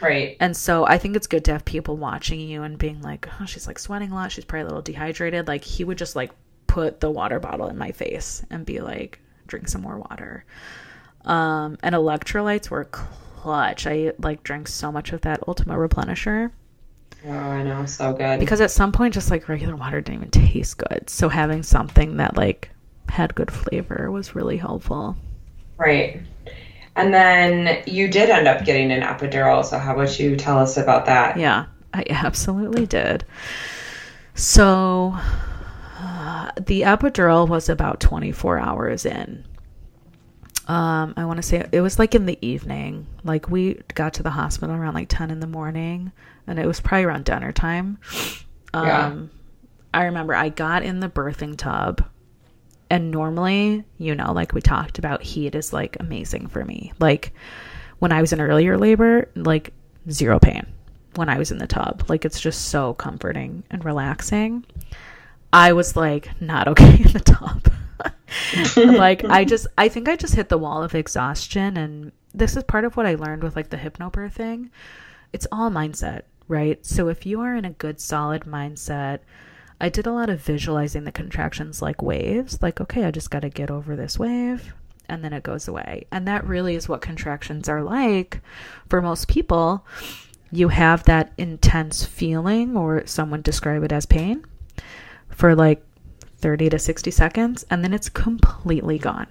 Right. 0.00 0.36
And 0.38 0.56
so 0.56 0.86
I 0.86 0.98
think 0.98 1.16
it's 1.16 1.26
good 1.26 1.44
to 1.46 1.52
have 1.52 1.64
people 1.64 1.96
watching 1.96 2.40
you 2.40 2.62
and 2.62 2.76
being 2.76 3.00
like, 3.00 3.28
oh, 3.40 3.46
she's 3.46 3.66
like 3.66 3.78
sweating 3.78 4.12
a 4.12 4.14
lot. 4.14 4.30
She's 4.30 4.44
probably 4.44 4.62
a 4.62 4.66
little 4.66 4.82
dehydrated. 4.82 5.48
Like 5.48 5.64
he 5.64 5.82
would 5.82 5.98
just 5.98 6.14
like 6.14 6.30
put 6.66 7.00
the 7.00 7.10
water 7.10 7.38
bottle 7.40 7.68
in 7.68 7.78
my 7.78 7.92
face 7.92 8.44
and 8.50 8.64
be 8.66 8.80
like, 8.80 9.20
drink 9.46 9.68
some 9.68 9.82
more 9.82 9.98
water. 9.98 10.44
Um, 11.24 11.78
and 11.82 11.94
electrolytes 11.94 12.70
were 12.70 12.84
clutch. 12.84 13.86
I 13.86 14.12
like 14.18 14.42
drank 14.42 14.68
so 14.68 14.92
much 14.92 15.12
of 15.12 15.22
that 15.22 15.46
Ultima 15.46 15.74
Replenisher 15.74 16.50
Oh, 17.26 17.30
I 17.30 17.62
know. 17.62 17.86
So 17.86 18.12
good. 18.12 18.38
because 18.38 18.60
at 18.60 18.70
some 18.70 18.92
point, 18.92 19.14
just 19.14 19.30
like 19.30 19.48
regular 19.48 19.76
water 19.76 20.00
didn't 20.00 20.18
even 20.18 20.30
taste 20.30 20.76
good. 20.78 21.08
So 21.08 21.28
having 21.28 21.62
something 21.62 22.18
that 22.18 22.36
like 22.36 22.70
had 23.08 23.34
good 23.34 23.50
flavor 23.50 24.10
was 24.10 24.34
really 24.34 24.56
helpful. 24.58 25.16
Right. 25.78 26.20
And 26.96 27.12
then 27.12 27.82
you 27.86 28.08
did 28.08 28.30
end 28.30 28.46
up 28.46 28.64
getting 28.64 28.92
an 28.92 29.02
epidural. 29.02 29.64
So 29.64 29.78
how 29.78 29.94
about 29.94 30.18
you 30.20 30.36
tell 30.36 30.58
us 30.58 30.76
about 30.76 31.06
that? 31.06 31.36
Yeah, 31.38 31.66
I 31.94 32.04
absolutely 32.10 32.86
did. 32.86 33.24
So 34.34 35.16
uh, 36.04 36.50
the 36.66 36.82
epidural 36.82 37.48
was 37.48 37.68
about 37.70 37.98
24 38.00 38.58
hours 38.58 39.06
in. 39.06 39.44
Um, 40.66 41.14
I 41.16 41.24
want 41.24 41.38
to 41.38 41.42
say 41.42 41.66
it 41.72 41.80
was 41.80 41.98
like 41.98 42.14
in 42.14 42.26
the 42.26 42.38
evening. 42.46 43.06
Like 43.22 43.48
we 43.48 43.80
got 43.94 44.14
to 44.14 44.22
the 44.22 44.30
hospital 44.30 44.74
around 44.74 44.94
like 44.94 45.08
10 45.08 45.30
in 45.30 45.40
the 45.40 45.46
morning, 45.46 46.12
and 46.46 46.58
it 46.58 46.66
was 46.66 46.80
probably 46.80 47.04
around 47.04 47.24
dinner 47.24 47.52
time. 47.52 47.98
Um, 48.74 48.86
Yeah. 48.86 49.16
I 49.94 50.04
remember 50.04 50.34
I 50.34 50.48
got 50.48 50.82
in 50.82 51.00
the 51.00 51.08
birthing 51.08 51.56
tub, 51.56 52.04
and 52.90 53.10
normally, 53.10 53.84
you 53.96 54.14
know, 54.14 54.32
like 54.32 54.52
we 54.52 54.60
talked 54.60 54.98
about, 54.98 55.22
heat 55.22 55.54
is 55.54 55.72
like 55.72 55.96
amazing 56.00 56.48
for 56.48 56.64
me. 56.64 56.92
Like 56.98 57.32
when 58.00 58.12
I 58.12 58.20
was 58.20 58.32
in 58.32 58.40
earlier 58.40 58.76
labor, 58.76 59.30
like 59.36 59.72
zero 60.10 60.38
pain 60.38 60.66
when 61.14 61.28
I 61.28 61.38
was 61.38 61.50
in 61.52 61.58
the 61.58 61.66
tub. 61.66 62.04
Like 62.08 62.24
it's 62.24 62.40
just 62.40 62.68
so 62.68 62.94
comforting 62.94 63.62
and 63.70 63.84
relaxing. 63.84 64.66
I 65.54 65.72
was 65.72 65.94
like 65.94 66.40
not 66.40 66.66
okay 66.66 66.96
in 67.04 67.12
the 67.12 67.20
top. 67.20 67.68
like 68.76 69.22
I 69.24 69.44
just 69.44 69.68
I 69.78 69.88
think 69.88 70.08
I 70.08 70.16
just 70.16 70.34
hit 70.34 70.48
the 70.48 70.58
wall 70.58 70.82
of 70.82 70.96
exhaustion 70.96 71.76
and 71.76 72.10
this 72.34 72.56
is 72.56 72.64
part 72.64 72.84
of 72.84 72.96
what 72.96 73.06
I 73.06 73.14
learned 73.14 73.44
with 73.44 73.54
like 73.54 73.70
the 73.70 73.76
hypnobirthing. 73.76 74.70
It's 75.32 75.46
all 75.52 75.70
mindset, 75.70 76.22
right? 76.48 76.84
So 76.84 77.06
if 77.08 77.24
you 77.24 77.40
are 77.40 77.54
in 77.54 77.64
a 77.64 77.70
good 77.70 78.00
solid 78.00 78.42
mindset, 78.42 79.20
I 79.80 79.90
did 79.90 80.06
a 80.06 80.12
lot 80.12 80.28
of 80.28 80.40
visualizing 80.40 81.04
the 81.04 81.12
contractions 81.12 81.80
like 81.80 82.02
waves, 82.02 82.60
like 82.60 82.80
okay, 82.80 83.04
I 83.04 83.12
just 83.12 83.30
got 83.30 83.42
to 83.42 83.48
get 83.48 83.70
over 83.70 83.94
this 83.94 84.18
wave 84.18 84.74
and 85.08 85.22
then 85.22 85.32
it 85.32 85.44
goes 85.44 85.68
away. 85.68 86.08
And 86.10 86.26
that 86.26 86.44
really 86.44 86.74
is 86.74 86.88
what 86.88 87.00
contractions 87.00 87.68
are 87.68 87.82
like 87.82 88.40
for 88.88 89.00
most 89.00 89.28
people. 89.28 89.86
You 90.50 90.68
have 90.68 91.04
that 91.04 91.32
intense 91.38 92.04
feeling 92.04 92.76
or 92.76 93.06
someone 93.06 93.42
describe 93.42 93.84
it 93.84 93.92
as 93.92 94.04
pain 94.04 94.44
for 95.34 95.54
like 95.54 95.84
30 96.38 96.70
to 96.70 96.78
60 96.78 97.10
seconds 97.10 97.64
and 97.70 97.82
then 97.82 97.92
it's 97.92 98.08
completely 98.08 98.98
gone 98.98 99.26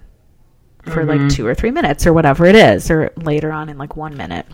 for 0.84 1.04
like 1.04 1.30
2 1.30 1.46
or 1.46 1.54
3 1.54 1.70
minutes 1.70 2.06
or 2.06 2.12
whatever 2.12 2.44
it 2.44 2.54
is 2.54 2.90
or 2.90 3.10
later 3.16 3.50
on 3.50 3.68
in 3.68 3.78
like 3.78 3.96
1 3.96 4.16
minute. 4.16 4.46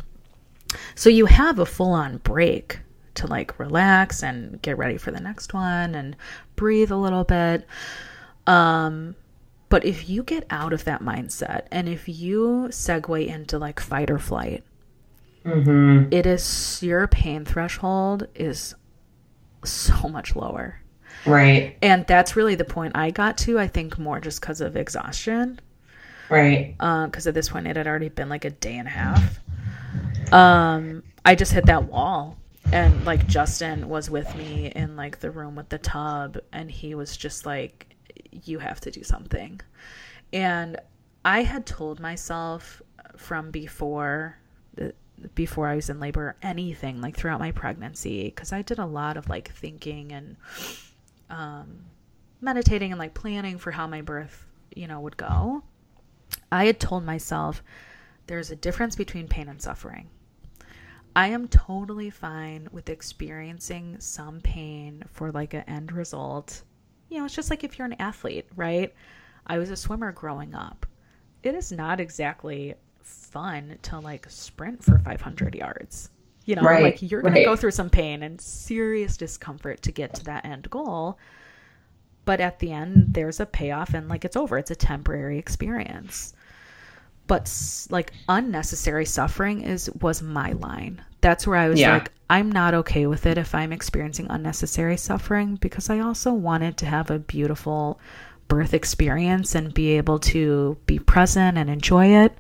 So 0.95 1.11
you 1.11 1.27
have 1.27 1.59
a 1.59 1.67
full 1.67 1.91
on 1.93 2.19
break 2.19 2.79
to 3.15 3.27
like 3.27 3.59
relax 3.59 4.23
and 4.23 4.63
get 4.63 4.79
ready 4.79 4.97
for 4.97 5.11
the 5.11 5.21
next 5.21 5.53
one 5.53 5.95
and 5.97 6.17
breathe 6.55 6.93
a 6.93 6.97
little 6.97 7.25
bit. 7.25 7.67
Um, 8.47 9.17
but 9.69 9.85
if 9.85 10.09
you 10.09 10.23
get 10.23 10.47
out 10.51 10.73
of 10.73 10.85
that 10.85 11.03
mindset 11.03 11.67
and 11.73 11.89
if 11.89 12.09
you 12.09 12.69
segue 12.71 13.27
into 13.27 13.59
like 13.59 13.81
fight 13.81 14.11
or 14.11 14.19
flight, 14.19 14.65
Mm-hmm. 15.45 16.13
it 16.13 16.27
is 16.27 16.81
your 16.83 17.07
pain 17.09 17.47
threshold 17.47 18.29
is 18.35 18.75
so 19.65 20.07
much 20.07 20.37
lower. 20.37 20.80
Right. 21.27 21.77
And 21.83 22.07
that's 22.07 22.37
really 22.37 22.55
the 22.55 22.65
point 22.65 22.97
I 22.97 23.11
got 23.11 23.39
to, 23.39 23.59
I 23.59 23.67
think, 23.67 23.99
more 23.99 24.21
just 24.21 24.41
because 24.41 24.61
of 24.61 24.77
exhaustion. 24.77 25.61
Right. 26.29 26.77
Because 26.79 27.27
at 27.27 27.35
this 27.35 27.49
point, 27.49 27.67
it 27.67 27.77
had 27.77 27.87
already 27.87 28.09
been 28.09 28.29
like 28.29 28.45
a 28.45 28.51
day 28.51 28.77
and 28.77 28.89
a 28.89 28.91
half. 28.91 29.41
Um, 30.33 31.03
I 31.25 31.35
just 31.35 31.53
hit 31.53 31.67
that 31.67 31.85
wall. 31.85 32.37
And 32.73 33.05
like 33.05 33.27
Justin 33.27 33.89
was 33.89 34.11
with 34.11 34.33
me 34.37 34.71
in 34.77 34.95
like 34.95 35.19
the 35.19 35.31
room 35.31 35.57
with 35.57 35.69
the 35.71 35.79
tub, 35.79 36.39
and 36.53 36.71
he 36.71 36.95
was 36.95 37.17
just 37.17 37.45
like, 37.45 37.97
You 38.31 38.61
have 38.61 38.81
to 38.83 38.93
do 38.93 39.03
something. 39.03 39.61
And 40.33 40.79
I 41.25 41.43
had 41.43 41.67
told 41.67 41.99
myself 41.99 42.81
from 43.17 43.51
before 43.51 44.37
before 45.35 45.69
I 45.69 45.75
was 45.75 45.91
in 45.91 46.01
labor, 46.01 46.37
anything 46.43 47.01
like 47.01 47.17
throughout 47.17 47.41
my 47.41 47.51
pregnancy, 47.51 48.25
because 48.25 48.53
I 48.53 48.63
did 48.63 48.79
a 48.79 48.87
lot 48.87 49.17
of 49.17 49.29
like 49.29 49.51
thinking 49.53 50.13
and 50.13 50.37
um, 51.31 51.85
meditating 52.41 52.93
and 52.93 52.99
like 52.99 53.15
planning 53.15 53.59
for 53.59 53.71
how 53.71 53.87
my 53.87 54.03
birth, 54.03 54.47
you 54.75 54.87
know, 54.87 55.01
would 55.01 55.17
go. 55.17 55.63
I 56.53 56.67
had 56.67 56.81
told 56.81 57.05
myself 57.05 57.63
there's 58.27 58.51
a 58.51 58.57
difference 58.57 58.97
between 58.97 59.29
pain 59.29 59.49
and 59.49 59.61
suffering. 59.61 60.09
I 61.15 61.29
am 61.29 61.49
totally 61.49 62.11
fine 62.11 62.69
with 62.71 62.89
experiencing 62.89 63.99
some 63.99 64.41
pain 64.41 65.03
for 65.11 65.33
like 65.33 65.55
an 65.55 65.65
end 65.67 65.93
result. 65.93 66.63
You 67.09 67.19
know, 67.19 67.25
it's 67.25 67.35
just 67.35 67.51
like 67.51 67.65
if 67.65 67.79
you're 67.79 67.87
an 67.87 68.01
athlete, 68.01 68.47
right? 68.55 68.95
I 69.47 69.59
was 69.59 69.71
a 69.71 69.77
swimmer 69.77 70.13
growing 70.13 70.55
up. 70.55 70.87
It 71.43 71.55
is 71.55 71.73
not 71.73 71.99
exactly 71.99 72.75
fun 73.03 73.79
to 73.83 73.99
like 73.99 74.31
sprint 74.31 74.85
for 74.85 74.99
500 74.99 75.55
yards. 75.55 76.11
You 76.45 76.57
know, 76.57 76.63
Right, 76.63 76.83
like 76.83 77.03
you're 77.03 77.23
going 77.23 77.35
to 77.35 77.45
go 77.45 77.57
through 77.57 77.71
some 77.73 77.91
pain 77.91 78.23
and 78.23 78.41
serious 78.41 79.17
discomfort 79.17 79.83
to 79.83 79.93
get 79.93 80.15
to 80.15 80.25
that 80.25 80.45
end 80.45 80.69
goal. 80.71 81.19
But 82.25 82.41
at 82.41 82.59
the 82.61 82.73
end, 82.73 83.15
there's 83.15 83.41
a 83.41 83.47
payoff 83.47 83.95
and 83.95 84.09
like 84.09 84.25
it's 84.25 84.37
over. 84.37 84.59
It's 84.59 84.71
a 84.71 84.77
temporary 84.77 85.39
experience. 85.39 86.35
But 87.27 87.51
like 87.91 88.13
unnecessary 88.29 89.05
suffering 89.07 89.63
is 89.63 89.91
was 90.01 90.23
my 90.23 90.53
line. 90.53 91.03
That's 91.21 91.47
where 91.47 91.57
I 91.57 91.69
was 91.69 91.81
Yeah. 91.81 91.93
like, 91.95 92.13
I'm 92.29 92.51
not 92.51 92.75
okay 92.75 93.07
with 93.07 93.27
it 93.27 93.39
if 93.39 93.55
I'm 93.55 93.73
experiencing 93.73 94.27
unnecessary 94.31 94.97
suffering 94.97 95.57
because 95.57 95.91
I 95.91 96.01
also 96.01 96.33
wanted 96.33 96.77
to 96.79 96.87
have 96.87 97.11
a 97.11 97.19
beautiful 97.19 98.01
birth 98.49 98.75
experience 98.75 99.55
and 99.55 99.73
be 99.75 99.91
able 99.97 100.19
to 100.21 100.77
be 100.87 100.99
present 100.99 101.57
and 101.59 101.71
enjoy 101.71 102.07
it. 102.07 102.37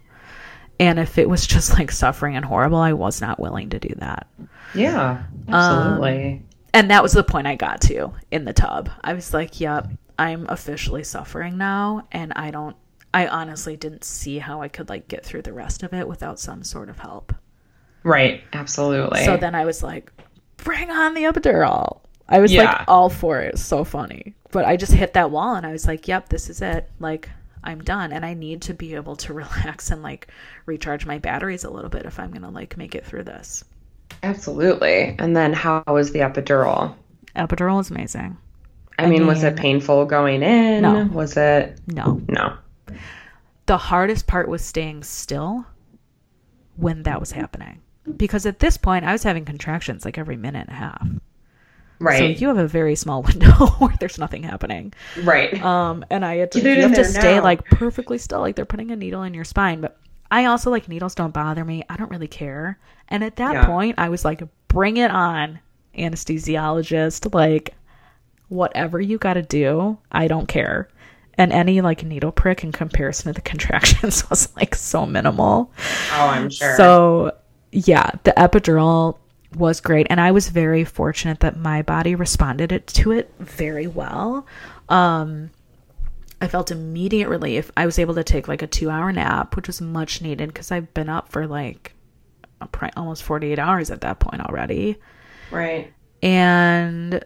And 0.80 0.98
if 0.98 1.18
it 1.18 1.28
was 1.28 1.46
just 1.46 1.74
like 1.78 1.92
suffering 1.92 2.34
and 2.34 2.44
horrible, 2.44 2.78
I 2.78 2.94
was 2.94 3.20
not 3.20 3.38
willing 3.38 3.70
to 3.70 3.78
do 3.78 3.94
that. 3.98 4.26
Yeah. 4.74 5.22
Um, 5.46 5.54
Absolutely. 5.54 6.42
And 6.74 6.90
that 6.90 7.02
was 7.02 7.12
the 7.12 7.22
point 7.22 7.46
I 7.46 7.54
got 7.54 7.80
to 7.82 8.12
in 8.30 8.44
the 8.44 8.52
tub. 8.52 8.90
I 9.02 9.12
was 9.14 9.32
like, 9.34 9.60
yep, 9.60 9.88
I'm 10.18 10.46
officially 10.48 11.04
suffering 11.04 11.58
now. 11.58 12.06
And 12.12 12.32
I 12.34 12.50
don't, 12.50 12.76
I 13.12 13.26
honestly 13.26 13.76
didn't 13.76 14.04
see 14.04 14.38
how 14.38 14.62
I 14.62 14.68
could 14.68 14.88
like 14.88 15.06
get 15.08 15.24
through 15.24 15.42
the 15.42 15.52
rest 15.52 15.82
of 15.82 15.92
it 15.92 16.06
without 16.08 16.38
some 16.40 16.62
sort 16.64 16.88
of 16.88 16.98
help. 16.98 17.34
right. 18.02 18.42
Absolutely. 18.52 19.24
So 19.24 19.36
then 19.36 19.54
I 19.54 19.64
was 19.66 19.82
like, 19.82 20.12
bring 20.58 20.90
on 20.90 21.14
the 21.14 21.24
epidural. 21.24 22.00
I 22.28 22.38
was 22.38 22.52
Yeah. 22.52 22.62
like 22.64 22.84
all 22.88 23.10
for 23.10 23.40
it. 23.40 23.54
It's 23.54 23.62
so 23.62 23.82
funny. 23.84 24.34
But 24.52 24.64
I 24.64 24.76
just 24.76 24.92
hit 24.92 25.12
that 25.14 25.30
wall 25.32 25.56
and 25.56 25.66
I 25.66 25.72
was 25.72 25.86
like, 25.86 26.06
yep, 26.08 26.28
this 26.28 26.48
is 26.48 26.62
it. 26.62 26.88
Like, 27.00 27.28
I'm 27.62 27.82
done. 27.82 28.12
And 28.12 28.24
I 28.24 28.34
need 28.34 28.62
to 28.62 28.74
be 28.74 28.94
able 28.94 29.16
to 29.16 29.32
relax 29.34 29.90
and 29.90 30.02
like 30.02 30.28
recharge 30.66 31.06
my 31.06 31.18
batteries 31.18 31.64
a 31.64 31.70
little 31.70 31.90
bit 31.90 32.06
if 32.06 32.18
I'm 32.18 32.30
going 32.30 32.42
to 32.42 32.48
like 32.50 32.76
make 32.76 32.94
it 32.94 33.04
through 33.06 33.24
this. 33.24 33.64
Absolutely. 34.22 35.14
And 35.18 35.36
then 35.36 35.52
how 35.52 35.82
was 35.86 36.12
the 36.12 36.20
epidural? 36.20 36.94
Epidural 37.36 37.80
is 37.80 37.90
amazing. 37.90 38.36
I, 38.98 39.04
I 39.04 39.06
mean, 39.06 39.26
was 39.26 39.42
it 39.44 39.56
painful 39.56 40.04
going 40.04 40.42
in? 40.42 40.82
No. 40.82 41.04
Was 41.12 41.36
it? 41.36 41.78
No. 41.86 42.20
No. 42.28 42.56
the 43.66 43.78
hardest 43.78 44.26
part 44.26 44.48
was 44.48 44.62
staying 44.62 45.04
still 45.04 45.64
when 46.76 47.04
that 47.04 47.20
was 47.20 47.32
happening. 47.32 47.80
Because 48.16 48.44
at 48.46 48.58
this 48.58 48.76
point, 48.76 49.04
I 49.04 49.12
was 49.12 49.22
having 49.22 49.44
contractions 49.44 50.04
like 50.04 50.18
every 50.18 50.36
minute 50.36 50.66
and 50.68 50.76
a 50.76 50.80
half. 50.80 51.08
Right. 52.00 52.18
So 52.18 52.24
you 52.40 52.48
have 52.48 52.58
a 52.58 52.66
very 52.66 52.96
small 52.96 53.22
window 53.30 53.50
where 53.78 53.94
there's 54.00 54.18
nothing 54.18 54.42
happening. 54.42 54.92
right. 55.22 55.52
Um, 55.62 56.04
and 56.10 56.24
I 56.24 56.36
had 56.36 56.50
to, 56.52 56.60
you 56.60 56.82
have 56.82 56.94
to 56.94 57.04
stay 57.04 57.36
now. 57.36 57.42
like 57.42 57.64
perfectly 57.66 58.16
still, 58.18 58.40
like 58.40 58.56
they're 58.56 58.64
putting 58.64 58.90
a 58.90 58.96
needle 58.96 59.22
in 59.22 59.34
your 59.34 59.44
spine. 59.44 59.80
But 59.80 59.98
I 60.30 60.46
also 60.46 60.70
like 60.70 60.88
needles 60.88 61.14
don't 61.14 61.34
bother 61.34 61.64
me. 61.64 61.84
I 61.88 61.96
don't 61.96 62.10
really 62.10 62.28
care. 62.28 62.78
And 63.08 63.22
at 63.22 63.36
that 63.36 63.52
Yeah. 63.52 63.66
point, 63.66 63.96
I 63.98 64.08
was 64.08 64.24
like, 64.24 64.42
bring 64.68 64.96
it 64.96 65.10
on, 65.10 65.58
anesthesiologist. 65.98 67.32
Like, 67.34 67.74
whatever 68.48 69.00
you 69.00 69.18
got 69.18 69.34
to 69.34 69.42
do, 69.42 69.98
I 70.10 70.28
don't 70.28 70.46
care. 70.48 70.88
And 71.34 71.52
any 71.52 71.80
like 71.80 72.04
needle 72.04 72.32
prick 72.32 72.64
in 72.64 72.72
comparison 72.72 73.26
to 73.26 73.32
the 73.32 73.40
contractions 73.48 74.28
was 74.30 74.54
like 74.56 74.74
so 74.74 75.06
minimal. 75.06 75.70
oh, 76.12 76.26
I'm 76.28 76.50
sure. 76.50 76.76
So, 76.76 77.32
yeah, 77.72 78.10
the 78.24 78.32
epidural 78.36 79.18
was 79.56 79.80
great. 79.80 80.06
And 80.10 80.20
I 80.20 80.30
was 80.30 80.48
very 80.48 80.84
fortunate 80.84 81.40
that 81.40 81.56
my 81.58 81.82
body 81.82 82.14
responded 82.14 82.72
it, 82.72 82.86
to 82.88 83.12
it 83.12 83.32
very 83.38 83.86
well. 83.86 84.46
Um, 84.88 85.50
I 86.40 86.48
felt 86.48 86.70
immediate 86.70 87.28
relief. 87.28 87.70
I 87.76 87.84
was 87.86 87.98
able 87.98 88.14
to 88.14 88.24
take 88.24 88.48
like 88.48 88.62
a 88.62 88.66
two 88.66 88.90
hour 88.90 89.12
nap, 89.12 89.56
which 89.56 89.66
was 89.66 89.80
much 89.80 90.22
needed 90.22 90.48
because 90.48 90.70
I've 90.70 90.92
been 90.94 91.08
up 91.08 91.28
for 91.30 91.46
like 91.46 91.94
almost 92.96 93.22
48 93.22 93.58
hours 93.58 93.90
at 93.90 94.02
that 94.02 94.20
point 94.20 94.42
already. 94.42 94.96
right. 95.50 95.92
And 96.22 97.24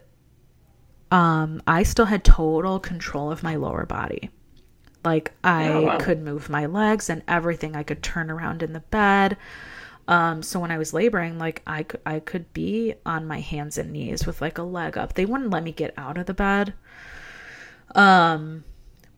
um, 1.11 1.61
I 1.67 1.83
still 1.83 2.05
had 2.07 2.25
total 2.25 2.79
control 2.79 3.31
of 3.33 3.43
my 3.43 3.57
lower 3.57 3.87
body. 3.87 4.31
Like 5.05 5.33
I 5.45 5.69
Oh, 5.69 5.83
wow. 5.83 5.99
could 5.99 6.23
move 6.23 6.49
my 6.49 6.67
legs 6.67 7.11
and 7.11 7.23
everything. 7.29 7.77
I 7.77 7.83
could 7.83 8.03
turn 8.03 8.31
around 8.31 8.63
in 8.63 8.73
the 8.73 8.81
bed. 8.81 9.37
Um, 10.07 10.43
so 10.43 10.61
when 10.61 10.71
I 10.71 10.79
was 10.79 10.93
laboring, 10.93 11.39
like 11.39 11.63
I 11.67 11.83
could, 11.85 12.01
I 12.05 12.21
could 12.21 12.53
be 12.53 12.95
on 13.07 13.27
my 13.27 13.41
hands 13.41 13.79
and 13.79 13.93
knees 13.93 14.27
with 14.27 14.41
like 14.43 14.59
a 14.59 14.63
leg 14.63 14.99
up. 14.99 15.15
They 15.15 15.25
wouldn't 15.25 15.51
let 15.51 15.63
me 15.65 15.73
get 15.73 15.95
out 15.97 16.19
of 16.19 16.27
the 16.27 16.35
bed. 16.35 16.75
Um, 17.95 18.65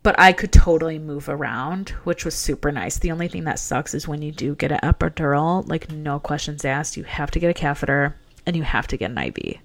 but 0.02 0.14
I 0.18 0.32
could 0.32 0.52
totally 0.52 0.98
move 1.00 1.28
around, 1.28 1.90
which 2.04 2.24
was 2.24 2.34
super 2.36 2.70
nice. 2.70 2.98
The 2.98 3.10
only 3.10 3.26
thing 3.26 3.44
that 3.44 3.58
sucks 3.58 3.94
is 3.94 4.06
when 4.06 4.22
you 4.22 4.30
do 4.30 4.54
get 4.54 4.70
an 4.70 4.78
epidural, 4.84 5.68
like 5.68 5.90
no 5.90 6.20
questions 6.20 6.64
asked, 6.64 6.96
you 6.96 7.02
have 7.04 7.30
to 7.32 7.40
get 7.40 7.50
a 7.50 7.54
catheter 7.54 8.16
and 8.46 8.54
you 8.54 8.62
have 8.62 8.86
to 8.88 8.96
get 8.96 9.10
an 9.10 9.18
IV. 9.18 9.56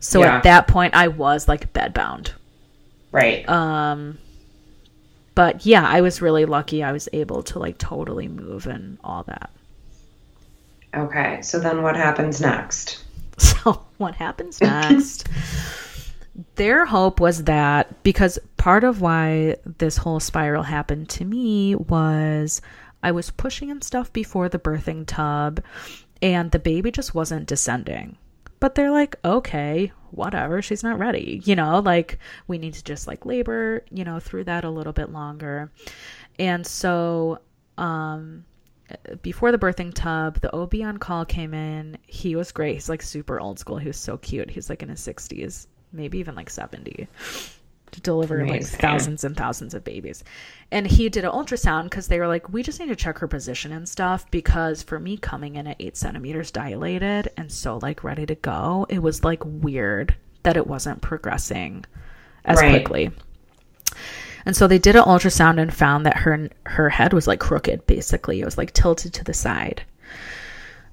So 0.00 0.20
Yeah. 0.20 0.36
at 0.36 0.42
that 0.42 0.68
point, 0.68 0.94
I 0.94 1.08
was 1.08 1.48
like 1.48 1.72
bedbound. 1.72 2.32
Right. 3.10 3.48
Um, 3.48 4.18
but 5.34 5.64
yeah, 5.64 5.88
I 5.88 6.02
was 6.02 6.20
really 6.20 6.44
lucky. 6.44 6.82
I 6.82 6.92
was 6.92 7.08
able 7.14 7.42
to 7.44 7.58
like 7.58 7.78
totally 7.78 8.28
move 8.28 8.66
and 8.66 8.98
all 9.02 9.22
that. 9.22 9.50
Okay. 10.94 11.42
So 11.42 11.58
then 11.58 11.82
what 11.82 11.96
happens 11.96 12.40
next? 12.40 13.04
So, 13.40 13.86
what 13.98 14.16
happens 14.16 14.60
next? 14.62 15.28
Their 16.56 16.84
hope 16.84 17.20
was 17.20 17.44
that 17.44 18.02
because 18.02 18.36
part 18.56 18.82
of 18.82 19.00
why 19.00 19.54
this 19.64 19.96
whole 19.96 20.18
spiral 20.18 20.64
happened 20.64 21.08
to 21.10 21.24
me 21.24 21.76
was 21.76 22.60
I 23.00 23.12
was 23.12 23.30
pushing 23.30 23.70
and 23.70 23.82
stuff 23.82 24.12
before 24.12 24.48
the 24.48 24.58
birthing 24.58 25.06
tub 25.06 25.62
and 26.20 26.50
the 26.50 26.58
baby 26.58 26.90
just 26.90 27.14
wasn't 27.14 27.46
descending. 27.46 28.16
But 28.60 28.74
they're 28.74 28.90
like, 28.90 29.16
okay, 29.24 29.92
whatever, 30.10 30.60
she's 30.62 30.82
not 30.82 30.98
ready. 30.98 31.40
You 31.44 31.54
know, 31.54 31.78
like 31.78 32.18
we 32.48 32.58
need 32.58 32.74
to 32.74 32.82
just 32.82 33.06
like 33.06 33.24
labor, 33.24 33.84
you 33.90 34.04
know, 34.04 34.18
through 34.18 34.44
that 34.44 34.64
a 34.64 34.70
little 34.70 34.92
bit 34.92 35.10
longer. 35.10 35.70
And 36.38 36.66
so, 36.66 37.38
um, 37.76 38.44
before 39.22 39.52
the 39.52 39.58
birthing 39.58 39.92
tub, 39.94 40.40
the 40.40 40.54
OB 40.54 40.74
on 40.82 40.98
call 40.98 41.24
came 41.24 41.54
in. 41.54 41.98
He 42.06 42.36
was 42.36 42.52
great. 42.52 42.74
He's 42.74 42.88
like 42.88 43.02
super 43.02 43.40
old 43.40 43.58
school. 43.58 43.78
He 43.78 43.86
was 43.86 43.96
so 43.96 44.16
cute. 44.16 44.50
He's 44.50 44.68
like 44.70 44.82
in 44.82 44.88
his 44.88 45.00
60s, 45.00 45.66
maybe 45.92 46.18
even 46.18 46.34
like 46.34 46.50
70 46.50 47.06
to 47.90 48.00
deliver 48.02 48.46
like 48.46 48.64
thousands 48.66 49.24
and 49.24 49.34
thousands 49.36 49.72
of 49.72 49.82
babies. 49.82 50.22
And 50.70 50.86
he 50.86 51.08
did 51.08 51.24
an 51.24 51.30
ultrasound 51.30 51.84
because 51.84 52.06
they 52.08 52.18
were 52.18 52.28
like, 52.28 52.50
we 52.50 52.62
just 52.62 52.80
need 52.80 52.88
to 52.88 52.96
check 52.96 53.18
her 53.18 53.28
position 53.28 53.72
and 53.72 53.88
stuff. 53.88 54.30
Because 54.30 54.82
for 54.82 54.98
me 54.98 55.16
coming 55.16 55.56
in 55.56 55.66
at 55.66 55.76
eight 55.80 55.96
centimeters 55.96 56.50
dilated 56.50 57.30
and 57.36 57.50
so 57.50 57.78
like 57.78 58.04
ready 58.04 58.26
to 58.26 58.34
go, 58.34 58.86
it 58.90 58.98
was 58.98 59.24
like 59.24 59.42
weird 59.44 60.14
that 60.42 60.56
it 60.56 60.66
wasn't 60.66 61.00
progressing 61.00 61.84
as 62.44 62.58
Right. 62.60 62.70
quickly. 62.84 63.10
And 64.48 64.56
so 64.56 64.66
they 64.66 64.78
did 64.78 64.96
an 64.96 65.04
ultrasound 65.04 65.60
and 65.60 65.72
found 65.72 66.06
that 66.06 66.16
her 66.16 66.48
her 66.64 66.88
head 66.88 67.12
was 67.12 67.26
like 67.28 67.38
crooked 67.38 67.86
basically. 67.86 68.40
It 68.40 68.46
was 68.46 68.58
like 68.58 68.72
tilted 68.72 69.12
to 69.14 69.22
the 69.24 69.34
side. 69.34 69.82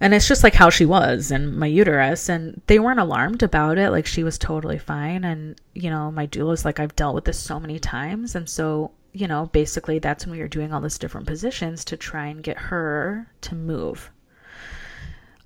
and 0.02 0.14
it's 0.14 0.28
just 0.28 0.44
like 0.44 0.54
how 0.56 0.70
she 0.70 0.86
was 0.86 1.32
in 1.32 1.58
my 1.58 1.66
uterus 1.68 2.28
and 2.30 2.62
they 2.68 2.80
weren't 2.80 3.00
alarmed 3.00 3.42
about 3.44 3.78
it 3.78 3.92
like 3.92 4.06
she 4.06 4.24
was 4.26 4.38
totally 4.38 4.78
fine 4.78 5.24
and 5.24 5.56
you 5.74 5.90
know 5.90 6.12
my 6.12 6.26
doula's 6.26 6.66
like 6.66 6.82
i've 6.82 6.96
dealt 6.98 7.16
with 7.16 7.24
this 7.24 7.40
so 7.40 7.58
many 7.62 7.80
times 7.80 8.36
and 8.36 8.50
so 8.50 8.92
you 9.14 9.26
know 9.26 9.46
basically 9.54 10.00
that's 10.00 10.26
when 10.26 10.36
we 10.36 10.42
were 10.42 10.50
doing 10.50 10.74
all 10.74 10.82
these 10.82 10.98
different 11.00 11.26
positions 11.28 11.86
to 11.86 11.96
try 11.96 12.26
and 12.28 12.44
get 12.44 12.58
her 12.58 13.26
to 13.40 13.56
move 13.56 14.12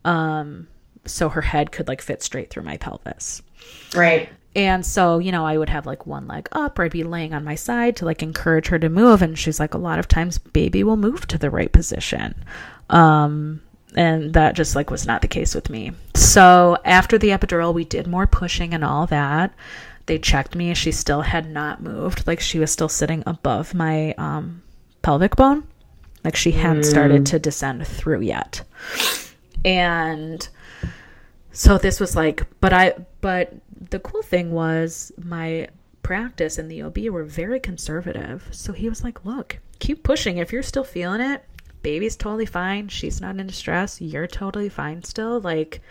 um 0.06 0.68
so 1.06 1.30
her 1.30 1.42
head 1.42 1.72
could 1.72 1.88
like 1.88 2.02
fit 2.02 2.24
straight 2.24 2.50
through 2.50 2.64
my 2.64 2.78
pelvis 2.78 3.42
Right. 3.94 4.30
And 4.56 4.86
so, 4.86 5.20
you 5.20 5.32
know, 5.32 5.46
I 5.46 5.58
would 5.58 5.70
have 5.70 5.86
like 5.86 6.08
one 6.08 6.28
leg 6.28 6.50
up 6.52 6.80
or 6.80 6.84
I'd 6.84 6.92
be 6.92 7.04
laying 7.04 7.34
on 7.34 7.44
my 7.44 7.56
side 7.56 7.96
to 7.98 8.06
like 8.06 8.24
encourage 8.24 8.68
her 8.68 8.80
to 8.80 8.90
move. 8.90 9.22
And 9.22 9.38
she's 9.38 9.60
like, 9.60 9.74
a 9.74 9.80
lot 9.80 10.00
of 10.00 10.08
times 10.08 10.38
baby 10.38 10.84
will 10.84 10.98
move 10.98 11.28
to 11.28 11.38
the 11.38 11.52
right 11.52 11.72
position. 11.72 12.44
Um, 12.90 13.62
and 13.96 14.34
that 14.34 14.56
just 14.56 14.76
like 14.76 14.90
was 14.90 15.06
not 15.06 15.22
the 15.22 15.28
case 15.28 15.54
with 15.54 15.70
me. 15.70 15.92
So 16.16 16.78
after 16.84 17.18
the 17.18 17.30
epidural, 17.30 17.74
we 17.74 17.86
did 17.86 18.08
more 18.08 18.28
pushing 18.28 18.74
and 18.74 18.84
all 18.84 19.06
that. 19.08 19.54
They 20.08 20.18
checked 20.18 20.56
me. 20.56 20.74
She 20.74 20.92
still 20.92 21.22
had 21.22 21.48
not 21.48 21.84
moved. 21.84 22.26
Like 22.26 22.40
she 22.40 22.58
was 22.58 22.72
still 22.72 22.90
sitting 22.90 23.24
above 23.28 23.76
my 23.76 24.14
um, 24.14 24.64
pelvic 25.04 25.36
bone. 25.36 25.68
Like 26.24 26.36
she 26.36 26.52
hadn't 26.52 26.84
started 26.84 27.28
to 27.28 27.40
descend 27.40 27.86
through 27.86 28.22
yet. 28.22 28.64
And 29.64 30.48
so 31.52 31.78
this 31.78 32.00
was 32.00 32.16
like 32.16 32.46
but 32.62 32.74
i 32.74 32.94
but 33.22 33.54
the 33.90 34.00
cool 34.00 34.22
thing 34.22 34.52
was 34.52 35.12
my 35.24 35.68
practice 36.04 36.58
and 36.58 36.70
the 36.70 36.82
ob 36.82 36.98
were 36.98 37.24
very 37.24 37.60
conservative. 37.60 38.48
So 38.52 38.74
he 38.74 38.90
was 38.90 39.04
like 39.04 39.26
look 39.26 39.60
keep 39.80 40.04
pushing. 40.04 40.38
If 40.38 40.52
you're 40.52 40.64
still 40.64 40.84
feeling 40.84 41.22
it 41.22 41.44
baby's 41.82 42.16
totally 42.16 42.46
fine. 42.46 42.88
She's 42.88 43.22
not 43.22 43.38
in 43.38 43.48
distress. 43.48 44.02
You're 44.02 44.28
totally 44.28 44.70
fine 44.70 45.04
still. 45.04 45.40
Like 45.40 45.82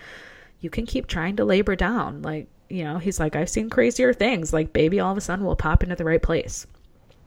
you 0.61 0.71
can 0.71 0.87
keep 0.87 1.07
trying 1.07 1.37
to 1.37 1.45
labor 1.45 1.77
down. 1.77 2.23
Like 2.23 2.49
you 2.71 2.85
know 2.85 2.99
he's 2.99 3.19
like 3.19 3.35
i've 3.35 3.49
seen 3.49 3.71
crazier 3.71 4.13
things. 4.13 4.53
Like 4.53 4.73
baby 4.73 5.01
all 5.01 5.13
of 5.13 5.19
a 5.19 5.21
sudden 5.21 5.45
will 5.45 5.57
pop 5.57 5.83
into 5.83 5.97
the 5.97 6.05
right 6.05 6.23
place. 6.23 6.67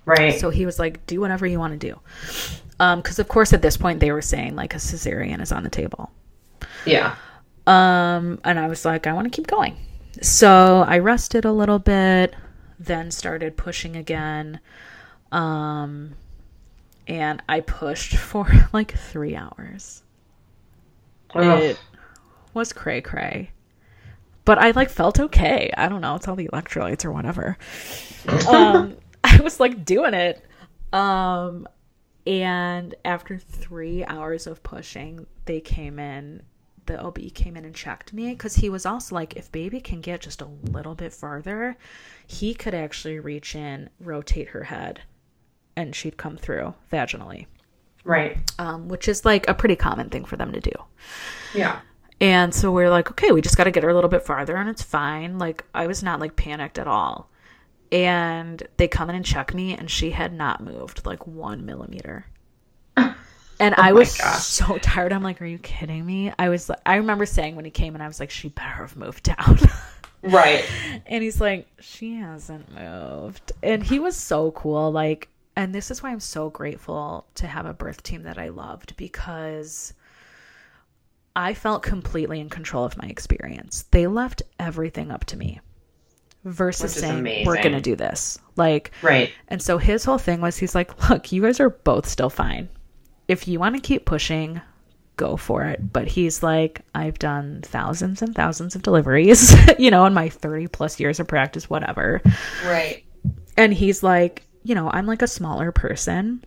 Right. 0.04 0.40
so 0.40 0.50
he 0.50 0.66
was 0.66 0.80
like 0.80 1.06
do 1.06 1.20
whatever 1.20 1.46
you 1.46 1.60
want 1.60 1.80
to 1.80 1.88
do. 1.88 2.00
Um 2.80 3.02
because 3.02 3.20
of 3.20 3.28
course 3.28 3.54
at 3.54 3.62
this 3.62 3.78
point 3.78 4.00
they 4.00 4.12
were 4.12 4.22
saying 4.22 4.56
like 4.56 4.74
a 4.74 4.78
cesarean 4.78 5.42
is 5.42 5.52
on 5.52 5.64
the 5.64 5.70
table. 5.70 6.12
Yeah. 6.86 7.16
um, 7.68 8.40
and 8.44 8.60
I 8.60 8.68
was 8.68 8.86
like, 8.86 9.06
I 9.06 9.14
want 9.14 9.32
to 9.32 9.36
keep 9.36 9.48
going. 9.48 9.78
So 10.20 10.84
I 10.88 11.00
rested 11.00 11.46
a 11.46 11.52
little 11.52 11.80
bit, 11.80 12.36
then 12.80 13.12
started 13.12 13.56
pushing 13.56 13.96
again. 13.96 14.60
Um, 15.32 16.16
and 17.08 17.42
I 17.48 17.62
pushed 17.62 18.16
for 18.18 18.48
like 18.74 18.98
three 18.98 19.36
hours. 19.36 20.04
Ugh. 21.34 21.62
It 21.62 21.80
was 22.54 22.74
cray 22.74 23.02
cray. 23.02 23.52
But 24.44 24.58
I 24.58 24.72
like 24.72 24.90
felt 24.90 25.20
okay. 25.20 25.72
I 25.78 25.88
don't 25.88 26.02
know. 26.02 26.16
It's 26.16 26.28
all 26.28 26.36
the 26.36 26.50
electrolytes 26.50 27.06
or 27.06 27.12
whatever. 27.12 27.58
um, 28.50 28.98
I 29.24 29.40
was 29.42 29.60
like 29.60 29.86
doing 29.86 30.14
it. 30.14 30.44
Um, 30.92 31.68
and 32.26 32.96
after 33.06 33.38
three 33.38 34.04
hours 34.06 34.48
of 34.48 34.64
pushing, 34.64 35.26
they 35.46 35.62
came 35.62 36.00
in. 36.00 36.44
The 36.88 37.00
OB 37.00 37.20
came 37.34 37.56
in 37.56 37.66
and 37.66 37.76
checked 37.76 38.12
me 38.12 38.30
because 38.30 38.56
he 38.56 38.70
was 38.70 38.86
also 38.86 39.14
like, 39.16 39.36
if 39.36 39.52
baby 39.52 39.80
can 39.80 40.02
get 40.02 40.22
just 40.22 40.42
a 40.42 40.50
little 40.72 40.96
bit 40.96 41.14
farther, 41.14 41.78
he 42.26 42.54
could 42.54 42.74
actually 42.74 43.20
reach 43.20 43.56
in, 43.56 43.90
rotate 44.00 44.50
her 44.50 44.64
head, 44.66 45.02
and 45.76 45.96
she'd 45.96 46.18
come 46.18 46.38
through 46.38 46.74
vaginally, 46.92 47.46
Right. 48.04 48.38
um, 48.60 48.88
which 48.90 49.08
is 49.08 49.24
like 49.26 49.48
a 49.48 49.54
pretty 49.54 49.76
common 49.76 50.10
thing 50.10 50.26
for 50.26 50.36
them 50.38 50.52
to 50.54 50.60
do. 50.60 50.72
Yeah. 51.54 51.80
And 52.20 52.54
so 52.54 52.72
we're 52.72 52.90
like, 52.90 53.10
okay, 53.12 53.32
we 53.32 53.42
just 53.42 53.58
got 53.58 53.64
to 53.66 53.72
get 53.72 53.84
her 53.84 53.90
a 53.90 53.94
little 53.96 54.10
bit 54.10 54.24
farther 54.26 54.56
and 54.56 54.70
it's 54.70 54.84
fine. 54.84 55.38
Like, 55.40 55.64
I 55.74 55.88
was 55.88 56.04
not 56.04 56.20
like 56.20 56.36
panicked 56.36 56.78
at 56.80 56.88
all. 56.88 57.30
And 57.92 58.62
they 58.78 58.88
come 58.88 59.10
in 59.10 59.18
and 59.18 59.26
check 59.26 59.54
me, 59.54 59.76
and 59.76 59.92
she 59.92 60.12
had 60.12 60.32
not 60.32 60.64
moved 60.64 61.06
like 61.06 61.28
one 61.28 61.66
millimeter. 61.66 62.26
And 63.62 63.76
oh 63.78 63.82
I 63.82 63.90
Oh 63.92 63.94
my 63.94 64.00
was 64.00 64.18
gosh. 64.18 64.44
so 64.44 64.78
tired. 64.82 65.14
I'm 65.14 65.24
like, 65.24 65.42
are 65.42 65.46
you 65.46 65.58
kidding 65.60 66.06
me? 66.06 66.34
I 66.38 66.50
was, 66.50 66.70
I 66.86 66.96
remember 66.96 67.26
saying 67.26 67.56
when 67.56 67.66
he 67.66 67.72
came 67.72 67.94
and 67.94 68.04
I 68.04 68.08
was 68.08 68.20
like, 68.20 68.30
she 68.32 68.50
better 68.50 68.68
have 68.70 68.96
moved 68.98 69.24
down. 69.38 69.58
Right. 70.24 70.64
and 71.08 71.24
he's 71.24 71.40
like, 71.42 71.68
she 71.80 72.16
hasn't 72.16 72.74
moved. 72.74 73.52
And 73.64 73.82
he 73.84 74.00
was 74.00 74.16
so 74.16 74.52
cool. 74.52 74.92
Like, 74.92 75.30
and 75.56 75.74
this 75.76 75.92
is 75.92 76.02
why 76.04 76.12
I'm 76.12 76.20
so 76.20 76.50
grateful 76.50 77.26
to 77.36 77.48
have 77.48 77.66
a 77.66 77.74
birth 77.74 78.04
team 78.04 78.24
that 78.24 78.38
I 78.38 78.50
loved 78.50 78.96
because 78.98 79.94
I 81.36 81.54
felt 81.54 81.84
completely 81.84 82.40
in 82.40 82.50
control 82.50 82.84
of 82.86 82.98
my 82.98 83.08
experience. 83.08 83.86
They 83.92 84.08
left 84.08 84.42
everything 84.60 85.12
up 85.12 85.26
to 85.26 85.38
me 85.38 85.60
versus 86.46 86.94
saying, 86.94 87.20
amazing. 87.20 87.46
we're 87.48 87.62
going 87.62 87.72
to 87.74 87.82
do 87.82 87.96
this. 87.96 88.38
Like, 88.56 88.92
Right. 89.02 89.32
and 89.48 89.62
so 89.62 89.78
his 89.78 90.04
whole 90.04 90.18
thing 90.18 90.42
was 90.42 90.58
he's 90.58 90.76
like, 90.76 91.10
look, 91.10 91.32
you 91.32 91.42
guys 91.42 91.60
are 91.60 91.70
both 91.70 92.08
still 92.08 92.30
fine. 92.30 92.68
If 93.32 93.48
you 93.48 93.60
want 93.60 93.76
to 93.76 93.82
keep 93.82 94.04
pushing, 94.04 94.60
go 95.16 95.38
for 95.38 95.64
it. 95.64 95.94
But 95.94 96.10
he's 96.10 96.44
like, 96.44 96.82
I've 96.94 97.18
done 97.18 97.62
thousands 97.62 98.22
and 98.22 98.36
thousands 98.36 98.76
of 98.76 98.82
deliveries, 98.82 99.56
you 99.80 99.90
know, 99.90 100.06
in 100.06 100.14
my 100.14 100.28
30 100.28 100.68
plus 100.68 101.00
years 101.00 101.18
of 101.22 101.30
practice, 101.30 101.70
whatever. 101.70 102.22
Right. 102.66 103.06
And 103.56 103.74
he's 103.74 104.04
like, 104.04 104.46
you 104.64 104.76
know, 104.76 104.90
I'm 104.92 105.06
like 105.06 105.22
a 105.22 105.28
smaller 105.28 105.72
person. 105.72 106.44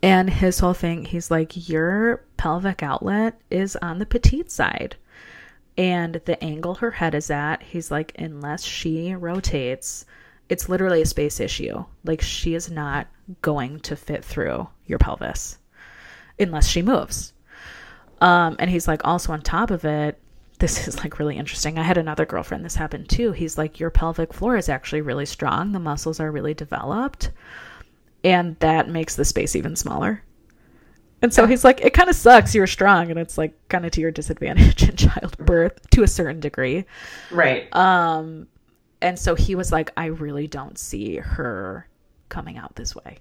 And 0.00 0.30
his 0.30 0.60
whole 0.60 0.74
thing, 0.74 1.04
he's 1.04 1.28
like, 1.28 1.68
your 1.68 2.22
pelvic 2.36 2.84
outlet 2.84 3.40
is 3.50 3.74
on 3.74 3.98
the 3.98 4.06
petite 4.06 4.52
side. 4.52 4.94
And 5.76 6.20
the 6.24 6.40
angle 6.44 6.76
her 6.76 6.92
head 6.92 7.16
is 7.16 7.32
at, 7.32 7.64
he's 7.64 7.90
like, 7.90 8.12
unless 8.16 8.62
she 8.62 9.12
rotates, 9.12 10.06
it's 10.48 10.68
literally 10.68 11.02
a 11.02 11.06
space 11.06 11.40
issue. 11.40 11.84
Like, 12.04 12.20
she 12.20 12.54
is 12.54 12.70
not 12.70 13.08
going 13.42 13.80
to 13.80 13.96
fit 13.96 14.24
through 14.24 14.68
your 14.86 15.00
pelvis 15.00 15.58
unless 16.38 16.68
she 16.68 16.82
moves. 16.82 17.32
Um, 18.20 18.56
and 18.58 18.70
he's 18.70 18.88
like, 18.88 19.04
also 19.04 19.32
on 19.32 19.42
top 19.42 19.70
of 19.70 19.84
it, 19.84 20.18
this 20.58 20.86
is 20.88 20.98
like 20.98 21.18
really 21.18 21.36
interesting. 21.36 21.78
I 21.78 21.82
had 21.82 21.98
another 21.98 22.24
girlfriend, 22.24 22.64
this 22.64 22.76
happened 22.76 23.08
too. 23.08 23.32
He's 23.32 23.58
like, 23.58 23.80
your 23.80 23.90
pelvic 23.90 24.32
floor 24.32 24.56
is 24.56 24.68
actually 24.68 25.00
really 25.02 25.26
strong, 25.26 25.72
the 25.72 25.80
muscles 25.80 26.20
are 26.20 26.30
really 26.30 26.54
developed, 26.54 27.30
and 28.22 28.56
that 28.60 28.88
makes 28.88 29.16
the 29.16 29.24
space 29.24 29.56
even 29.56 29.76
smaller. 29.76 30.22
And 31.22 31.32
so 31.32 31.46
he's 31.46 31.64
like, 31.64 31.80
it 31.80 31.94
kind 31.94 32.08
of 32.08 32.16
sucks 32.16 32.54
you're 32.54 32.66
strong, 32.66 33.10
and 33.10 33.18
it's 33.18 33.36
like 33.38 33.54
kind 33.68 33.84
of 33.84 33.92
to 33.92 34.00
your 34.00 34.10
disadvantage 34.10 34.88
in 34.88 34.96
childbirth 34.96 35.90
to 35.90 36.02
a 36.02 36.08
certain 36.08 36.40
degree. 36.40 36.84
Right. 37.30 37.74
Um, 37.74 38.46
and 39.00 39.18
so 39.18 39.34
he 39.34 39.54
was 39.54 39.72
like, 39.72 39.92
I 39.96 40.06
really 40.06 40.46
don't 40.46 40.78
see 40.78 41.16
her 41.16 41.88
coming 42.28 42.58
out 42.58 42.76
this 42.76 42.94
way. 42.94 43.18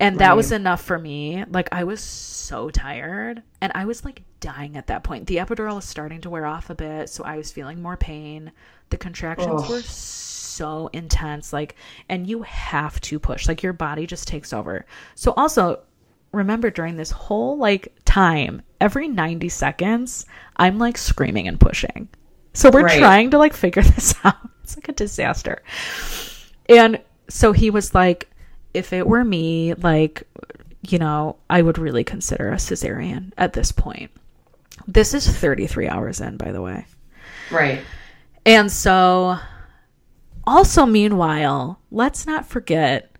And 0.00 0.18
that 0.20 0.36
was 0.36 0.52
enough 0.52 0.82
for 0.82 0.98
me. 0.98 1.44
Like, 1.50 1.68
I 1.72 1.84
was 1.84 2.00
so 2.00 2.70
tired 2.70 3.42
and 3.60 3.72
I 3.74 3.84
was 3.84 4.04
like 4.04 4.22
dying 4.40 4.76
at 4.76 4.86
that 4.86 5.02
point. 5.02 5.26
The 5.26 5.36
epidural 5.36 5.74
was 5.74 5.84
starting 5.84 6.20
to 6.22 6.30
wear 6.30 6.46
off 6.46 6.70
a 6.70 6.74
bit, 6.74 7.08
so 7.10 7.24
I 7.24 7.36
was 7.36 7.50
feeling 7.50 7.82
more 7.82 7.96
pain. 7.96 8.52
The 8.90 8.96
contractions 8.96 9.62
Ugh. 9.64 9.68
were 9.70 9.82
so 9.82 10.88
intense. 10.92 11.52
Like, 11.52 11.74
and 12.08 12.26
you 12.28 12.42
have 12.42 13.00
to 13.02 13.18
push, 13.18 13.48
like, 13.48 13.62
your 13.62 13.72
body 13.72 14.06
just 14.06 14.28
takes 14.28 14.52
over. 14.52 14.86
So, 15.16 15.32
also, 15.36 15.80
remember 16.32 16.70
during 16.70 16.96
this 16.96 17.10
whole 17.10 17.56
like 17.58 17.92
time, 18.04 18.62
every 18.80 19.08
90 19.08 19.48
seconds, 19.48 20.26
I'm 20.56 20.78
like 20.78 20.96
screaming 20.98 21.48
and 21.48 21.58
pushing. 21.58 22.08
So 22.52 22.70
we're 22.70 22.84
Right. 22.84 22.98
trying 22.98 23.30
to 23.30 23.38
like 23.38 23.54
figure 23.54 23.82
this 23.94 24.14
out. 24.24 24.36
It's 24.62 24.76
like 24.76 24.88
a 24.88 24.92
disaster. 24.92 25.62
And 26.68 27.00
so 27.28 27.52
he 27.52 27.70
was 27.70 27.94
like, 27.94 28.30
if 28.78 28.92
it 28.92 29.06
were 29.06 29.24
me, 29.24 29.74
like, 29.74 30.22
you 30.82 30.98
know, 30.98 31.36
I 31.50 31.60
would 31.62 31.78
really 31.78 32.04
consider 32.04 32.48
a 32.50 32.56
cesarean 32.56 33.32
at 33.36 33.52
this 33.52 33.72
point. 33.72 34.10
This 34.86 35.12
is 35.12 35.28
33 35.28 35.88
hours 35.88 36.20
in, 36.20 36.36
by 36.36 36.52
the 36.52 36.62
way. 36.62 36.86
Right. 37.50 37.80
And 38.46 38.70
so, 38.72 39.38
also, 40.46 40.86
meanwhile, 40.86 41.80
let's 41.90 42.26
not 42.26 42.46
forget 42.46 43.10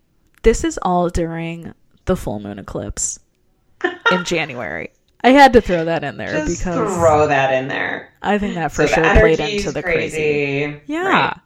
this 0.42 0.64
is 0.64 0.78
all 0.82 1.08
during 1.10 1.74
the 2.06 2.16
full 2.16 2.40
moon 2.40 2.58
eclipse 2.58 3.18
in 4.12 4.24
January. 4.24 4.90
I 5.22 5.30
had 5.30 5.52
to 5.54 5.60
throw 5.60 5.84
that 5.86 6.04
in 6.04 6.16
there 6.16 6.28
Just 6.32 6.60
because 6.60 6.94
throw 6.96 7.26
that 7.26 7.52
in 7.52 7.66
there. 7.68 8.14
I 8.22 8.38
think 8.38 8.54
that 8.54 8.70
for 8.72 8.86
So 8.86 8.94
sure 8.94 9.14
played 9.14 9.40
into 9.40 9.72
the 9.72 9.82
crazy. 9.82 10.16
crazy. 10.64 10.80
Yeah. 10.86 11.08
Right. 11.08 11.38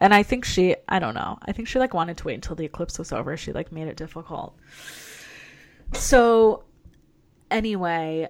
And 0.00 0.14
I 0.14 0.22
think 0.22 0.44
she, 0.46 0.76
I 0.88 0.98
don't 0.98 1.14
know. 1.14 1.38
I 1.42 1.52
think 1.52 1.68
she 1.68 1.78
like 1.78 1.92
wanted 1.92 2.16
to 2.18 2.24
wait 2.24 2.34
until 2.34 2.56
the 2.56 2.64
eclipse 2.64 2.98
was 2.98 3.12
over. 3.12 3.36
She 3.36 3.52
like 3.52 3.70
made 3.70 3.86
it 3.86 3.96
difficult. 3.96 4.56
So, 5.92 6.64
anyway, 7.50 8.28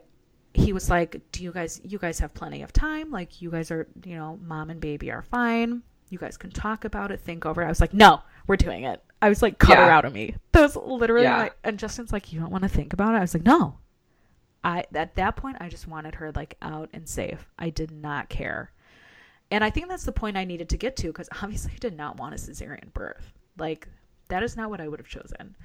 he 0.55 0.73
was 0.73 0.91
like, 0.91 1.21
"Do 1.33 1.43
you 1.45 1.53
guys, 1.53 1.81
you 1.85 1.99
guys 1.99 2.19
have 2.21 2.35
plenty 2.35 2.63
of 2.63 2.73
time? 2.73 3.11
Like, 3.11 3.41
you 3.43 3.51
guys 3.51 3.71
are, 3.71 3.87
you 4.05 4.17
know, 4.17 4.39
mom 4.43 4.71
and 4.71 4.81
baby 4.81 5.11
are 5.11 5.23
fine. 5.23 5.83
You 6.09 6.19
guys 6.19 6.37
can 6.37 6.51
talk 6.51 6.85
about 6.85 7.13
it, 7.13 7.21
think 7.21 7.47
over." 7.47 7.63
it. 7.63 7.67
I 7.67 7.69
was 7.69 7.81
like, 7.81 7.95
"No, 7.95 8.21
we're 8.47 8.57
doing 8.57 8.85
it." 8.85 9.03
I 9.23 9.29
was 9.29 9.43
like, 9.43 9.59
"Cut 9.59 9.77
her 9.79 9.85
out 9.85 10.05
of 10.05 10.13
me." 10.13 10.35
That 10.53 10.63
was 10.63 10.77
literally 10.77 11.25
Yeah. 11.25 11.37
my. 11.37 11.51
And 11.63 11.79
Justin's 11.79 12.13
like, 12.13 12.33
"You 12.33 12.41
don't 12.41 12.51
want 12.51 12.63
to 12.63 12.69
think 12.69 12.93
about 12.93 13.15
it?" 13.15 13.19
I 13.19 13.21
was 13.21 13.35
like, 13.35 13.45
"No, 13.45 13.79
I 14.65 14.85
at 14.95 15.15
that 15.17 15.37
point 15.37 15.59
I 15.61 15.69
just 15.69 15.87
wanted 15.87 16.17
her 16.17 16.33
like 16.33 16.57
out 16.63 16.89
and 16.93 17.09
safe. 17.09 17.47
I 17.59 17.71
did 17.71 17.91
not 17.93 18.29
care. 18.29 18.73
And 19.51 19.65
I 19.65 19.71
think 19.71 19.89
that's 19.89 20.05
the 20.05 20.13
point 20.13 20.37
I 20.37 20.45
needed 20.45 20.69
to 20.71 20.77
get 20.77 20.97
to 20.97 21.09
because 21.09 21.29
obviously 21.43 21.73
I 21.75 21.79
did 21.79 21.97
not 21.97 22.17
want 22.19 22.35
a 22.35 22.39
cesarean 22.39 22.93
birth. 22.93 23.33
Like 23.59 23.89
that 24.29 24.43
is 24.43 24.57
not 24.57 24.71
what 24.71 24.81
I 24.81 24.89
would 24.89 25.01
have 25.01 25.09
chosen. 25.09 25.57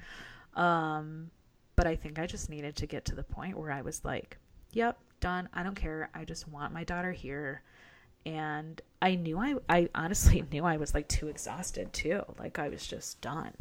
Um, 0.54 1.30
but 1.76 1.86
I 1.86 1.94
think 1.96 2.18
I 2.18 2.26
just 2.26 2.48
needed 2.50 2.76
to 2.76 2.86
get 2.86 3.04
to 3.06 3.14
the 3.14 3.22
point 3.22 3.58
where 3.58 3.70
I 3.70 3.82
was 3.82 4.04
like, 4.04 4.38
"Yep, 4.72 4.98
done. 5.20 5.48
I 5.52 5.62
don't 5.62 5.74
care. 5.76 6.08
I 6.14 6.24
just 6.24 6.48
want 6.48 6.72
my 6.72 6.84
daughter 6.84 7.12
here." 7.12 7.62
And 8.24 8.80
I 9.02 9.14
knew 9.14 9.38
I 9.38 9.56
I 9.68 9.88
honestly 9.94 10.42
knew 10.52 10.64
I 10.64 10.78
was 10.78 10.94
like 10.94 11.08
too 11.08 11.28
exhausted 11.28 11.92
too. 11.92 12.22
Like 12.38 12.58
I 12.58 12.68
was 12.68 12.86
just 12.86 13.20
done. 13.20 13.52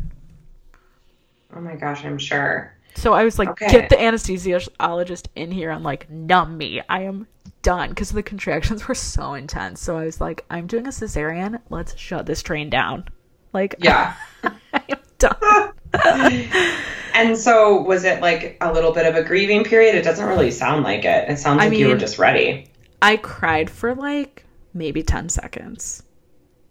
Oh 1.55 1.61
my 1.61 1.75
gosh, 1.75 2.03
I'm 2.05 2.17
sure. 2.17 2.75
So 2.95 3.13
I 3.13 3.23
was 3.25 3.37
like, 3.39 3.49
Okay. 3.49 3.67
get 3.67 3.89
the 3.89 3.95
anesthesiologist 3.97 5.27
in 5.35 5.51
here 5.51 5.71
I'm 5.71 5.83
like 5.83 6.09
numb 6.09 6.57
me. 6.57 6.81
I 6.87 7.01
am 7.03 7.27
done 7.65 7.89
because 7.89 8.11
the 8.11 8.21
contractions 8.21 8.87
were 8.87 8.93
so 8.93 9.33
intense. 9.33 9.81
So 9.81 9.97
I 9.97 10.05
was 10.05 10.21
like, 10.21 10.45
I'm 10.51 10.67
doing 10.67 10.85
a 10.85 10.91
cesarean. 10.91 11.59
Let's 11.71 11.97
shut 11.97 12.27
this 12.27 12.43
train 12.43 12.69
down. 12.69 13.05
Like, 13.53 13.75
Yeah. 13.79 14.13
I 14.43 14.83
am 14.87 14.99
done. 15.17 15.71
and 17.15 17.35
so 17.35 17.81
was 17.81 18.03
it 18.03 18.21
like 18.21 18.57
a 18.61 18.71
little 18.71 18.91
bit 18.91 19.07
of 19.07 19.15
a 19.15 19.23
grieving 19.23 19.63
period? 19.63 19.95
It 19.95 20.03
doesn't 20.03 20.27
really 20.27 20.51
sound 20.51 20.83
like 20.83 21.05
it. 21.05 21.27
It 21.27 21.39
sounds 21.39 21.59
I 21.59 21.69
like 21.69 21.77
you 21.79 21.87
were 21.87 21.97
just 21.97 22.19
ready. 22.19 22.69
I 23.01 23.17
cried 23.17 23.71
for 23.71 23.95
like 23.95 24.45
maybe 24.75 25.01
10 25.01 25.29
seconds. 25.29 26.03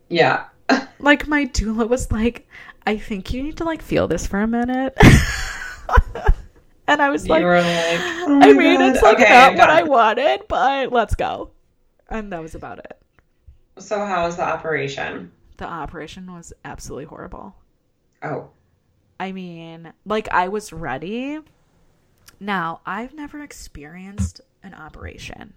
Yeah. 0.09 0.45
Like, 1.01 1.29
my 1.29 1.45
doula 1.45 1.87
was 1.87 2.11
like, 2.11 2.49
I 2.87 2.97
think 2.97 3.35
you 3.35 3.43
need 3.43 3.59
to 3.59 3.65
like 3.65 3.83
feel 3.83 4.09
this 4.09 4.27
for 4.27 4.41
a 4.41 4.47
minute. 4.47 4.97
And 6.87 7.01
I 7.01 7.11
was 7.11 7.28
like, 7.28 7.43
like, 7.43 7.64
oh 7.64 8.41
I 8.43 8.53
mean, 8.53 8.78
God. 8.78 8.95
it's 8.95 9.03
like 9.03 9.20
okay, 9.20 9.30
not 9.30 9.57
what 9.57 9.70
I 9.70 9.82
wanted, 9.82 10.43
but 10.49 10.93
let's 10.93 11.14
go. 11.14 11.51
And 12.09 12.32
that 12.32 12.43
was 12.43 12.55
about 12.55 12.78
it. 12.78 13.01
So 13.78 14.05
how 14.05 14.26
was 14.26 14.37
the 14.37 14.45
operation? 14.45 15.32
The 15.57 15.66
operation 15.66 16.32
was 16.32 16.53
absolutely 16.64 17.07
horrible. 17.07 17.57
Oh. 18.22 18.51
I 19.18 19.32
mean, 19.32 19.93
like 20.05 20.28
I 20.32 20.49
was 20.49 20.72
ready. 20.72 21.39
Now, 22.41 22.80
I've 22.85 23.14
never 23.14 23.43
experienced 23.43 24.41
an 24.62 24.74
operation. 24.74 25.55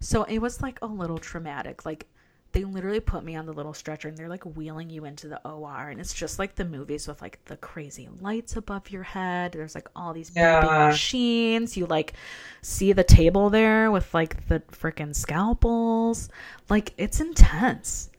So 0.00 0.24
it 0.24 0.38
was 0.38 0.62
like 0.62 0.78
a 0.82 0.86
little 0.86 1.18
traumatic. 1.18 1.84
Like 1.84 2.06
they 2.52 2.64
literally 2.64 3.00
put 3.00 3.22
me 3.24 3.36
on 3.36 3.46
the 3.46 3.52
little 3.52 3.72
stretcher 3.74 4.08
and 4.08 4.16
they're 4.16 4.28
like 4.28 4.44
wheeling 4.44 4.90
you 4.90 5.04
into 5.04 5.28
the 5.28 5.40
OR 5.48 5.88
and 5.88 6.00
it's 6.00 6.12
just 6.14 6.38
like 6.38 6.56
the 6.56 6.64
movies 6.64 7.06
with 7.06 7.22
like 7.22 7.38
the 7.44 7.56
crazy 7.56 8.08
lights 8.20 8.56
above 8.56 8.90
your 8.90 9.04
head. 9.04 9.52
There's 9.52 9.74
like 9.74 9.88
all 9.94 10.12
these 10.12 10.32
Yeah. 10.34 10.88
machines. 10.88 11.76
You 11.76 11.86
like 11.86 12.14
see 12.62 12.92
the 12.92 13.04
table 13.04 13.50
there 13.50 13.90
with 13.90 14.12
like 14.14 14.48
the 14.48 14.60
freaking 14.72 15.14
scalpels. 15.14 16.28
Like 16.68 16.92
it's 16.98 17.20
intense. 17.20 18.10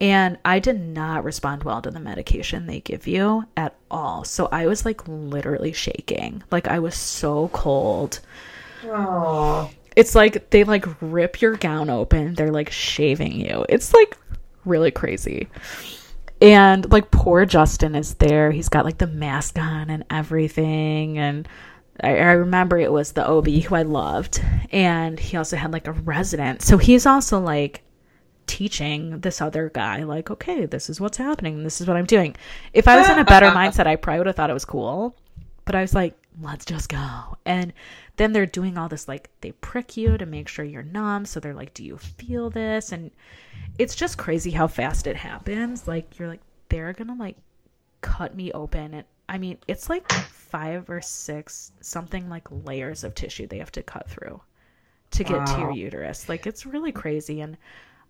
And 0.00 0.38
I 0.44 0.58
did 0.60 0.80
not 0.80 1.24
respond 1.24 1.64
well 1.64 1.82
to 1.82 1.90
the 1.90 2.00
medication 2.00 2.66
they 2.66 2.80
give 2.80 3.06
you 3.06 3.44
at 3.56 3.76
all. 3.90 4.24
So 4.24 4.48
I 4.50 4.66
was 4.66 4.84
like 4.86 5.06
literally 5.06 5.72
shaking. 5.72 6.42
Like 6.50 6.68
I 6.68 6.78
was 6.78 6.94
so 6.94 7.48
cold. 7.48 8.20
Oh. 8.84 9.70
It's 9.96 10.14
like 10.14 10.50
they 10.50 10.64
like 10.64 10.86
rip 11.00 11.40
your 11.40 11.56
gown 11.56 11.90
open. 11.90 12.34
They're 12.34 12.52
like 12.52 12.70
shaving 12.70 13.32
you. 13.32 13.64
It's 13.68 13.92
like 13.92 14.16
really 14.64 14.90
crazy. 14.90 15.48
And 16.40 16.90
like 16.90 17.10
poor 17.10 17.44
Justin 17.44 17.94
is 17.94 18.14
there. 18.14 18.50
He's 18.50 18.68
got 18.68 18.84
like 18.84 18.98
the 18.98 19.06
mask 19.06 19.58
on 19.58 19.90
and 19.90 20.04
everything. 20.10 21.18
And 21.18 21.46
I, 22.02 22.16
I 22.16 22.32
remember 22.32 22.78
it 22.78 22.92
was 22.92 23.12
the 23.12 23.26
OB 23.26 23.48
who 23.48 23.74
I 23.74 23.82
loved. 23.82 24.42
And 24.72 25.18
he 25.18 25.36
also 25.36 25.56
had 25.56 25.72
like 25.72 25.86
a 25.86 25.92
resident. 25.92 26.62
So 26.62 26.78
he's 26.78 27.04
also 27.04 27.40
like 27.40 27.82
teaching 28.46 29.20
this 29.20 29.40
other 29.40 29.70
guy, 29.72 30.02
like, 30.02 30.30
okay, 30.30 30.66
this 30.66 30.90
is 30.90 31.00
what's 31.00 31.18
happening. 31.18 31.62
This 31.62 31.80
is 31.80 31.86
what 31.86 31.96
I'm 31.96 32.06
doing. 32.06 32.34
If 32.72 32.88
I 32.88 32.96
was 32.98 33.08
in 33.08 33.18
a 33.18 33.24
better 33.24 33.46
mindset, 33.50 33.86
I 33.86 33.96
probably 33.96 34.18
would 34.18 34.26
have 34.26 34.36
thought 34.36 34.50
it 34.50 34.54
was 34.54 34.64
cool. 34.64 35.16
But 35.66 35.74
I 35.74 35.82
was 35.82 35.94
like, 35.94 36.14
let's 36.40 36.64
just 36.64 36.88
go. 36.88 37.36
And 37.44 37.72
then 38.20 38.34
they're 38.34 38.44
doing 38.44 38.76
all 38.76 38.90
this, 38.90 39.08
like, 39.08 39.30
they 39.40 39.52
prick 39.52 39.96
you 39.96 40.18
to 40.18 40.26
make 40.26 40.46
sure 40.46 40.62
you're 40.62 40.82
numb. 40.82 41.24
So 41.24 41.40
they're 41.40 41.54
like, 41.54 41.72
do 41.72 41.82
you 41.82 41.96
feel 41.96 42.50
this? 42.50 42.92
And 42.92 43.10
it's 43.78 43.94
just 43.94 44.18
crazy 44.18 44.50
how 44.50 44.66
fast 44.66 45.06
it 45.06 45.16
happens. 45.16 45.88
Like, 45.88 46.18
you're 46.18 46.28
like, 46.28 46.42
they're 46.68 46.92
gonna, 46.92 47.14
like, 47.14 47.38
cut 48.02 48.36
me 48.36 48.52
open. 48.52 48.92
And 48.92 49.04
I 49.26 49.38
mean, 49.38 49.56
it's 49.66 49.88
like 49.88 50.12
five 50.12 50.90
or 50.90 51.00
six, 51.00 51.72
something 51.80 52.28
like 52.28 52.46
layers 52.50 53.04
of 53.04 53.14
tissue 53.14 53.46
they 53.46 53.56
have 53.58 53.72
to 53.72 53.82
cut 53.82 54.10
through 54.10 54.42
to 55.12 55.24
get 55.24 55.46
to 55.46 55.58
your 55.58 55.72
uterus. 55.72 56.28
Like, 56.28 56.46
it's 56.46 56.66
really 56.66 56.92
crazy. 56.92 57.40
And 57.40 57.56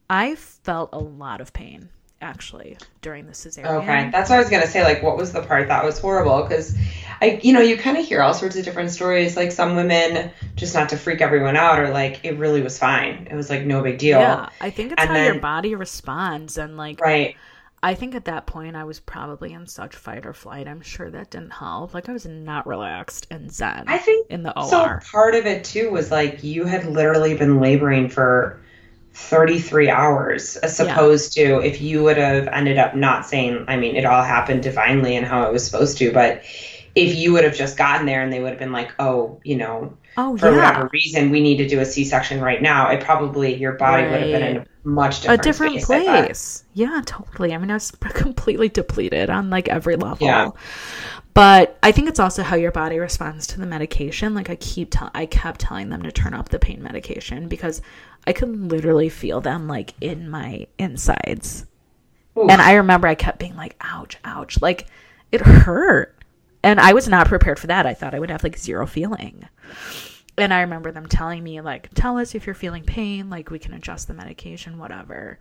I 0.08 0.34
felt 0.34 0.90
a 0.92 0.98
lot 0.98 1.40
of 1.40 1.52
pain 1.52 1.88
actually 2.20 2.76
during 3.02 3.26
the 3.26 3.32
cesarean. 3.32 3.82
Okay, 3.82 4.10
that's 4.10 4.30
what 4.30 4.36
I 4.36 4.38
was 4.40 4.50
gonna 4.50 4.66
say. 4.66 4.82
Like, 4.82 5.02
what 5.02 5.16
was 5.16 5.32
the 5.32 5.42
part 5.42 5.68
that 5.68 5.84
was 5.84 5.98
horrible? 5.98 6.42
Because, 6.42 6.76
I, 7.20 7.40
you 7.42 7.52
know, 7.52 7.60
you 7.60 7.76
kind 7.76 7.96
of 7.96 8.04
hear 8.04 8.22
all 8.22 8.34
sorts 8.34 8.56
of 8.56 8.64
different 8.64 8.90
stories. 8.90 9.36
Like, 9.36 9.52
some 9.52 9.76
women, 9.76 10.30
just 10.56 10.74
not 10.74 10.90
to 10.90 10.96
freak 10.96 11.20
everyone 11.20 11.56
out, 11.56 11.78
or 11.78 11.90
like 11.90 12.24
it 12.24 12.38
really 12.38 12.62
was 12.62 12.78
fine. 12.78 13.28
It 13.30 13.34
was 13.34 13.50
like 13.50 13.64
no 13.64 13.82
big 13.82 13.98
deal. 13.98 14.18
Yeah, 14.18 14.48
I 14.60 14.70
think 14.70 14.92
it's 14.92 15.02
And 15.02 15.10
how 15.10 15.22
your 15.22 15.40
body 15.40 15.74
responds, 15.74 16.58
and 16.58 16.76
like 16.76 17.00
Right. 17.00 17.36
I 17.82 17.94
think 17.94 18.14
at 18.14 18.26
that 18.26 18.46
point 18.46 18.76
I 18.76 18.84
was 18.84 19.00
probably 19.00 19.54
in 19.54 19.66
such 19.66 19.96
fight 19.96 20.26
or 20.26 20.34
flight. 20.34 20.68
I'm 20.68 20.82
sure 20.82 21.10
that 21.10 21.30
didn't 21.30 21.52
help. 21.52 21.94
Like 21.94 22.08
I 22.10 22.12
was 22.12 22.26
not 22.26 22.66
relaxed 22.66 23.26
and 23.30 23.50
zen. 23.50 23.84
I 23.86 23.96
think 23.96 24.26
in 24.28 24.42
the 24.42 24.54
OR. 24.58 24.68
so. 24.68 24.98
Part 25.10 25.34
of 25.34 25.46
it 25.46 25.64
too 25.64 25.90
was 25.90 26.10
like 26.10 26.44
you 26.44 26.64
had 26.66 26.84
literally 26.84 27.34
been 27.34 27.58
laboring 27.58 28.10
for 28.10 28.60
33 29.20 29.90
hours, 29.90 30.56
as 30.56 30.78
opposed 30.80 31.32
to 31.34 31.60
if 31.60 31.80
you 31.80 32.02
would 32.02 32.16
have 32.16 32.48
ended 32.48 32.78
up 32.78 32.94
not 32.94 33.26
saying. 33.26 33.64
I 33.68 33.76
mean, 33.76 33.96
it 33.96 34.04
all 34.04 34.22
happened 34.22 34.62
divinely 34.62 35.16
and 35.16 35.26
how 35.26 35.44
it 35.44 35.52
was 35.52 35.64
supposed 35.64 35.98
to, 35.98 36.12
but. 36.12 36.42
If 36.96 37.14
you 37.14 37.32
would 37.34 37.44
have 37.44 37.54
just 37.54 37.78
gotten 37.78 38.04
there 38.04 38.20
and 38.20 38.32
they 38.32 38.40
would 38.40 38.50
have 38.50 38.58
been 38.58 38.72
like, 38.72 38.92
oh, 38.98 39.40
you 39.44 39.56
know, 39.56 39.96
oh 40.16 40.36
for 40.36 40.50
yeah, 40.50 40.56
whatever 40.56 40.90
reason 40.92 41.30
we 41.30 41.40
need 41.40 41.58
to 41.58 41.68
do 41.68 41.78
a 41.78 41.84
C-section 41.84 42.40
right 42.40 42.60
now, 42.60 42.90
it 42.90 43.00
probably 43.00 43.54
your 43.54 43.74
body 43.74 44.02
would 44.02 44.20
have 44.20 44.32
been 44.32 44.42
in 44.42 44.56
a 44.56 44.66
much 44.84 45.24
a 45.26 45.36
different, 45.36 45.74
different 45.76 45.82
space, 45.82 46.04
place. 46.04 46.64
Yeah, 46.74 47.02
totally. 47.04 47.54
I 47.54 47.58
mean, 47.58 47.70
I 47.70 47.74
was 47.74 47.90
completely 48.14 48.68
depleted 48.68 49.30
on 49.30 49.50
like 49.50 49.68
every 49.68 49.96
level. 49.96 50.26
Yeah. 50.26 50.50
But 51.32 51.78
I 51.82 51.92
think 51.92 52.08
it's 52.08 52.18
also 52.18 52.42
how 52.42 52.56
your 52.56 52.72
body 52.72 52.98
responds 52.98 53.46
to 53.48 53.60
the 53.60 53.66
medication. 53.66 54.34
Like 54.34 54.50
I 54.50 54.56
keep 54.56 54.88
tell 54.90 55.10
I 55.14 55.26
kept 55.26 55.60
telling 55.60 55.88
them 55.88 56.02
to 56.02 56.10
turn 56.10 56.34
up 56.34 56.48
the 56.48 56.58
pain 56.58 56.82
medication 56.82 57.48
because 57.48 57.80
I 58.26 58.32
could 58.32 58.48
literally 58.70 59.08
feel 59.08 59.40
them 59.40 59.66
like 59.66 59.94
in 60.00 60.28
my 60.28 60.66
insides. 60.78 61.66
Oof. 62.38 62.50
And 62.50 62.60
I 62.60 62.74
remember 62.74 63.08
I 63.08 63.14
kept 63.14 63.38
being 63.38 63.56
like, 63.56 63.76
ouch, 63.80 64.16
ouch. 64.24 64.60
Like 64.60 64.86
it 65.32 65.40
hurt. 65.40 66.16
And 66.62 66.78
I 66.78 66.92
was 66.92 67.08
not 67.08 67.28
prepared 67.28 67.58
for 67.58 67.68
that. 67.68 67.86
I 67.86 67.94
thought 67.94 68.14
I 68.14 68.18
would 68.18 68.30
have 68.30 68.44
like 68.44 68.58
zero 68.58 68.86
feeling. 68.86 69.48
And 70.36 70.54
I 70.54 70.60
remember 70.60 70.92
them 70.92 71.06
telling 71.06 71.42
me, 71.42 71.60
like, 71.60 71.90
tell 71.94 72.18
us 72.18 72.34
if 72.34 72.46
you're 72.46 72.54
feeling 72.54 72.84
pain, 72.84 73.28
like 73.30 73.50
we 73.50 73.58
can 73.58 73.74
adjust 73.74 74.08
the 74.08 74.14
medication, 74.14 74.78
whatever. 74.78 75.38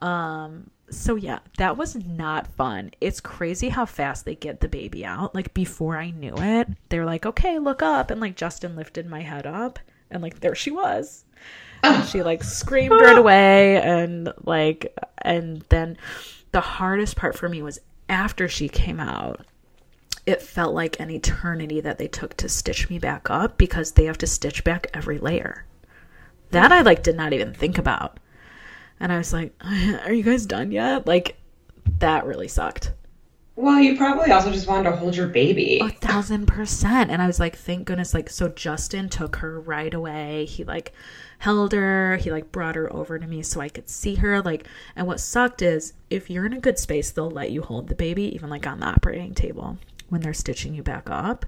Um, 0.00 0.70
so 0.88 1.14
yeah, 1.14 1.40
that 1.58 1.76
was 1.76 1.94
not 1.94 2.46
fun. 2.46 2.90
It's 3.00 3.20
crazy 3.20 3.68
how 3.68 3.86
fast 3.86 4.24
they 4.24 4.34
get 4.34 4.60
the 4.60 4.68
baby 4.68 5.04
out. 5.04 5.34
Like 5.34 5.52
before 5.54 5.96
I 5.96 6.10
knew 6.10 6.34
it, 6.36 6.68
they're 6.88 7.04
like, 7.04 7.26
okay, 7.26 7.58
look 7.58 7.82
up. 7.82 8.10
And 8.10 8.20
like 8.20 8.36
Justin 8.36 8.76
lifted 8.76 9.06
my 9.06 9.20
head 9.20 9.46
up 9.46 9.78
and 10.10 10.22
like 10.22 10.40
there 10.40 10.54
she 10.54 10.70
was. 10.70 11.24
And 11.82 12.06
she 12.06 12.22
like 12.22 12.44
screamed 12.44 12.92
right 12.92 13.16
away 13.18 13.80
and 13.80 14.32
like 14.44 14.96
and 15.18 15.64
then 15.68 15.96
the 16.52 16.60
hardest 16.60 17.16
part 17.16 17.36
for 17.36 17.48
me 17.48 17.62
was 17.62 17.80
after 18.08 18.48
she 18.48 18.68
came 18.68 19.00
out 19.00 19.44
it 20.26 20.42
felt 20.42 20.74
like 20.74 21.00
an 21.00 21.10
eternity 21.10 21.80
that 21.80 21.98
they 21.98 22.08
took 22.08 22.36
to 22.36 22.48
stitch 22.48 22.90
me 22.90 22.98
back 22.98 23.30
up 23.30 23.56
because 23.56 23.92
they 23.92 24.04
have 24.04 24.18
to 24.18 24.26
stitch 24.26 24.62
back 24.64 24.86
every 24.94 25.18
layer. 25.18 25.64
That 26.50 26.72
i 26.72 26.82
like 26.82 27.02
did 27.02 27.16
not 27.16 27.32
even 27.32 27.54
think 27.54 27.78
about. 27.78 28.18
And 28.98 29.12
i 29.12 29.18
was 29.18 29.32
like 29.32 29.54
are 30.04 30.12
you 30.12 30.22
guys 30.22 30.46
done 30.46 30.72
yet? 30.72 31.06
Like 31.06 31.36
that 31.98 32.26
really 32.26 32.48
sucked. 32.48 32.92
Well, 33.56 33.78
you 33.78 33.96
probably 33.96 34.30
also 34.30 34.50
just 34.50 34.66
wanted 34.66 34.88
to 34.88 34.96
hold 34.96 35.14
your 35.14 35.26
baby. 35.26 35.80
a 35.82 35.90
thousand 35.90 36.46
percent. 36.46 37.10
And 37.10 37.20
i 37.22 37.26
was 37.26 37.40
like 37.40 37.56
thank 37.56 37.86
goodness 37.86 38.14
like 38.14 38.28
so 38.30 38.48
justin 38.48 39.08
took 39.08 39.36
her 39.36 39.60
right 39.60 39.92
away. 39.92 40.44
He 40.44 40.64
like 40.64 40.92
held 41.40 41.72
her 41.72 42.16
he 42.16 42.30
like 42.30 42.50
brought 42.52 42.74
her 42.76 42.90
over 42.92 43.18
to 43.18 43.26
me 43.26 43.42
so 43.42 43.60
i 43.60 43.68
could 43.68 43.88
see 43.88 44.14
her 44.16 44.40
like 44.40 44.66
and 44.96 45.06
what 45.06 45.20
sucked 45.20 45.60
is 45.60 45.92
if 46.08 46.30
you're 46.30 46.46
in 46.46 46.52
a 46.52 46.60
good 46.60 46.78
space 46.78 47.10
they'll 47.10 47.30
let 47.30 47.50
you 47.50 47.62
hold 47.62 47.88
the 47.88 47.94
baby 47.94 48.34
even 48.34 48.48
like 48.48 48.66
on 48.66 48.80
the 48.80 48.86
operating 48.86 49.34
table 49.34 49.76
when 50.08 50.20
they're 50.20 50.32
stitching 50.32 50.74
you 50.74 50.82
back 50.82 51.10
up 51.10 51.44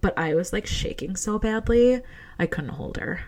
but 0.00 0.16
i 0.18 0.34
was 0.34 0.52
like 0.52 0.66
shaking 0.66 1.14
so 1.14 1.38
badly 1.38 2.00
i 2.38 2.46
couldn't 2.46 2.70
hold 2.70 2.96
her 2.96 3.20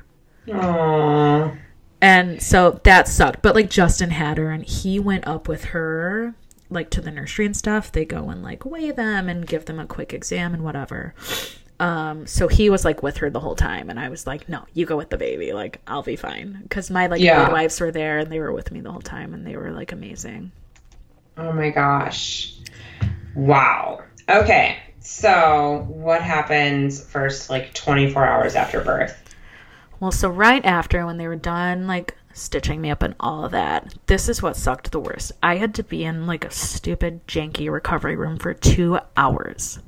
Aww. 0.46 1.56
and 2.00 2.42
so 2.42 2.80
that 2.84 3.08
sucked. 3.08 3.42
But 3.42 3.54
like 3.54 3.70
Justin 3.70 4.10
had 4.10 4.38
her 4.38 4.50
and 4.50 4.64
he 4.64 4.98
went 4.98 5.26
up 5.26 5.48
with 5.48 5.66
her 5.66 6.34
like 6.70 6.90
to 6.90 7.00
the 7.00 7.10
nursery 7.10 7.46
and 7.46 7.56
stuff. 7.56 7.92
They 7.92 8.04
go 8.04 8.28
and 8.30 8.42
like 8.42 8.64
weigh 8.64 8.90
them 8.90 9.28
and 9.28 9.46
give 9.46 9.64
them 9.66 9.78
a 9.78 9.86
quick 9.86 10.12
exam 10.12 10.54
and 10.54 10.62
whatever. 10.64 11.14
Um, 11.80 12.26
so 12.26 12.46
he 12.48 12.70
was 12.70 12.84
like 12.84 13.02
with 13.02 13.16
her 13.18 13.30
the 13.30 13.40
whole 13.40 13.56
time, 13.56 13.90
and 13.90 13.98
I 13.98 14.08
was 14.08 14.26
like, 14.26 14.48
"No, 14.48 14.64
you 14.74 14.86
go 14.86 14.96
with 14.96 15.10
the 15.10 15.18
baby. 15.18 15.52
Like, 15.52 15.80
I'll 15.86 16.02
be 16.02 16.16
fine." 16.16 16.60
Because 16.62 16.90
my 16.90 17.06
like 17.08 17.20
Yeah. 17.20 17.36
midwives 17.36 17.80
were 17.80 17.90
there, 17.90 18.18
and 18.20 18.30
they 18.30 18.38
were 18.40 18.52
with 18.52 18.70
me 18.72 18.80
the 18.80 18.92
whole 18.92 19.00
time, 19.02 19.34
and 19.34 19.46
they 19.46 19.56
were 19.56 19.72
like 19.72 19.92
amazing. 19.92 20.52
Oh 21.36 21.52
my 21.52 21.70
gosh. 21.70 22.54
Wow. 23.34 24.02
Okay. 24.28 24.78
So, 25.00 25.84
what 25.88 26.22
happens 26.22 27.04
first, 27.04 27.50
like 27.50 27.74
24 27.74 28.24
hours 28.26 28.54
after 28.56 28.80
birth? 28.80 29.22
Well, 30.00 30.12
so 30.12 30.28
right 30.28 30.64
after 30.64 31.04
when 31.06 31.16
they 31.18 31.26
were 31.26 31.36
done, 31.36 31.86
like 31.86 32.16
stitching 32.32 32.80
me 32.80 32.90
up 32.90 33.02
and 33.02 33.14
all 33.20 33.44
of 33.44 33.52
that, 33.52 33.94
this 34.06 34.28
is 34.28 34.42
what 34.42 34.56
sucked 34.56 34.92
the 34.92 35.00
worst. 35.00 35.32
I 35.42 35.56
had 35.56 35.74
to 35.76 35.82
be 35.82 36.04
in 36.04 36.26
like 36.26 36.44
a 36.44 36.50
stupid, 36.50 37.26
janky 37.26 37.70
recovery 37.70 38.16
room 38.16 38.36
for 38.38 38.54
two 38.54 38.98
hours. 39.16 39.80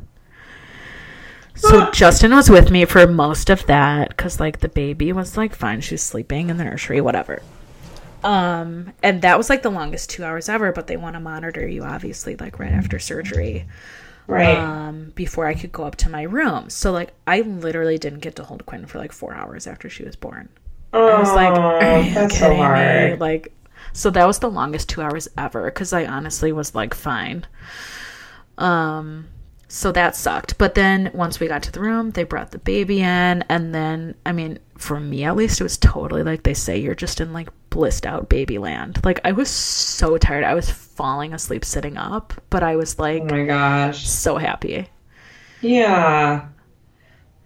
So 1.57 1.91
Justin 1.91 2.35
was 2.35 2.51
with 2.51 2.71
me 2.71 2.85
for 2.85 3.07
most 3.07 3.51
of 3.51 3.67
that 3.67 4.11
because 4.11 4.39
like 4.41 4.61
the 4.61 4.69
baby 4.69 5.13
was 5.13 5.37
like 5.37 5.55
fine, 5.55 5.81
she 5.81 5.95
was 5.95 6.03
sleeping 6.03 6.51
in 6.51 6.57
the 6.59 6.65
nursery, 6.65 7.01
whatever. 7.01 7.43
Um, 8.25 8.93
and 9.03 9.23
that 9.23 9.39
was 9.39 9.49
like 9.49 9.63
the 9.63 9.71
longest 9.71 10.11
two 10.11 10.25
hours 10.25 10.49
ever, 10.49 10.73
but 10.73 10.87
they 10.87 10.97
want 10.97 11.15
to 11.15 11.21
monitor 11.21 11.67
you 11.67 11.83
obviously 11.85 12.37
like 12.37 12.59
right 12.59 12.73
after 12.73 12.99
surgery 12.99 13.67
Right. 14.27 14.59
um, 14.59 15.13
before 15.15 15.47
I 15.47 15.55
could 15.55 15.71
go 15.71 15.85
up 15.85 15.95
to 15.97 16.09
my 16.11 16.23
room. 16.23 16.69
So 16.69 16.91
like 16.93 17.13
I 17.27 17.43
literally 17.43 17.99
didn't 17.99 18.21
get 18.21 18.35
to 18.37 18.45
hold 18.45 18.67
Quinn 18.67 18.87
for 18.87 18.99
like 18.99 19.13
four 19.13 19.35
hours 19.35 19.67
after 19.67 19.89
she 19.89 20.03
was 20.05 20.17
born. 20.17 20.49
oh, 20.93 21.07
I 21.09 21.19
was 21.21 21.33
like, 21.33 21.55
Are 21.57 22.01
you 22.01 22.13
that's 22.15 22.35
so 22.35 22.41
kidding 22.47 22.59
me? 22.59 22.65
hard. 22.65 23.21
Like, 23.21 23.53
so 23.93 24.11
that 24.11 24.27
was 24.27 24.41
the 24.41 24.51
longest 24.51 24.89
two 24.89 25.01
hours 25.01 25.29
ever 25.39 25.65
because 25.67 25.93
I 25.93 26.05
honestly 26.07 26.51
was 26.53 26.75
like 26.75 26.93
fine. 26.95 27.47
Um, 28.59 29.29
so 29.69 29.93
that 29.93 30.15
sucked. 30.17 30.59
But 30.59 30.75
then 30.75 31.11
once 31.15 31.41
we 31.41 31.49
got 31.49 31.63
to 31.65 31.73
the 31.73 31.81
room, 31.81 32.11
they 32.11 32.25
brought 32.25 32.51
the 32.53 32.59
baby 32.59 33.01
in, 33.01 33.43
and 33.49 33.75
then 33.75 34.15
I 34.25 34.33
mean, 34.33 34.59
for 34.79 35.01
me 35.01 35.25
at 35.25 35.37
least, 35.37 35.61
it 35.61 35.65
was 35.65 35.79
totally 35.79 36.23
like 36.23 36.43
they 36.43 36.55
say 36.55 36.79
you're 36.79 36.95
just 36.95 37.21
in 37.21 37.33
like 37.33 37.49
blissed 37.71 38.07
out 38.07 38.29
baby 38.29 38.59
land. 38.59 39.05
Like 39.05 39.21
I 39.25 39.33
was 39.33 39.51
so 39.51 40.19
tired, 40.19 40.45
I 40.45 40.55
was 40.55 40.71
falling 40.71 41.33
asleep 41.35 41.65
sitting 41.65 41.97
up, 41.97 42.33
but 42.51 42.63
I 42.63 42.77
was 42.77 42.97
oh 42.99 43.03
like 43.03 43.23
Oh 43.23 43.27
my 43.27 43.45
gosh. 43.45 44.07
so 44.09 44.37
happy. 44.37 44.89
Yeah. 45.61 46.49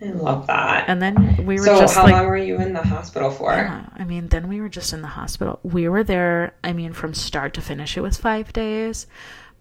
I 0.02 0.06
love 0.12 0.46
that. 0.46 0.88
And 0.88 1.02
then 1.02 1.44
we 1.44 1.58
were 1.60 1.64
so, 1.66 1.78
just 1.78 1.94
how 1.94 2.04
like, 2.04 2.12
long 2.14 2.26
were 2.26 2.36
you 2.36 2.56
in 2.58 2.72
the 2.72 2.82
hospital 2.82 3.30
for? 3.30 3.52
Yeah, 3.52 3.84
I 3.94 4.04
mean, 4.04 4.28
then 4.28 4.48
we 4.48 4.60
were 4.60 4.68
just 4.70 4.92
in 4.94 5.02
the 5.02 5.08
hospital. 5.08 5.60
We 5.62 5.88
were 5.88 6.02
there, 6.04 6.54
I 6.64 6.72
mean, 6.72 6.92
from 6.94 7.12
start 7.12 7.52
to 7.54 7.60
finish, 7.60 7.96
it 7.98 8.00
was 8.00 8.16
five 8.16 8.50
days, 8.52 9.06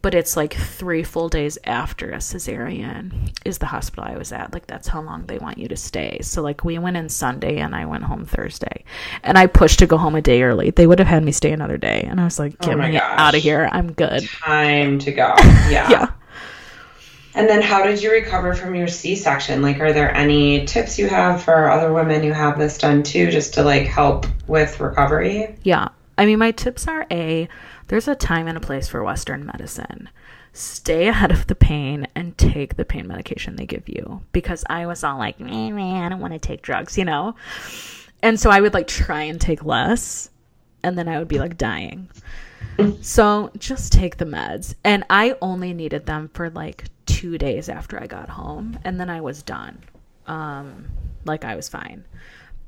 but 0.02 0.14
it's 0.16 0.38
like 0.38 0.54
three 0.54 1.04
full 1.04 1.28
days 1.30 1.58
after 1.66 2.12
a 2.12 2.18
cesarean 2.18 3.32
is 3.46 3.58
the 3.58 3.66
hospital 3.66 4.06
I 4.06 4.18
was 4.18 4.32
at. 4.32 4.54
Like, 4.54 4.66
that's 4.66 4.88
how 4.88 5.02
long 5.02 5.26
they 5.26 5.38
want 5.38 5.58
you 5.58 5.68
to 5.68 5.76
stay. 5.76 6.20
So, 6.22 6.42
like, 6.42 6.64
we 6.64 6.78
went 6.80 6.96
in 6.98 7.10
Sunday 7.10 7.58
and 7.58 7.76
I 7.76 7.86
went 7.86 8.04
home 8.06 8.24
Thursday. 8.26 8.86
And 9.24 9.38
I 9.38 9.48
pushed 9.48 9.80
to 9.80 9.88
go 9.88 9.98
home 9.98 10.16
a 10.16 10.22
day 10.22 10.42
early. 10.44 10.72
They 10.72 10.88
would 10.88 11.00
have 11.00 11.08
had 11.08 11.24
me 11.24 11.32
stay 11.34 11.52
another 11.52 11.78
day. 11.78 12.06
And 12.10 12.22
I 12.22 12.24
was 12.24 12.40
like, 12.40 12.56
oh 12.62 12.66
get 12.68 12.76
Oh 12.76 12.82
me 12.82 12.92
gosh. 12.94 13.02
out 13.20 13.36
of 13.36 13.42
here. 13.42 13.68
I'm 13.72 13.92
good. 13.92 14.28
Time 14.28 15.00
to 15.00 15.12
go. 15.12 15.34
Yeah. 15.70 15.90
Yeah. 15.90 16.12
And 17.36 17.48
then, 17.48 17.62
how 17.62 17.84
did 17.84 18.02
you 18.02 18.12
recover 18.12 18.54
from 18.56 18.74
your 18.76 18.88
C 18.88 19.16
section? 19.16 19.62
Like, 19.62 19.80
are 19.80 19.94
there 19.94 20.14
any 20.14 20.66
tips 20.66 20.98
you 20.98 21.08
have 21.08 21.44
for 21.44 21.70
other 21.70 21.94
women 21.94 22.24
who 22.24 22.32
have 22.32 22.58
this 22.58 22.78
done 22.78 23.04
too, 23.04 23.30
just 23.30 23.54
to 23.54 23.64
like 23.64 23.86
help 23.86 24.26
with 24.48 24.80
recovery? 24.80 25.56
Yeah. 25.64 25.90
I 26.18 26.26
mean, 26.26 26.40
my 26.40 26.52
tips 26.52 26.88
are 26.88 27.06
A, 27.12 27.48
there's 27.90 28.08
a 28.08 28.16
time 28.16 28.48
and 28.48 28.58
a 28.58 28.62
place 28.62 28.88
for 28.88 29.04
Western 29.04 29.46
medicine. 29.46 30.10
Stay 30.54 31.08
ahead 31.08 31.32
of 31.32 31.48
the 31.48 31.56
pain 31.56 32.08
and 32.16 32.38
take 32.38 32.76
the 32.76 32.86
pain 32.86 33.08
medication 33.08 33.56
they 33.56 33.66
give 33.66 33.88
you. 33.90 34.22
Because 34.32 34.64
I 34.70 34.86
was 34.88 35.04
all 35.04 35.18
like, 35.18 35.40
man, 35.40 36.04
I 36.04 36.10
don't 36.10 36.20
want 36.20 36.34
to 36.34 36.40
take 36.40 36.62
drugs, 36.62 36.98
you 36.98 37.06
know? 37.06 37.36
And 38.24 38.40
so 38.40 38.50
I 38.50 38.62
would 38.62 38.74
like 38.74 38.88
try 38.88 39.24
and 39.24 39.40
take 39.40 39.64
less, 39.64 40.30
and 40.84 40.98
then 40.98 41.08
I 41.08 41.20
would 41.20 41.28
be 41.28 41.40
like 41.40 41.58
dying. 41.58 42.10
So 43.02 43.52
just 43.58 43.92
take 43.92 44.18
the 44.18 44.26
meds. 44.26 44.74
And 44.84 45.04
I 45.10 45.36
only 45.42 45.74
needed 45.74 46.06
them 46.06 46.30
for 46.34 46.50
like 46.50 46.86
two 47.06 47.38
days 47.38 47.70
after 47.70 48.02
I 48.02 48.08
got 48.08 48.30
home, 48.30 48.80
and 48.84 49.00
then 49.00 49.10
I 49.10 49.22
was 49.22 49.44
done. 49.44 49.84
Um, 50.28 50.86
like 51.26 51.44
I 51.44 51.56
was 51.56 51.70
fine. 51.70 52.06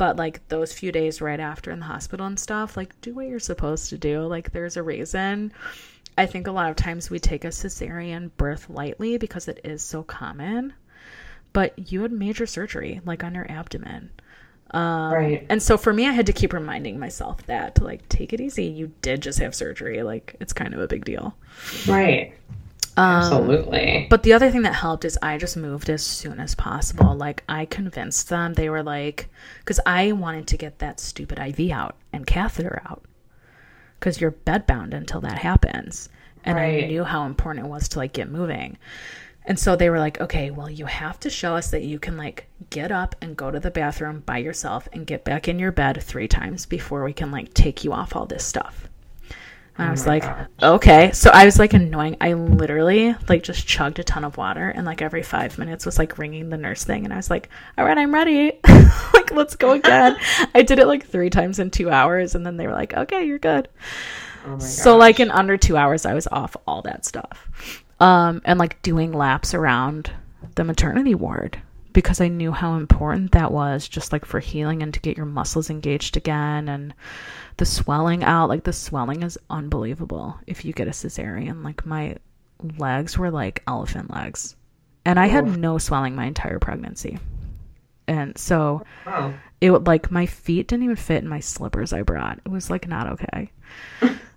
But 0.02 0.18
like 0.18 0.47
those 0.47 0.74
few 0.74 0.91
days 0.91 1.22
right 1.22 1.39
after 1.39 1.70
in 1.70 1.78
the 1.78 1.86
hospital 1.86 2.26
and 2.26 2.39
stuff, 2.39 2.76
like 2.76 2.99
do 3.02 3.14
what 3.14 3.28
you're 3.28 3.38
supposed 3.38 3.89
to 3.89 3.99
do. 3.99 4.22
Like 4.22 4.52
there's 4.52 4.76
a 4.76 4.82
reason. 4.82 5.54
I 6.18 6.26
think 6.26 6.47
a 6.47 6.52
lot 6.52 6.72
of 6.72 6.76
times 6.76 7.12
we 7.12 7.20
take 7.20 7.45
a 7.45 7.49
cesarean 7.49 8.32
birth 8.36 8.68
lightly 8.68 9.20
because 9.20 9.47
it 9.47 9.60
is 9.64 9.84
so 9.84 10.02
common. 10.02 10.74
But 11.54 11.91
you 11.91 12.02
had 12.02 12.12
major 12.12 12.47
surgery, 12.47 12.99
like 13.06 13.24
on 13.24 13.36
your 13.36 13.45
abdomen. 13.47 14.10
Um, 14.72 15.14
Right. 15.14 15.45
And 15.52 15.62
so 15.62 15.78
for 15.78 15.93
me, 15.93 16.08
I 16.08 16.14
had 16.14 16.26
to 16.26 16.34
keep 16.34 16.52
reminding 16.52 16.97
myself 16.97 17.45
that 17.45 17.76
to 17.76 17.84
like 17.84 18.10
take 18.10 18.34
it 18.34 18.41
easy. 18.41 18.66
You 18.66 18.91
did 19.04 19.22
just 19.22 19.38
have 19.38 19.54
surgery. 19.54 20.02
Like 20.02 20.36
it's 20.39 20.52
kind 20.52 20.74
of 20.74 20.80
a 20.80 20.88
big 20.88 21.06
deal. 21.06 21.38
Right. 21.88 22.34
Um, 22.98 23.06
Absolutely. 23.06 24.08
But 24.10 24.24
the 24.24 24.34
other 24.34 24.52
thing 24.52 24.64
that 24.64 24.74
helped 24.76 25.06
is 25.06 25.18
I 25.22 25.38
just 25.38 25.56
moved 25.56 25.89
as 25.89 26.06
soon 26.06 26.39
as 26.39 26.56
possible. 26.56 27.16
Like 27.16 27.44
I 27.48 27.66
convinced 27.66 28.30
them. 28.30 28.54
They 28.54 28.70
were 28.70 28.84
like, 28.84 29.30
because 29.60 29.80
I 29.86 30.12
wanted 30.12 30.48
to 30.48 30.58
get 30.58 30.80
that 30.80 31.00
stupid 31.00 31.39
IV 31.39 31.72
out 31.72 31.96
and 32.12 32.28
catheter 32.28 32.82
out, 32.86 33.04
because 34.00 34.20
you're 34.20 34.32
bedbound 34.32 34.94
until 34.94 35.22
that 35.22 35.38
happens. 35.38 36.10
And 36.44 36.60
I 36.60 36.82
knew 36.82 37.04
how 37.04 37.26
important 37.26 37.66
it 37.66 37.70
was 37.70 37.88
to 37.89 38.00
like 38.00 38.14
get 38.14 38.30
moving. 38.30 38.78
And 39.46 39.58
so 39.60 39.76
they 39.76 39.89
were 39.89 40.00
like, 40.00 40.22
okay, 40.22 40.52
well, 40.52 40.70
you 40.70 40.86
have 40.86 41.20
to 41.22 41.30
show 41.30 41.56
us 41.56 41.72
that 41.72 41.84
you 41.84 41.98
can 41.98 42.18
like 42.18 42.48
get 42.70 42.92
up 42.92 43.16
and 43.22 43.38
go 43.38 43.50
to 43.50 43.60
the 43.60 43.72
bathroom 43.72 44.22
by 44.26 44.38
yourself 44.38 44.88
and 44.94 45.08
get 45.08 45.24
back 45.24 45.48
in 45.48 45.60
your 45.60 45.72
bed 45.72 46.02
three 46.02 46.28
times 46.28 46.66
before 46.66 47.04
we 47.04 47.14
can 47.14 47.32
like 47.32 47.54
take 47.54 47.84
you 47.84 47.94
off 47.94 48.16
all 48.16 48.26
this 48.26 48.46
stuff. 48.46 48.88
And 49.82 49.89
I 49.89 49.91
was 49.91 50.05
like, 50.05 50.23
gosh. 50.23 50.47
okay. 50.61 51.11
So 51.11 51.32
I 51.34 51.45
was 51.45 51.57
like 51.57 51.73
annoying. 51.73 52.17
I 52.21 52.34
literally 52.34 53.15
like 53.27 53.43
just 53.43 53.67
chugged 53.67 53.99
a 53.99 54.03
ton 54.03 54.23
of 54.23 54.38
water 54.38 54.69
and 54.69 54.86
like 54.86 55.01
every 55.01 55.23
five 55.23 55.57
minutes 55.57 55.86
was 55.86 55.97
like 55.97 56.17
ringing 56.17 56.49
the 56.49 56.57
nurse 56.57 56.84
thing. 56.84 57.03
And 57.03 57.13
I 57.13 57.17
was 57.17 57.29
like, 57.29 57.49
all 57.77 57.86
right, 57.86 57.97
I'm 57.97 58.13
ready. 58.13 58.59
like, 59.13 59.32
let's 59.32 59.55
go 59.55 59.71
again. 59.71 60.17
I 60.55 60.61
did 60.61 60.79
it 60.79 60.88
like 60.88 61.05
three 61.05 61.29
times 61.29 61.59
in 61.59 61.71
two 61.71 61.89
hours. 61.89 62.36
And 62.36 62.45
then 62.45 62.57
they 62.57 62.67
were 62.67 62.73
like, 62.73 62.93
okay, 62.93 63.25
you're 63.25 63.39
good. 63.39 63.67
Oh 64.45 64.59
So 64.59 64.97
like 64.97 65.19
in 65.19 65.32
under 65.32 65.57
two 65.57 65.77
hours, 65.77 66.05
I 66.05 66.13
was 66.13 66.27
off 66.27 66.55
all 66.67 66.82
that 66.84 67.05
stuff, 67.05 67.84
um, 67.99 68.41
and 68.45 68.57
like 68.57 68.82
doing 68.82 69.11
laps 69.13 69.53
around 69.53 70.11
the 70.55 70.63
maternity 70.63 71.13
ward 71.15 71.61
because 71.94 72.22
I 72.22 72.28
knew 72.28 72.52
how 72.52 72.76
important 72.76 73.32
that 73.32 73.52
was, 73.52 73.88
just 73.88 74.12
like 74.12 74.26
for 74.26 74.39
healing 74.39 74.82
and 74.84 74.94
to 74.94 75.00
get 75.00 75.18
your 75.18 75.26
muscles 75.26 75.70
engaged 75.70 76.18
again 76.18 76.68
and 76.70 76.94
the 77.58 77.66
swelling 77.66 78.24
out. 78.24 78.50
Like 78.50 78.64
the 78.64 78.74
swelling 78.74 79.24
is 79.24 79.38
unbelievable 79.50 80.39
if 80.48 80.64
you 80.66 80.74
get 80.74 80.88
a 80.88 80.92
cesarean. 80.92 81.64
Like 81.64 81.86
my 81.86 82.18
legs 82.78 83.18
were 83.18 83.32
like 83.32 83.64
elephant 83.68 84.12
legs, 84.12 84.56
and 85.06 85.20
I 85.20 85.28
had 85.28 85.58
no 85.58 85.78
swelling 85.78 86.16
my 86.16 86.26
entire 86.26 86.60
pregnancy, 86.60 87.20
and 88.08 88.38
so 88.38 88.84
Oh. 89.06 89.34
it 89.60 89.72
would 89.72 89.88
like 89.88 90.12
my 90.12 90.26
feet 90.26 90.68
didn't 90.68 90.84
even 90.84 90.96
fit 90.96 91.24
in 91.24 91.30
my 91.30 91.39
slippers 91.39 91.92
I 91.94 92.04
brought. 92.04 92.39
It 92.46 92.50
was 92.50 92.70
like 92.70 92.88
not 92.88 93.08
okay. 93.14 93.52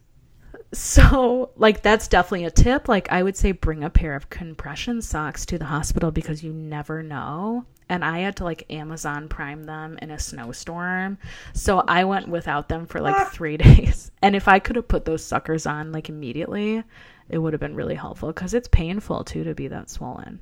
so 0.74 1.50
like 1.56 1.82
that's 1.82 2.08
definitely 2.08 2.44
a 2.44 2.50
tip. 2.50 2.88
Like 2.88 3.10
I 3.10 3.22
would 3.22 3.36
say 3.36 3.52
bring 3.52 3.84
a 3.84 3.90
pair 3.90 4.14
of 4.14 4.30
compression 4.30 5.00
socks 5.02 5.46
to 5.46 5.58
the 5.58 5.64
hospital 5.64 6.10
because 6.10 6.42
you 6.42 6.52
never 6.52 7.02
know. 7.02 7.64
And 7.88 8.04
I 8.04 8.20
had 8.20 8.36
to 8.36 8.44
like 8.44 8.72
Amazon 8.72 9.28
prime 9.28 9.64
them 9.64 9.98
in 10.00 10.10
a 10.10 10.18
snowstorm. 10.18 11.18
So 11.52 11.80
I 11.80 12.04
went 12.04 12.28
without 12.28 12.68
them 12.68 12.86
for 12.86 13.00
like 13.00 13.14
ah. 13.14 13.30
three 13.32 13.56
days. 13.58 14.10
And 14.22 14.34
if 14.34 14.48
I 14.48 14.58
could 14.58 14.76
have 14.76 14.88
put 14.88 15.04
those 15.04 15.24
suckers 15.24 15.66
on 15.66 15.92
like 15.92 16.08
immediately, 16.08 16.82
it 17.28 17.38
would 17.38 17.52
have 17.52 17.60
been 17.60 17.74
really 17.74 17.94
helpful 17.94 18.28
because 18.28 18.54
it's 18.54 18.68
painful 18.68 19.24
too 19.24 19.44
to 19.44 19.54
be 19.54 19.68
that 19.68 19.90
swollen. 19.90 20.40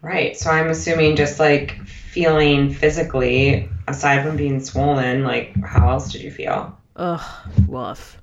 Right. 0.00 0.36
So 0.36 0.50
I'm 0.50 0.68
assuming 0.68 1.16
just 1.16 1.40
like 1.40 1.84
feeling 1.86 2.72
physically, 2.72 3.68
aside 3.88 4.24
from 4.24 4.36
being 4.36 4.60
swollen, 4.60 5.24
like 5.24 5.56
how 5.64 5.90
else 5.90 6.12
did 6.12 6.22
you 6.22 6.30
feel? 6.30 6.78
Ugh, 6.96 7.50
woof. 7.66 8.18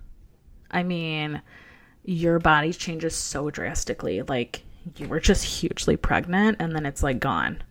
I 0.72 0.84
mean, 0.84 1.42
your 2.04 2.40
body 2.40 2.74
changes 2.74 3.16
so 3.16 3.50
drastically. 3.50 4.22
Like 4.22 4.64
you 4.98 5.08
were 5.08 5.20
just 5.20 5.44
hugely 5.44 5.98
pregnant 5.98 6.58
and 6.60 6.76
then 6.76 6.86
it's 6.86 7.04
like 7.04 7.20
gone. 7.20 7.64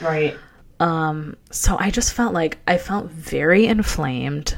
Right. 0.00 0.36
Um, 0.80 1.36
so 1.50 1.76
I 1.78 1.90
just 1.90 2.12
felt 2.12 2.34
like 2.34 2.58
I 2.66 2.78
felt 2.78 3.06
very 3.10 3.66
inflamed. 3.66 4.56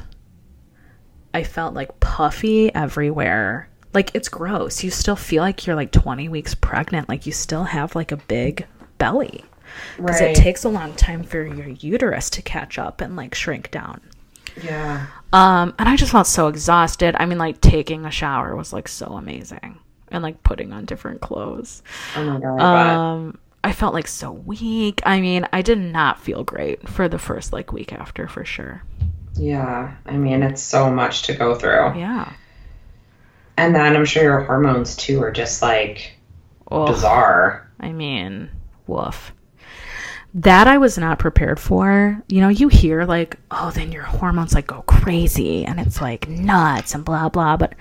I 1.33 1.43
felt 1.43 1.73
like 1.73 1.99
puffy 1.99 2.73
everywhere. 2.73 3.69
Like 3.93 4.11
it's 4.13 4.29
gross. 4.29 4.83
You 4.83 4.91
still 4.91 5.15
feel 5.15 5.41
like 5.43 5.65
you're 5.65 5.75
like 5.75 5.91
20 5.91 6.29
weeks 6.29 6.55
pregnant. 6.55 7.09
Like 7.09 7.25
you 7.25 7.31
still 7.31 7.63
have 7.63 7.95
like 7.95 8.11
a 8.11 8.17
big 8.17 8.65
belly. 8.97 9.43
Because 9.97 10.19
Right. 10.21 10.35
it 10.37 10.41
takes 10.41 10.63
a 10.63 10.69
long 10.69 10.93
time 10.93 11.23
for 11.23 11.43
your 11.45 11.67
uterus 11.67 12.29
to 12.31 12.41
catch 12.41 12.79
up 12.79 13.01
and 13.01 13.15
like 13.15 13.35
shrink 13.35 13.69
down. 13.71 14.01
Yeah. 14.63 15.07
Um, 15.31 15.73
and 15.77 15.87
I 15.87 15.95
just 15.95 16.11
felt 16.11 16.27
so 16.27 16.47
exhausted. 16.47 17.15
I 17.19 17.25
mean, 17.25 17.37
like 17.37 17.61
taking 17.61 18.05
a 18.05 18.11
shower 18.11 18.55
was 18.55 18.73
like 18.73 18.87
so 18.87 19.07
amazing, 19.07 19.79
and 20.09 20.23
like 20.23 20.43
putting 20.43 20.73
on 20.73 20.85
different 20.85 21.21
clothes. 21.21 21.83
Oh 22.15 22.23
my 22.23 22.39
god. 22.39 22.59
Um, 22.59 23.39
I 23.63 23.73
felt 23.73 23.93
like 23.93 24.07
so 24.07 24.31
weak. 24.31 25.01
I 25.05 25.19
mean, 25.21 25.45
I 25.51 25.61
did 25.61 25.79
not 25.79 26.21
feel 26.21 26.43
great 26.43 26.87
for 26.87 27.09
the 27.09 27.19
first 27.19 27.51
like 27.51 27.73
week 27.73 27.91
after 27.91 28.27
for 28.27 28.45
sure. 28.45 28.83
Yeah. 29.35 29.95
I 30.05 30.17
mean, 30.17 30.43
it's 30.43 30.61
so 30.61 30.91
much 30.91 31.23
to 31.23 31.33
go 31.33 31.55
through. 31.55 31.97
Yeah. 31.99 32.33
And 33.57 33.75
then 33.75 33.95
I'm 33.95 34.05
sure 34.05 34.23
your 34.23 34.41
hormones 34.41 34.95
too 34.95 35.21
are 35.21 35.31
just 35.31 35.61
like 35.61 36.13
Ugh. 36.71 36.87
bizarre. 36.87 37.69
I 37.79 37.91
mean, 37.91 38.49
woof. 38.87 39.33
That 40.35 40.67
I 40.67 40.77
was 40.77 40.97
not 40.97 41.17
prepared 41.17 41.59
for. 41.59 42.21
You 42.27 42.41
know, 42.41 42.49
you 42.49 42.67
hear 42.67 43.05
like, 43.05 43.37
oh, 43.49 43.71
then 43.71 43.91
your 43.91 44.03
hormones 44.03 44.53
like 44.53 44.67
go 44.67 44.83
crazy 44.83 45.65
and 45.65 45.79
it's 45.79 46.01
like 46.01 46.27
nuts 46.27 46.93
and 46.93 47.03
blah 47.03 47.29
blah. 47.29 47.57
But 47.57 47.73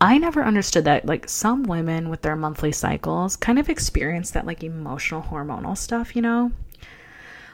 I 0.00 0.18
never 0.18 0.42
understood 0.42 0.84
that. 0.86 1.06
Like 1.06 1.28
some 1.28 1.62
women 1.62 2.08
with 2.08 2.22
their 2.22 2.34
monthly 2.34 2.72
cycles 2.72 3.36
kind 3.36 3.58
of 3.58 3.68
experience 3.68 4.32
that 4.32 4.46
like 4.46 4.64
emotional 4.64 5.22
hormonal 5.22 5.78
stuff, 5.78 6.16
you 6.16 6.22
know? 6.22 6.50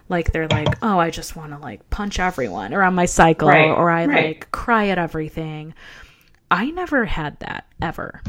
Like 0.09 0.32
they're 0.32 0.49
like, 0.49 0.82
oh, 0.82 0.99
I 0.99 1.11
just 1.11 1.36
want 1.36 1.53
to 1.53 1.59
like 1.59 1.90
punch 1.90 2.18
everyone 2.18 2.72
around 2.72 2.94
my 2.94 3.05
cycle 3.05 3.49
Right, 3.49 3.68
or 3.68 3.90
I 3.90 4.07
right. 4.07 4.26
like 4.26 4.51
cry 4.51 4.88
at 4.88 4.96
everything. 4.96 5.74
I 6.51 6.70
never 6.70 7.05
had 7.05 7.38
that 7.40 7.66
ever. 7.82 8.22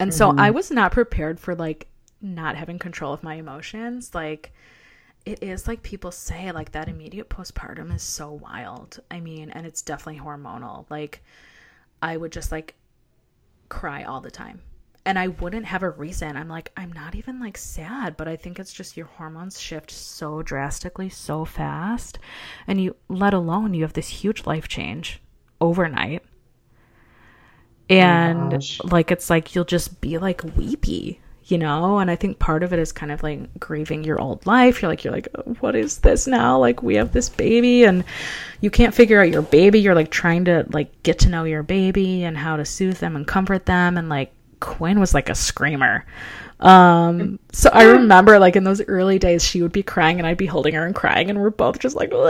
And 0.00 0.12
so 0.12 0.30
mm-hmm. 0.30 0.40
I 0.40 0.50
was 0.50 0.72
not 0.72 0.90
prepared 0.90 1.38
for 1.38 1.54
like 1.54 1.86
not 2.20 2.56
having 2.56 2.80
control 2.80 3.12
of 3.12 3.22
my 3.22 3.34
emotions. 3.34 4.12
Like 4.12 4.52
it 5.26 5.42
is 5.42 5.66
like 5.66 5.82
people 5.82 6.12
say 6.12 6.52
like 6.52 6.72
that 6.72 6.88
immediate 6.88 7.28
postpartum 7.28 7.94
is 7.94 8.02
so 8.02 8.32
wild. 8.32 9.00
I 9.10 9.20
mean, 9.20 9.50
and 9.50 9.66
it's 9.66 9.82
definitely 9.82 10.20
hormonal. 10.20 10.86
Like 10.88 11.22
I 12.00 12.16
would 12.16 12.32
just 12.32 12.52
like 12.52 12.74
cry 13.68 14.04
all 14.04 14.20
the 14.20 14.30
time. 14.30 14.62
And 15.04 15.18
I 15.18 15.28
wouldn't 15.28 15.66
have 15.66 15.82
a 15.82 15.90
reason. 15.90 16.36
I'm 16.36 16.48
like 16.48 16.70
I'm 16.76 16.92
not 16.92 17.16
even 17.16 17.40
like 17.40 17.58
sad, 17.58 18.16
but 18.16 18.28
I 18.28 18.36
think 18.36 18.58
it's 18.58 18.72
just 18.72 18.96
your 18.96 19.06
hormones 19.06 19.60
shift 19.60 19.90
so 19.90 20.42
drastically 20.42 21.08
so 21.08 21.44
fast. 21.44 22.18
And 22.66 22.80
you 22.80 22.96
let 23.08 23.34
alone 23.34 23.74
you 23.74 23.82
have 23.82 23.92
this 23.92 24.08
huge 24.08 24.46
life 24.46 24.68
change 24.68 25.20
overnight 25.60 26.22
and 27.88 28.52
oh 28.52 28.56
gosh. 28.56 28.80
like 28.84 29.10
it's 29.10 29.30
like 29.30 29.54
you'll 29.54 29.64
just 29.64 30.00
be 30.00 30.18
like 30.18 30.42
weepy 30.56 31.20
you 31.46 31.58
know? 31.58 31.98
And 31.98 32.10
i 32.10 32.16
think 32.16 32.38
part 32.38 32.62
of 32.62 32.72
it 32.72 32.78
is 32.78 32.92
kind 32.92 33.12
of 33.12 33.22
like 33.22 33.58
grieving 33.58 34.04
your 34.04 34.20
old 34.20 34.46
life. 34.46 34.82
You're 34.82 34.90
like 34.90 35.04
you're 35.04 35.12
like 35.12 35.28
"Oh, 35.34 35.56
what 35.60 35.76
is 35.76 35.98
this 35.98 36.26
now? 36.26 36.58
Like 36.58 36.82
we 36.82 36.96
have 36.96 37.12
this 37.12 37.28
baby. 37.28 37.84
And 37.84 38.04
you 38.60 38.70
can't 38.70 38.94
figure 38.94 39.20
out 39.20 39.30
your 39.30 39.42
baby. 39.42 39.80
You're 39.80 39.94
like 39.94 40.10
trying 40.10 40.46
to 40.46 40.66
like 40.70 41.02
get 41.02 41.20
to 41.20 41.28
know 41.28 41.44
your 41.44 41.62
baby 41.62 42.24
and 42.24 42.36
how 42.36 42.56
to 42.56 42.64
soothe 42.64 42.98
them 42.98 43.16
and 43.16 43.26
comfort 43.26 43.66
them. 43.66 43.96
And 43.96 44.08
like 44.08 44.32
quinn 44.60 45.00
was 45.00 45.14
like 45.14 45.28
a 45.28 45.34
screamer. 45.34 46.04
Um 46.58 47.38
so 47.52 47.70
i 47.72 47.84
remember 47.84 48.38
like 48.38 48.56
in 48.56 48.64
those 48.64 48.82
early 48.88 49.18
days 49.18 49.44
she 49.44 49.60
would 49.60 49.72
be 49.72 49.82
crying 49.82 50.18
and 50.18 50.26
i'd 50.26 50.38
be 50.38 50.46
holding 50.46 50.74
her 50.74 50.86
and 50.86 50.94
crying 50.94 51.28
and 51.28 51.38
we're 51.38 51.50
both 51.50 51.78
just 51.78 51.96
like 51.96 52.10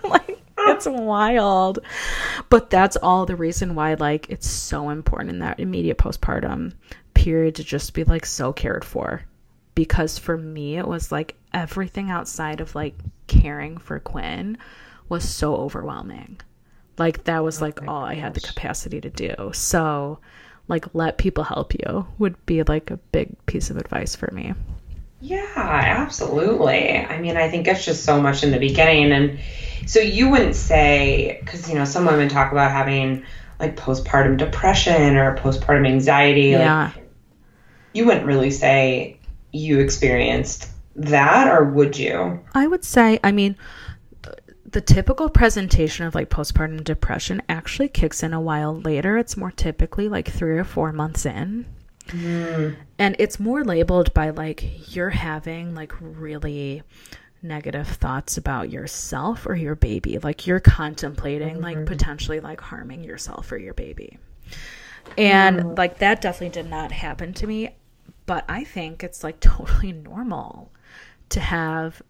like 0.04 0.40
it's 0.68 0.86
wild. 0.86 1.80
But 2.48 2.70
that's 2.70 2.96
all 2.96 3.26
the 3.26 3.36
reason 3.36 3.74
why 3.74 3.94
like 3.94 4.28
it's 4.28 4.48
so 4.48 4.90
important 4.90 5.30
in 5.30 5.38
that 5.40 5.60
immediate 5.60 5.98
postpartum 5.98 6.74
period 7.20 7.54
to 7.54 7.62
just 7.62 7.92
be 7.92 8.02
like 8.04 8.24
so 8.24 8.50
cared 8.50 8.82
for 8.82 9.22
because 9.74 10.18
for 10.18 10.38
me 10.38 10.78
it 10.78 10.88
was 10.88 11.12
like 11.12 11.36
everything 11.52 12.10
outside 12.10 12.62
of 12.62 12.74
like 12.74 12.94
caring 13.26 13.76
for 13.76 13.98
quinn 14.00 14.56
was 15.10 15.28
so 15.28 15.54
overwhelming 15.54 16.40
like 16.96 17.24
that 17.24 17.44
was 17.44 17.60
like 17.60 17.82
oh 17.82 17.88
all 17.88 18.04
i 18.04 18.14
had 18.14 18.32
the 18.32 18.40
capacity 18.40 19.02
to 19.02 19.10
do 19.10 19.50
so 19.52 20.18
like 20.66 20.94
let 20.94 21.18
people 21.18 21.44
help 21.44 21.74
you 21.74 22.06
would 22.18 22.34
be 22.46 22.62
like 22.62 22.90
a 22.90 22.96
big 23.12 23.28
piece 23.44 23.68
of 23.68 23.76
advice 23.76 24.16
for 24.16 24.30
me 24.32 24.54
Yeah, 25.20 25.52
absolutely. 25.56 26.96
I 26.96 27.20
mean, 27.20 27.36
I 27.36 27.50
think 27.50 27.68
it's 27.68 27.84
just 27.84 28.06
so 28.06 28.22
much 28.22 28.42
in 28.42 28.52
the 28.52 28.58
beginning. 28.58 29.12
And 29.12 29.38
so 29.86 30.00
you 30.00 30.30
wouldn't 30.30 30.56
say, 30.56 31.38
because, 31.44 31.68
you 31.68 31.74
know, 31.74 31.84
some 31.84 32.06
women 32.06 32.30
talk 32.30 32.52
about 32.52 32.70
having 32.70 33.26
like 33.58 33.76
postpartum 33.76 34.38
depression 34.38 35.18
or 35.18 35.36
postpartum 35.36 35.86
anxiety. 35.86 36.52
Like, 36.52 36.60
yeah 36.60 36.92
you 37.92 38.06
wouldn't 38.06 38.26
really 38.26 38.50
say 38.50 39.18
you 39.52 39.80
experienced 39.80 40.70
that, 40.96 41.48
or 41.48 41.64
would 41.64 41.98
you? 41.98 42.40
I 42.54 42.66
would 42.66 42.84
say, 42.84 43.18
I 43.24 43.32
mean, 43.32 43.56
the 44.70 44.80
typical 44.80 45.28
presentation 45.28 46.06
of 46.06 46.14
like 46.14 46.30
postpartum 46.30 46.84
depression 46.84 47.42
actually 47.48 47.88
kicks 47.88 48.22
in 48.22 48.32
a 48.32 48.40
while 48.40 48.80
later. 48.80 49.18
It's 49.18 49.36
more 49.36 49.50
typically 49.50 50.08
like 50.08 50.30
three 50.30 50.58
or 50.58 50.64
four 50.64 50.92
months 50.92 51.26
in. 51.26 51.66
Mm-hmm. 52.08 52.80
And 52.98 53.16
it's 53.18 53.40
more 53.40 53.64
labeled 53.64 54.12
by 54.14 54.30
like 54.30 54.94
you're 54.94 55.10
having 55.10 55.74
like 55.74 55.92
really 56.00 56.82
negative 57.42 57.88
thoughts 57.88 58.36
about 58.36 58.70
yourself 58.70 59.46
or 59.46 59.54
your 59.54 59.74
baby. 59.74 60.18
Like 60.18 60.46
you're 60.46 60.60
contemplating 60.60 61.60
like 61.60 61.76
mm-hmm. 61.76 61.86
potentially 61.86 62.40
like 62.40 62.60
harming 62.60 63.04
yourself 63.04 63.50
or 63.50 63.58
your 63.58 63.74
baby. 63.74 64.18
And 65.16 65.58
mm-hmm. 65.58 65.74
like 65.76 65.98
that 65.98 66.20
definitely 66.20 66.62
did 66.62 66.70
not 66.70 66.92
happen 66.92 67.32
to 67.34 67.46
me. 67.46 67.70
But 68.30 68.44
I 68.48 68.62
think 68.62 69.02
it's 69.02 69.24
like 69.24 69.40
totally 69.40 69.90
normal 69.90 70.70
to 71.30 71.40
have 71.40 72.00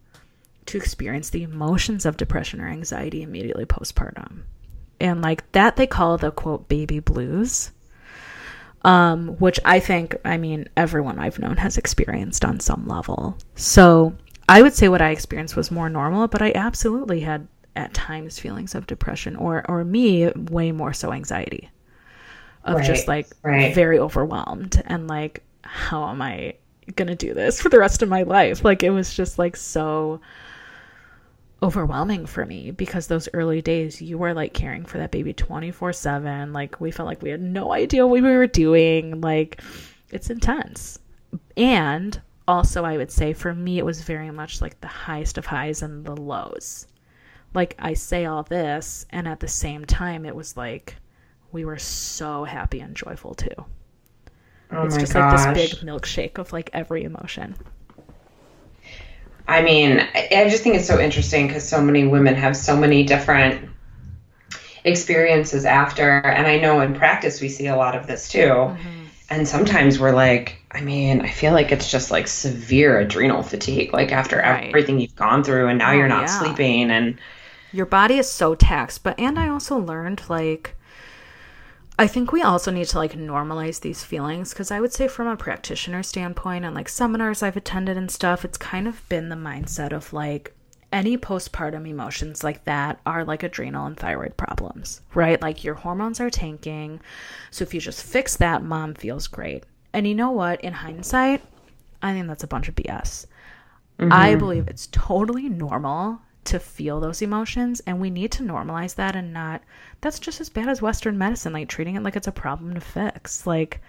to 0.66 0.76
experience 0.76 1.30
the 1.30 1.44
emotions 1.44 2.04
of 2.04 2.18
depression 2.18 2.60
or 2.60 2.68
anxiety 2.68 3.22
immediately 3.22 3.64
postpartum. 3.64 4.42
And 5.00 5.22
like 5.22 5.50
that 5.52 5.76
they 5.76 5.86
call 5.86 6.18
the 6.18 6.30
quote 6.30 6.68
baby 6.68 6.98
blues. 6.98 7.70
Um, 8.82 9.28
which 9.38 9.60
I 9.64 9.80
think, 9.80 10.14
I 10.22 10.36
mean, 10.36 10.68
everyone 10.76 11.18
I've 11.18 11.38
known 11.38 11.56
has 11.56 11.78
experienced 11.78 12.44
on 12.44 12.60
some 12.60 12.86
level. 12.86 13.38
So 13.54 14.14
I 14.46 14.60
would 14.60 14.74
say 14.74 14.90
what 14.90 15.00
I 15.00 15.12
experienced 15.12 15.56
was 15.56 15.70
more 15.70 15.88
normal, 15.88 16.28
but 16.28 16.42
I 16.42 16.52
absolutely 16.54 17.20
had 17.20 17.48
at 17.76 17.94
times 17.94 18.38
feelings 18.38 18.74
of 18.74 18.86
depression 18.86 19.36
or 19.36 19.64
or 19.70 19.84
me 19.84 20.30
way 20.32 20.70
more 20.70 20.92
so 20.92 21.14
anxiety 21.14 21.70
of 22.64 22.82
just 22.82 23.08
like 23.08 23.26
right. 23.42 23.74
very 23.74 23.98
overwhelmed 23.98 24.82
and 24.84 25.08
like 25.08 25.42
how 25.62 26.08
am 26.08 26.22
I 26.22 26.54
gonna 26.96 27.14
do 27.14 27.34
this 27.34 27.60
for 27.60 27.68
the 27.68 27.78
rest 27.78 28.02
of 28.02 28.08
my 28.08 28.22
life? 28.22 28.64
Like 28.64 28.82
it 28.82 28.90
was 28.90 29.14
just 29.14 29.38
like 29.38 29.56
so 29.56 30.20
overwhelming 31.62 32.24
for 32.26 32.46
me 32.46 32.70
because 32.70 33.06
those 33.06 33.28
early 33.34 33.60
days 33.60 34.00
you 34.00 34.16
were 34.16 34.32
like 34.32 34.54
caring 34.54 34.84
for 34.84 34.96
that 34.98 35.10
baby 35.10 35.34
24/7 35.34 36.54
like 36.54 36.80
we 36.80 36.90
felt 36.90 37.06
like 37.06 37.20
we 37.20 37.28
had 37.28 37.40
no 37.40 37.72
idea 37.72 38.06
what 38.06 38.22
we 38.22 38.22
were 38.22 38.46
doing. 38.46 39.20
Like 39.20 39.60
it's 40.10 40.30
intense. 40.30 40.98
And 41.56 42.20
also 42.48 42.84
I 42.84 42.96
would 42.96 43.10
say 43.10 43.32
for 43.32 43.54
me 43.54 43.78
it 43.78 43.84
was 43.84 44.02
very 44.02 44.30
much 44.30 44.60
like 44.60 44.80
the 44.80 44.88
highest 44.88 45.38
of 45.38 45.46
highs 45.46 45.82
and 45.82 46.04
the 46.04 46.16
lows. 46.16 46.86
Like 47.54 47.74
I 47.78 47.94
say 47.94 48.24
all 48.24 48.42
this 48.42 49.06
and 49.10 49.28
at 49.28 49.40
the 49.40 49.48
same 49.48 49.84
time 49.84 50.24
it 50.24 50.34
was 50.34 50.56
like 50.56 50.96
we 51.52 51.64
were 51.64 51.78
so 51.78 52.44
happy 52.44 52.80
and 52.80 52.94
joyful 52.94 53.34
too 53.34 53.66
Oh 54.72 54.86
it's 54.86 54.96
my 54.96 54.98
just 54.98 55.14
gosh. 55.14 55.46
like 55.46 55.54
this 55.54 55.54
big 55.54 55.80
milkshake 55.82 56.38
of 56.38 56.52
like 56.52 56.70
every 56.72 57.04
emotion 57.04 57.56
I 59.46 59.62
mean, 59.62 60.00
I 60.00 60.28
I 60.34 60.48
just 60.48 60.62
think 60.62 60.76
it's 60.76 60.86
so 60.86 60.98
interesting 61.00 61.46
because 61.46 61.68
so 61.68 61.82
many 61.82 62.06
women 62.06 62.34
have 62.36 62.56
so 62.56 62.76
many 62.76 63.04
different 63.04 63.68
experiences 64.84 65.64
after. 65.64 66.20
And 66.20 66.46
I 66.46 66.58
know 66.58 66.80
in 66.80 66.94
practice 66.94 67.40
we 67.40 67.48
see 67.48 67.66
a 67.66 67.76
lot 67.76 67.94
of 67.96 68.06
this 68.06 68.28
too. 68.28 68.38
Mm-hmm. 68.38 69.06
And 69.30 69.46
sometimes 69.46 69.98
we're 70.00 70.12
like, 70.12 70.60
I 70.72 70.80
mean, 70.80 71.20
I 71.20 71.30
feel 71.30 71.52
like 71.52 71.70
it's 71.72 71.90
just 71.90 72.10
like 72.10 72.26
severe 72.28 72.98
adrenal 72.98 73.42
fatigue, 73.42 73.92
like 73.92 74.12
after 74.12 74.38
Right. 74.46 74.68
everything 74.68 74.98
you've 75.00 75.14
gone 75.14 75.44
through 75.44 75.68
and 75.68 75.78
now 75.78 75.92
Oh, 75.92 75.92
you're 75.92 76.08
not 76.08 76.22
yeah. 76.22 76.26
sleeping. 76.26 76.90
And 76.90 77.20
your 77.72 77.86
body 77.86 78.18
is 78.18 78.30
so 78.30 78.54
taxed 78.54 79.02
but 79.02 79.18
and 79.18 79.38
i 79.38 79.48
also 79.48 79.76
learned 79.78 80.22
like 80.28 80.76
i 82.00 82.06
think 82.06 82.32
we 82.32 82.42
also 82.42 82.70
need 82.70 82.86
to 82.86 82.98
like 82.98 83.12
normalize 83.12 83.80
these 83.80 84.02
feelings 84.02 84.50
because 84.50 84.70
i 84.70 84.80
would 84.80 84.92
say 84.92 85.06
from 85.06 85.26
a 85.26 85.36
practitioner 85.36 86.02
standpoint 86.02 86.64
and 86.64 86.74
like 86.74 86.88
seminars 86.88 87.42
i've 87.42 87.56
attended 87.56 87.96
and 87.96 88.10
stuff 88.10 88.44
it's 88.44 88.58
kind 88.58 88.88
of 88.88 89.08
been 89.08 89.28
the 89.28 89.36
mindset 89.36 89.92
of 89.92 90.12
like 90.12 90.54
any 90.92 91.16
postpartum 91.16 91.88
emotions 91.88 92.42
like 92.42 92.64
that 92.64 92.98
are 93.06 93.24
like 93.24 93.44
adrenal 93.44 93.86
and 93.86 93.96
thyroid 93.96 94.36
problems 94.36 95.02
right? 95.14 95.40
Like 95.40 95.62
your 95.62 95.74
hormones 95.76 96.18
are 96.18 96.30
tanking 96.30 97.00
so 97.52 97.62
if 97.62 97.72
you 97.72 97.80
just 97.80 98.02
fix 98.02 98.36
that 98.38 98.64
mom 98.64 98.94
feels 98.94 99.28
great. 99.28 99.62
And 99.92 100.04
you 100.06 100.16
know 100.16 100.32
what? 100.32 100.60
In 100.62 100.72
hindsight 100.72 101.42
i 102.02 102.12
think 102.12 102.26
that's 102.26 102.44
a 102.44 102.48
bunch 102.48 102.68
of 102.68 102.74
bs 102.74 103.26
I 104.00 104.30
mm-hmm. 104.30 104.38
believe 104.38 104.68
it's 104.68 104.88
totally 104.92 105.50
normal 105.50 106.20
to 106.44 106.58
feel 106.58 107.00
those 107.00 107.22
emotions 107.22 107.80
and 107.86 108.00
we 108.00 108.10
need 108.10 108.32
to 108.32 108.42
normalize 108.42 108.94
that 108.94 109.14
and 109.14 109.32
not 109.32 109.62
that's 110.00 110.18
just 110.18 110.40
as 110.40 110.48
bad 110.48 110.68
as 110.68 110.80
western 110.82 111.18
medicine 111.18 111.52
like 111.52 111.68
treating 111.68 111.96
it 111.96 112.02
like 112.02 112.16
it's 112.16 112.26
a 112.26 112.32
problem 112.32 112.74
to 112.74 112.80
fix 112.80 113.46
like 113.46 113.80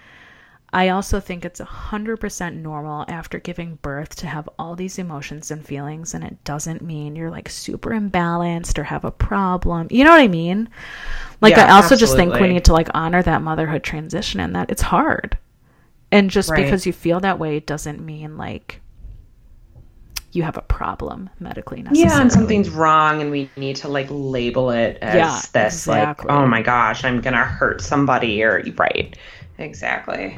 I 0.73 0.89
also 0.89 1.19
think 1.19 1.43
it's 1.43 1.59
100% 1.59 2.55
normal 2.55 3.03
after 3.09 3.39
giving 3.39 3.75
birth 3.81 4.15
to 4.17 4.27
have 4.27 4.47
all 4.57 4.75
these 4.75 4.97
emotions 4.97 5.51
and 5.51 5.65
feelings 5.65 6.13
and 6.13 6.23
it 6.23 6.41
doesn't 6.45 6.81
mean 6.81 7.15
you're 7.15 7.29
like 7.29 7.49
super 7.49 7.89
imbalanced 7.89 8.77
or 8.77 8.83
have 8.83 9.03
a 9.03 9.11
problem. 9.11 9.87
You 9.91 10.05
know 10.05 10.11
what 10.11 10.21
I 10.21 10.29
mean? 10.29 10.69
Like 11.41 11.57
Yeah, 11.57 11.65
I 11.65 11.75
also 11.75 11.97
just 11.97 12.15
think 12.15 12.33
we 12.35 12.47
need 12.47 12.63
to 12.65 12.73
like 12.73 12.87
honor 12.93 13.21
that 13.21 13.41
motherhood 13.41 13.83
transition 13.83 14.39
and 14.39 14.55
that 14.55 14.71
it's 14.71 14.81
hard. 14.81 15.37
And 16.09 16.29
just 16.29 16.49
Right. 16.49 16.63
because 16.63 16.85
you 16.85 16.93
feel 16.93 17.19
that 17.19 17.39
way 17.39 17.59
doesn't 17.59 17.99
mean 17.99 18.37
like 18.37 18.79
you 20.31 20.43
have 20.43 20.57
a 20.57 20.61
problem 20.61 21.29
medically 21.39 21.81
necessarily. 21.81 22.15
Yeah, 22.15 22.21
and 22.21 22.31
something's 22.31 22.69
wrong, 22.69 23.21
and 23.21 23.31
we 23.31 23.49
need 23.55 23.75
to 23.77 23.87
like 23.87 24.07
label 24.09 24.71
it 24.71 24.97
as 25.01 25.15
Yeah, 25.15 25.41
this, 25.53 25.87
exactly. 25.87 26.27
like, 26.27 26.31
oh 26.31 26.47
my 26.47 26.61
gosh, 26.61 27.03
I'm 27.03 27.21
gonna 27.21 27.43
hurt 27.43 27.81
somebody, 27.81 28.43
or 28.43 28.63
right, 28.77 29.15
exactly. 29.57 30.37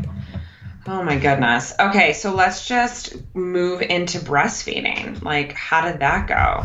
Oh 0.86 1.02
my 1.02 1.18
goodness. 1.18 1.74
Okay, 1.80 2.14
so 2.14 2.34
let's 2.34 2.68
just 2.68 3.16
move 3.36 3.82
into 3.82 4.20
breastfeeding. 4.20 5.22
Like, 5.24 5.54
how 5.54 5.82
did 5.90 6.00
that 6.00 6.28
go? 6.28 6.64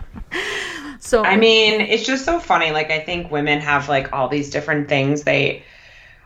Oh 0.32 0.96
so 1.00 1.24
I 1.24 1.36
mean, 1.36 1.80
it's 1.80 2.04
just 2.04 2.24
so 2.24 2.38
funny. 2.38 2.70
Like, 2.70 2.90
I 2.90 3.00
think 3.00 3.30
women 3.32 3.60
have 3.60 3.88
like 3.88 4.12
all 4.12 4.28
these 4.28 4.50
different 4.50 4.88
things 4.88 5.22
they 5.22 5.64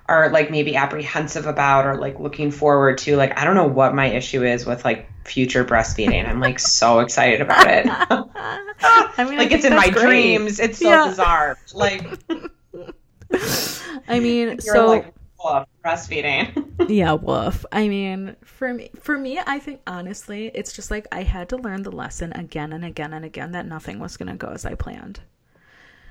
are 0.06 0.30
like 0.30 0.50
maybe 0.50 0.76
apprehensive 0.76 1.46
about 1.46 1.86
or 1.86 1.96
like 1.98 2.18
looking 2.20 2.50
forward 2.50 2.98
to. 2.98 3.16
Like, 3.16 3.38
I 3.38 3.44
don't 3.44 3.54
know 3.54 3.66
what 3.66 3.94
my 3.94 4.06
issue 4.06 4.44
is 4.44 4.66
with 4.66 4.84
like 4.84 5.08
future 5.24 5.64
breastfeeding. 5.64 6.28
I'm 6.28 6.40
like 6.40 6.58
so 6.60 7.00
excited 7.00 7.40
about 7.40 7.66
it. 7.68 7.86
I 9.16 9.24
mean, 9.24 9.38
like 9.38 9.50
think 9.50 9.52
it's 9.52 9.64
in 9.64 9.74
my 9.74 9.90
great. 9.90 10.38
dreams. 10.38 10.60
It's 10.60 10.78
so 10.80 10.94
Yeah. 10.94 11.04
bizarre. 11.04 11.58
Like 11.72 12.18
I 14.08 14.20
mean, 14.20 14.60
you're 14.62 14.76
so 14.76 14.86
like 14.86 15.14
oh, 15.40 15.64
breastfeeding. 15.84 16.54
yeah, 16.88 17.12
woof. 17.12 17.64
I 17.72 17.88
mean, 17.88 18.36
for 18.44 18.72
me, 18.74 18.90
for 19.00 19.18
me, 19.18 19.40
I 19.46 19.58
think 19.58 19.80
honestly, 19.86 20.48
it's 20.54 20.72
just 20.72 20.90
like 20.90 21.06
I 21.12 21.22
had 21.22 21.48
to 21.50 21.56
learn 21.56 21.82
the 21.82 21.92
lesson 21.92 22.32
again 22.32 22.72
and 22.72 22.84
again 22.84 23.12
and 23.12 23.24
again 23.24 23.52
that 23.52 23.66
nothing 23.66 23.98
was 23.98 24.16
going 24.16 24.28
to 24.30 24.36
go 24.36 24.48
as 24.52 24.64
I 24.64 24.74
planned. 24.74 25.20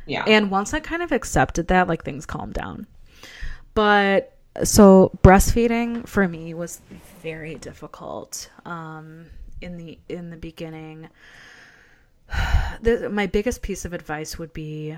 yeah. 0.05 0.27
And 0.27 0.51
once 0.51 0.73
I 0.73 0.79
kind 0.79 1.01
of 1.01 1.11
accepted 1.11 1.67
that, 1.69 1.87
like 1.87 2.03
things 2.03 2.25
calmed 2.25 2.53
down. 2.53 2.87
But 3.73 4.37
so 4.63 5.17
breastfeeding 5.23 6.07
for 6.07 6.27
me 6.27 6.53
was 6.53 6.81
very 7.21 7.55
difficult 7.55 8.49
um, 8.65 9.25
in 9.61 9.77
the 9.77 9.99
in 10.09 10.29
the 10.29 10.37
beginning. 10.37 11.09
The, 12.81 13.07
my 13.09 13.27
biggest 13.27 13.61
piece 13.61 13.85
of 13.85 13.93
advice 13.93 14.37
would 14.37 14.51
be 14.51 14.97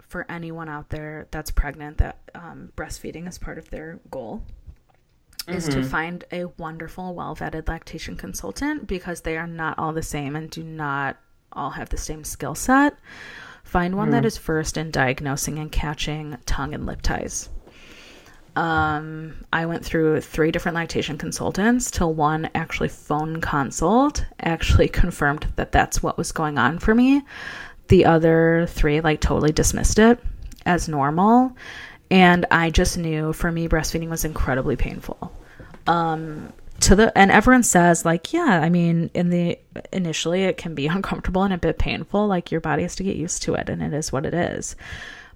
for 0.00 0.26
anyone 0.28 0.68
out 0.68 0.90
there 0.90 1.28
that's 1.30 1.50
pregnant 1.50 1.98
that 1.98 2.18
um, 2.34 2.72
breastfeeding 2.76 3.26
is 3.26 3.38
part 3.38 3.56
of 3.56 3.70
their 3.70 4.00
goal 4.10 4.42
is 5.48 5.68
to 5.68 5.82
find 5.82 6.24
a 6.32 6.46
wonderful, 6.58 7.14
well 7.14 7.36
vetted 7.36 7.68
lactation 7.68 8.16
consultant 8.16 8.86
because 8.86 9.20
they 9.20 9.36
are 9.36 9.46
not 9.46 9.78
all 9.78 9.92
the 9.92 10.02
same 10.02 10.34
and 10.34 10.50
do 10.50 10.62
not 10.62 11.16
all 11.52 11.70
have 11.70 11.88
the 11.88 11.96
same 11.96 12.24
skill 12.24 12.54
set. 12.54 12.96
Find 13.62 13.96
one 13.96 14.10
that 14.10 14.24
is 14.24 14.36
first 14.36 14.76
in 14.76 14.90
diagnosing 14.90 15.58
and 15.58 15.70
catching 15.70 16.36
tongue 16.46 16.74
and 16.74 16.86
lip 16.86 17.02
ties. 17.02 17.48
Um, 18.56 19.34
I 19.52 19.66
went 19.66 19.84
through 19.84 20.22
three 20.22 20.50
different 20.50 20.76
lactation 20.76 21.18
consultants 21.18 21.90
till 21.90 22.14
one 22.14 22.48
actually 22.54 22.88
phone 22.88 23.42
consult 23.42 24.24
actually 24.40 24.88
confirmed 25.02 25.46
that 25.56 25.72
that's 25.72 26.02
what 26.02 26.16
was 26.16 26.32
going 26.32 26.56
on 26.56 26.78
for 26.78 26.94
me. 26.94 27.22
The 27.88 28.06
other 28.06 28.66
three 28.70 29.00
like 29.02 29.20
totally 29.20 29.52
dismissed 29.52 29.98
it 29.98 30.18
as 30.64 30.88
normal. 30.88 31.54
And 32.10 32.46
I 32.50 32.70
just 32.70 32.96
knew 32.96 33.32
for 33.34 33.52
me, 33.52 33.68
breastfeeding 33.68 34.08
was 34.08 34.24
incredibly 34.24 34.76
painful. 34.76 35.32
Um, 35.86 36.52
to 36.80 36.94
the 36.94 37.16
and 37.16 37.30
everyone 37.30 37.62
says 37.62 38.04
like, 38.04 38.32
yeah, 38.32 38.60
I 38.62 38.70
mean, 38.70 39.10
in 39.12 39.28
the 39.28 39.58
initially 39.92 40.44
it 40.44 40.56
can 40.56 40.74
be 40.74 40.86
uncomfortable 40.86 41.42
and 41.42 41.52
a 41.52 41.58
bit 41.58 41.78
painful. 41.78 42.26
Like 42.26 42.50
your 42.50 42.62
body 42.62 42.82
has 42.82 42.96
to 42.96 43.04
get 43.04 43.16
used 43.16 43.42
to 43.42 43.54
it, 43.54 43.68
and 43.68 43.82
it 43.82 43.92
is 43.92 44.12
what 44.12 44.24
it 44.24 44.32
is. 44.32 44.76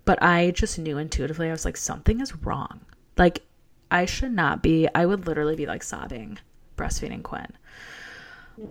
But 0.06 0.22
I 0.22 0.52
just 0.52 0.78
knew 0.78 0.96
intuitively, 0.96 1.48
I 1.48 1.52
was 1.52 1.66
like, 1.66 1.76
something 1.76 2.20
is 2.20 2.34
wrong. 2.36 2.80
Like 3.20 3.44
I 3.90 4.06
should 4.06 4.32
not 4.32 4.62
be. 4.62 4.88
I 4.94 5.06
would 5.06 5.26
literally 5.26 5.54
be 5.54 5.66
like 5.66 5.84
sobbing, 5.84 6.38
breastfeeding 6.76 7.22
Quinn. 7.22 7.52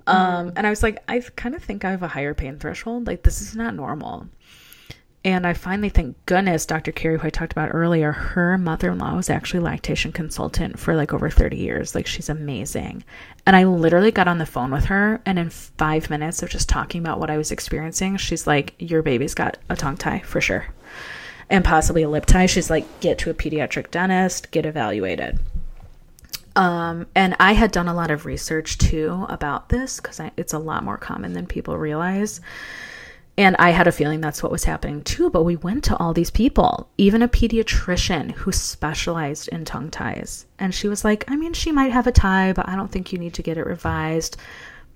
Um, 0.06 0.54
and 0.56 0.68
I 0.68 0.70
was 0.70 0.84
like, 0.84 1.04
I 1.08 1.20
kind 1.36 1.56
of 1.56 1.64
think 1.64 1.86
I 1.86 1.92
have 1.92 2.04
a 2.04 2.08
higher 2.08 2.34
pain 2.34 2.60
threshold. 2.60 3.08
Like 3.08 3.24
this 3.24 3.42
is 3.42 3.56
not 3.56 3.76
normal. 3.76 4.28
And 5.26 5.46
I 5.46 5.54
finally, 5.54 5.90
thank 5.90 6.16
goodness, 6.26 6.66
Dr. 6.66 6.94
Carrie, 6.94 7.20
who 7.20 7.28
I 7.28 7.30
talked 7.30 7.52
about 7.52 7.72
earlier, 7.74 8.14
her 8.14 8.58
mother 8.58 8.92
in 8.92 9.00
law 9.00 9.16
was 9.16 9.30
actually 9.30 9.60
a 9.60 9.64
lactation 9.64 10.14
consultant 10.14 10.80
for 10.80 10.96
like 10.96 11.14
over 11.14 11.30
30 11.30 11.58
years. 11.58 11.94
Like, 11.94 12.08
she's 12.08 12.30
amazing. 12.30 13.04
And 13.46 13.54
I 13.54 13.66
literally 13.66 14.12
got 14.12 14.30
on 14.30 14.38
the 14.38 14.46
phone 14.46 14.72
with 14.72 14.86
her, 14.86 15.22
and 15.26 15.38
in 15.38 15.50
five 15.50 16.10
minutes 16.10 16.42
of 16.42 16.50
just 16.50 16.70
talking 16.70 17.02
about 17.02 17.20
what 17.20 17.30
I 17.30 17.38
was 17.38 17.52
experiencing, 17.52 18.16
she's 18.16 18.48
like, 18.48 18.76
Your 18.80 19.02
baby's 19.04 19.34
got 19.34 19.58
a 19.68 19.76
tongue 19.76 19.98
tie 19.98 20.20
for 20.20 20.40
sure, 20.40 20.68
and 21.50 21.66
possibly 21.66 22.04
a 22.04 22.10
lip 22.10 22.26
tie. 22.26 22.46
She's 22.46 22.70
like, 22.70 22.86
Get 23.00 23.18
to 23.20 23.30
a 23.30 23.34
pediatric 23.34 23.92
dentist, 23.92 24.52
get 24.52 24.66
evaluated. 24.66 25.40
Um, 26.56 27.08
and 27.16 27.36
I 27.40 27.54
had 27.54 27.72
done 27.72 27.88
a 27.88 27.94
lot 27.94 28.12
of 28.12 28.26
research 28.26 28.78
too 28.78 29.26
about 29.30 29.70
this 29.70 30.00
because 30.00 30.20
it's 30.36 30.54
a 30.54 30.60
lot 30.60 30.84
more 30.84 30.98
common 30.98 31.34
than 31.34 31.48
people 31.48 31.78
realize. 31.78 32.42
And 33.38 33.56
I 33.58 33.70
had 33.70 33.88
a 33.88 33.94
feeling 33.94 34.20
that's 34.20 34.44
what 34.44 34.52
was 34.52 34.66
happening 34.66 35.02
too. 35.02 35.30
But 35.30 35.44
we 35.44 35.56
went 35.56 35.86
to 35.86 35.96
all 35.96 36.12
these 36.12 36.32
people, 36.32 36.90
even 36.98 37.22
a 37.22 37.30
pediatrician 37.30 38.32
who 38.32 38.52
specialized 38.52 39.48
in 39.48 39.64
tongue 39.64 39.90
ties. 39.90 40.46
And 40.60 40.76
she 40.76 40.90
was 40.90 41.06
like, 41.06 41.24
I 41.30 41.38
mean, 41.38 41.54
she 41.54 41.72
might 41.72 41.94
have 41.94 42.08
a 42.08 42.12
tie, 42.12 42.52
but 42.52 42.68
I 42.68 42.76
don't 42.76 42.92
think 42.92 43.14
you 43.14 43.20
need 43.20 43.36
to 43.36 43.44
get 43.44 43.58
it 43.58 43.66
revised. 43.66 44.36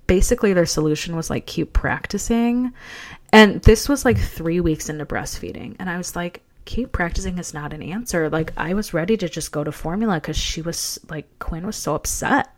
Basically, 0.07 0.53
their 0.53 0.65
solution 0.65 1.15
was 1.15 1.29
like, 1.29 1.45
keep 1.45 1.73
practicing. 1.73 2.73
And 3.31 3.61
this 3.63 3.89
was 3.89 4.05
like 4.05 4.17
three 4.17 4.59
weeks 4.59 4.89
into 4.89 5.05
breastfeeding. 5.05 5.75
And 5.79 5.89
I 5.89 5.97
was 5.97 6.15
like, 6.15 6.41
keep 6.65 6.91
practicing 6.91 7.37
is 7.37 7.53
not 7.53 7.73
an 7.73 7.81
answer. 7.81 8.29
Like, 8.29 8.53
I 8.57 8.73
was 8.73 8.93
ready 8.93 9.17
to 9.17 9.29
just 9.29 9.51
go 9.51 9.63
to 9.63 9.71
formula 9.71 10.15
because 10.15 10.37
she 10.37 10.61
was 10.61 10.99
like, 11.09 11.27
Quinn 11.39 11.65
was 11.65 11.75
so 11.75 11.95
upset 11.95 12.55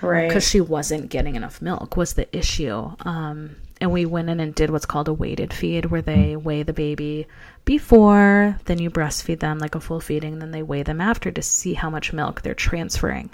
right. 0.00 0.28
because 0.28 0.48
she 0.48 0.60
wasn't 0.60 1.10
getting 1.10 1.36
enough 1.36 1.62
milk 1.62 1.96
was 1.96 2.14
the 2.14 2.36
issue. 2.36 2.90
Um, 3.00 3.56
and 3.80 3.92
we 3.92 4.06
went 4.06 4.30
in 4.30 4.40
and 4.40 4.54
did 4.54 4.70
what's 4.70 4.86
called 4.86 5.08
a 5.08 5.12
weighted 5.12 5.52
feed, 5.52 5.86
where 5.86 6.02
they 6.02 6.36
weigh 6.36 6.62
the 6.62 6.72
baby 6.72 7.26
before, 7.64 8.58
then 8.64 8.78
you 8.78 8.90
breastfeed 8.90 9.40
them 9.40 9.58
like 9.58 9.74
a 9.74 9.80
full 9.80 10.00
feeding, 10.00 10.32
and 10.34 10.42
then 10.42 10.50
they 10.50 10.62
weigh 10.62 10.82
them 10.82 11.00
after 11.00 11.30
to 11.30 11.42
see 11.42 11.74
how 11.74 11.90
much 11.90 12.12
milk 12.12 12.42
they're 12.42 12.54
transferring. 12.54 13.30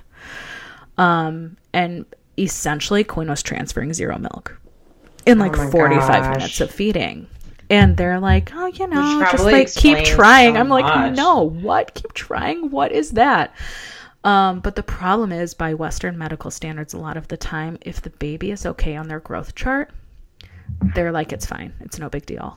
Um, 0.99 1.57
and 1.72 2.07
essentially, 2.39 3.05
Quinn 3.05 3.28
was 3.28 3.43
transferring 3.43 3.93
zero 3.93 4.18
milk 4.18 4.59
in 5.26 5.39
like 5.39 5.57
Oh 5.57 5.70
45 5.70 6.09
gosh. 6.09 6.37
minutes 6.37 6.61
of 6.61 6.70
feeding. 6.70 7.26
And 7.70 7.97
they're 7.97 8.20
like, 8.20 8.53
oh, 8.55 8.66
you 8.66 8.87
know, 8.87 9.26
just 9.30 9.45
like 9.45 9.72
keep 9.74 9.99
trying. 10.05 10.55
so 10.55 10.61
I'm 10.61 10.68
like, 10.68 10.85
much. 10.85 11.16
no, 11.16 11.43
what? 11.49 11.95
Keep 11.95 12.12
trying? 12.12 12.70
What 12.70 12.93
is 12.93 13.12
that? 13.12 13.55
Um, 14.24 14.61
but 14.61 14.76
the 14.76 14.83
problem 14.83 15.33
is, 15.33 15.55
by 15.55 15.72
Western 15.74 16.18
medical 16.18 16.51
standards, 16.51 16.93
a 16.93 16.99
lot 16.99 17.16
of 17.16 17.28
the 17.28 17.37
time, 17.37 17.78
if 17.80 18.03
the 18.03 18.11
baby 18.11 18.51
is 18.51 18.66
okay 18.66 18.95
on 18.97 19.09
their 19.09 19.20
growth 19.20 19.55
chart, 19.55 19.91
they're 20.95 21.12
like, 21.12 21.33
it's 21.33 21.47
fine. 21.47 21.72
It's 21.80 21.99
no 21.99 22.09
big 22.11 22.26
deal. 22.26 22.57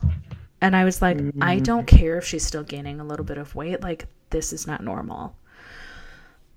And 0.60 0.76
I 0.76 0.84
was 0.84 1.00
like, 1.02 1.18
I 1.40 1.58
don't 1.60 1.86
care 1.86 2.18
if 2.18 2.24
she's 2.26 2.46
still 2.46 2.62
gaining 2.62 3.00
a 3.00 3.04
little 3.04 3.24
bit 3.24 3.38
of 3.38 3.54
weight. 3.54 3.80
Like, 3.82 4.06
this 4.30 4.52
is 4.52 4.66
not 4.66 4.82
normal. 4.82 5.34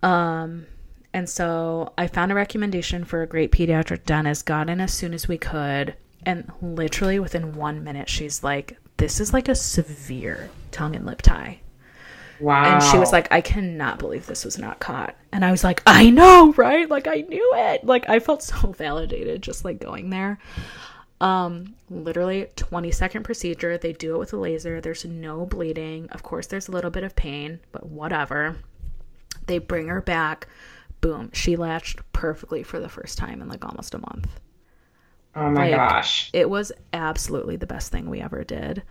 Um, 0.03 0.65
and 1.13 1.29
so 1.29 1.93
I 1.97 2.07
found 2.07 2.31
a 2.31 2.35
recommendation 2.35 3.03
for 3.03 3.21
a 3.21 3.27
great 3.27 3.51
pediatric 3.51 4.05
dentist, 4.05 4.45
got 4.45 4.69
in 4.69 4.79
as 4.79 4.93
soon 4.93 5.13
as 5.13 5.27
we 5.27 5.37
could. 5.37 5.95
And 6.25 6.51
literally 6.61 7.19
within 7.19 7.53
one 7.53 7.83
minute, 7.83 8.09
she's 8.09 8.43
like, 8.43 8.77
this 8.97 9.19
is 9.19 9.33
like 9.33 9.47
a 9.47 9.55
severe 9.55 10.49
tongue 10.71 10.95
and 10.95 11.05
lip 11.05 11.21
tie. 11.21 11.61
wow. 12.39 12.63
And 12.75 12.83
she 12.83 12.97
was 12.97 13.11
like, 13.11 13.27
I 13.31 13.41
cannot 13.41 13.97
believe 13.99 14.25
this 14.25 14.45
was 14.45 14.57
not 14.57 14.79
caught. 14.79 15.15
And 15.31 15.43
I 15.45 15.51
was 15.51 15.63
like, 15.63 15.81
I 15.87 16.09
know, 16.09 16.53
right? 16.57 16.89
Like 16.89 17.07
I 17.07 17.21
knew 17.27 17.51
it. 17.55 17.85
Like 17.85 18.07
I 18.09 18.19
felt 18.19 18.43
so 18.43 18.71
validated 18.77 19.41
just 19.41 19.65
like 19.65 19.79
going 19.79 20.09
there. 20.09 20.37
Um, 21.21 21.75
literally 21.89 22.47
20 22.55 22.91
second 22.91 23.23
procedure. 23.23 23.77
They 23.77 23.93
do 23.93 24.15
it 24.15 24.19
with 24.19 24.33
a 24.33 24.37
laser. 24.37 24.79
There's 24.79 25.05
no 25.05 25.45
bleeding. 25.45 26.07
Of 26.09 26.23
course, 26.23 26.47
there's 26.47 26.67
a 26.67 26.71
little 26.71 26.91
bit 26.91 27.03
of 27.03 27.15
pain, 27.15 27.59
but 27.71 27.85
whatever. 27.87 28.57
They 29.47 29.57
bring 29.57 29.87
her 29.87 30.01
back. 30.01 30.47
Boom. 31.01 31.31
She 31.33 31.55
latched 31.55 32.01
perfectly 32.13 32.63
for 32.63 32.79
the 32.79 32.89
first 32.89 33.17
time 33.17 33.41
in 33.41 33.47
like 33.47 33.65
almost 33.65 33.93
a 33.93 33.99
month. 33.99 34.39
oh 35.35 35.49
my 35.49 35.69
like, 35.69 35.75
gosh. 35.75 36.29
It 36.33 36.49
was 36.49 36.71
absolutely 36.93 37.55
the 37.55 37.67
best 37.67 37.91
thing 37.91 38.09
we 38.09 38.21
ever 38.21 38.43
did. 38.43 38.83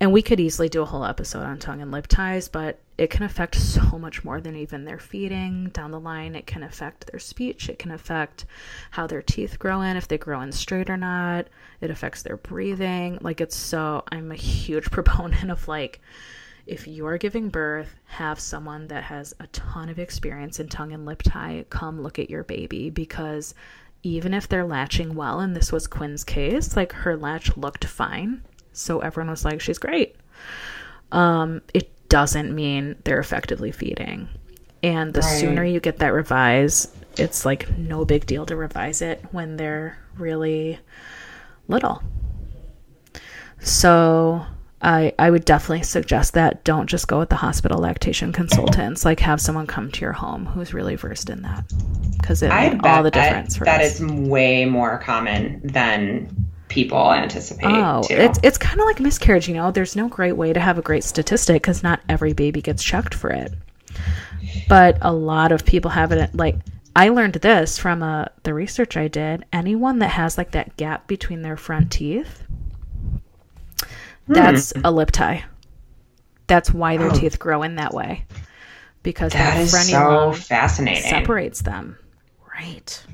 And 0.00 0.12
we 0.12 0.22
could 0.22 0.40
easily 0.40 0.68
do 0.68 0.82
a 0.82 0.86
whole 0.86 1.04
episode 1.04 1.44
on 1.44 1.58
tongue 1.58 1.80
and 1.80 1.92
lip 1.92 2.08
ties, 2.08 2.48
but 2.48 2.80
it 2.98 3.10
can 3.10 3.22
affect 3.22 3.54
so 3.54 3.98
much 3.98 4.24
more 4.24 4.40
than 4.40 4.56
even 4.56 4.84
their 4.84 4.98
feeding 4.98 5.68
down 5.68 5.92
the 5.92 6.00
line. 6.00 6.34
It 6.34 6.46
can 6.46 6.64
affect 6.64 7.06
their 7.06 7.20
speech. 7.20 7.68
It 7.68 7.78
can 7.78 7.92
affect 7.92 8.44
how 8.90 9.06
their 9.06 9.22
teeth 9.22 9.58
grow 9.58 9.82
in, 9.82 9.96
if 9.96 10.08
they 10.08 10.18
grow 10.18 10.40
in 10.40 10.50
straight 10.50 10.90
or 10.90 10.96
not. 10.96 11.46
It 11.80 11.90
affects 11.90 12.22
their 12.22 12.36
breathing. 12.36 13.18
Like, 13.20 13.40
it's 13.40 13.56
so, 13.56 14.02
I'm 14.10 14.32
a 14.32 14.36
huge 14.36 14.84
proponent 14.90 15.50
of 15.50 15.68
like, 15.68 16.00
if 16.66 16.86
you're 16.88 17.18
giving 17.18 17.48
birth, 17.50 17.94
have 18.06 18.40
someone 18.40 18.86
that 18.88 19.04
has 19.04 19.34
a 19.40 19.46
ton 19.48 19.88
of 19.88 19.98
experience 19.98 20.60
in 20.60 20.68
tongue 20.68 20.92
and 20.92 21.04
lip 21.04 21.22
tie 21.22 21.64
come 21.70 22.00
look 22.02 22.18
at 22.18 22.30
your 22.30 22.44
baby 22.44 22.90
because 22.90 23.54
even 24.02 24.34
if 24.34 24.48
they're 24.48 24.64
latching 24.64 25.14
well, 25.14 25.40
and 25.40 25.56
this 25.56 25.72
was 25.72 25.86
Quinn's 25.86 26.24
case, 26.24 26.76
like 26.76 26.92
her 26.92 27.16
latch 27.16 27.56
looked 27.56 27.84
fine. 27.84 28.42
So 28.72 29.00
everyone 29.00 29.30
was 29.30 29.44
like, 29.44 29.60
she's 29.60 29.78
great. 29.78 30.16
Um, 31.12 31.62
it 31.72 31.90
doesn't 32.08 32.54
mean 32.54 32.96
they're 33.04 33.18
effectively 33.20 33.72
feeding. 33.72 34.28
And 34.82 35.14
the 35.14 35.20
Right. 35.20 35.38
sooner 35.40 35.64
you 35.64 35.80
get 35.80 35.98
that 35.98 36.12
revise, 36.12 36.88
it's 37.16 37.46
like 37.46 37.78
no 37.78 38.04
big 38.04 38.26
deal 38.26 38.44
to 38.46 38.56
revise 38.56 39.00
it 39.00 39.24
when 39.32 39.56
they're 39.56 39.96
really 40.18 40.78
little. 41.68 42.02
So 43.60 44.44
I 44.84 45.14
I 45.18 45.30
would 45.30 45.44
definitely 45.44 45.82
suggest 45.82 46.34
that 46.34 46.62
don't 46.62 46.86
just 46.86 47.08
go 47.08 47.18
with 47.18 47.30
the 47.30 47.36
hospital 47.36 47.80
lactation 47.80 48.32
consultants. 48.32 49.04
Like 49.04 49.20
have 49.20 49.40
someone 49.40 49.66
come 49.66 49.90
to 49.90 50.00
your 50.02 50.12
home 50.12 50.44
who's 50.44 50.74
really 50.74 50.94
versed 50.96 51.30
in 51.30 51.42
that 51.42 51.64
because 52.20 52.42
it 52.42 52.50
I 52.50 52.78
all 52.84 53.02
the 53.02 53.10
difference 53.10 53.56
for 53.56 53.64
that 53.64 53.80
us. 53.80 54.00
it's 54.00 54.12
way 54.12 54.66
more 54.66 54.98
common 54.98 55.60
than 55.64 56.46
people 56.68 57.12
anticipate. 57.12 57.66
Oh, 57.66 58.02
too. 58.06 58.14
it's 58.14 58.38
it's 58.42 58.58
kind 58.58 58.78
of 58.78 58.86
like 58.86 59.00
miscarriage, 59.00 59.48
you 59.48 59.54
know. 59.54 59.70
There's 59.70 59.96
no 59.96 60.08
great 60.08 60.32
way 60.32 60.52
to 60.52 60.60
have 60.60 60.76
a 60.76 60.82
great 60.82 61.04
statistic 61.04 61.62
because 61.62 61.82
not 61.82 62.00
every 62.08 62.34
baby 62.34 62.60
gets 62.60 62.82
checked 62.82 63.14
for 63.14 63.30
it. 63.30 63.52
But 64.68 64.98
a 65.00 65.12
lot 65.12 65.52
of 65.52 65.64
people 65.64 65.90
have 65.92 66.12
it. 66.12 66.34
Like 66.34 66.56
I 66.94 67.08
learned 67.08 67.34
this 67.34 67.78
from 67.78 68.02
uh, 68.02 68.26
the 68.42 68.52
research 68.54 68.96
I 68.96 69.08
did. 69.08 69.44
Anyone 69.52 70.00
that 70.00 70.08
has 70.08 70.36
like 70.36 70.50
that 70.52 70.76
gap 70.76 71.06
between 71.06 71.42
their 71.42 71.56
front 71.56 71.90
teeth, 71.90 72.42
that's 74.28 74.72
a 74.84 74.90
lip 74.90 75.10
tie. 75.10 75.44
That's 76.46 76.72
why 76.72 76.96
their 76.96 77.08
Oh. 77.10 77.14
teeth 77.14 77.38
grow 77.38 77.62
in 77.62 77.76
that 77.76 77.94
way 77.94 78.26
because 79.02 79.32
that 79.32 79.58
is 79.60 79.70
so 79.70 79.78
frenulum 79.98 80.36
fascinating. 80.36 81.02
separates 81.02 81.62
them. 81.62 81.98
Right. 82.54 83.04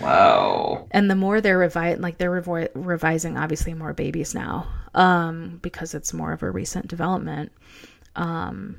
Whoa. 0.00 0.86
and 0.90 1.10
the 1.10 1.14
more 1.14 1.40
they're 1.40 1.58
revi- 1.58 1.98
like 1.98 2.18
they're 2.18 2.42
revo- 2.42 2.68
revising 2.74 3.38
obviously 3.38 3.72
more 3.74 3.94
babies 3.94 4.34
now 4.34 4.66
um, 4.94 5.58
because 5.62 5.94
it's 5.94 6.12
more 6.12 6.32
of 6.32 6.42
a 6.42 6.50
recent 6.50 6.88
development 6.88 7.52
um, 8.16 8.76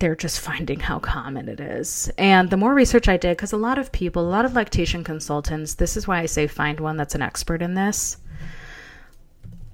they're 0.00 0.16
just 0.16 0.40
finding 0.40 0.80
how 0.80 0.98
common 0.98 1.48
it 1.48 1.60
is 1.60 2.10
and 2.18 2.50
the 2.50 2.56
more 2.56 2.74
research 2.74 3.06
i 3.08 3.16
did 3.16 3.36
because 3.36 3.52
a 3.52 3.56
lot 3.56 3.78
of 3.78 3.92
people 3.92 4.26
a 4.26 4.28
lot 4.30 4.44
of 4.44 4.54
lactation 4.54 5.04
consultants 5.04 5.74
this 5.74 5.96
is 5.96 6.08
why 6.08 6.18
i 6.18 6.26
say 6.26 6.46
find 6.48 6.80
one 6.80 6.96
that's 6.96 7.14
an 7.14 7.22
expert 7.22 7.62
in 7.62 7.74
this 7.74 8.16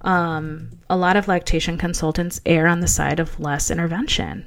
um, 0.03 0.70
a 0.88 0.97
lot 0.97 1.16
of 1.16 1.28
lactation 1.28 1.78
consultants 1.78 2.40
err 2.47 2.66
on 2.66 2.80
the 2.80 2.88
side 2.88 3.20
of 3.20 3.40
less 3.40 3.70
intervention 3.70 4.47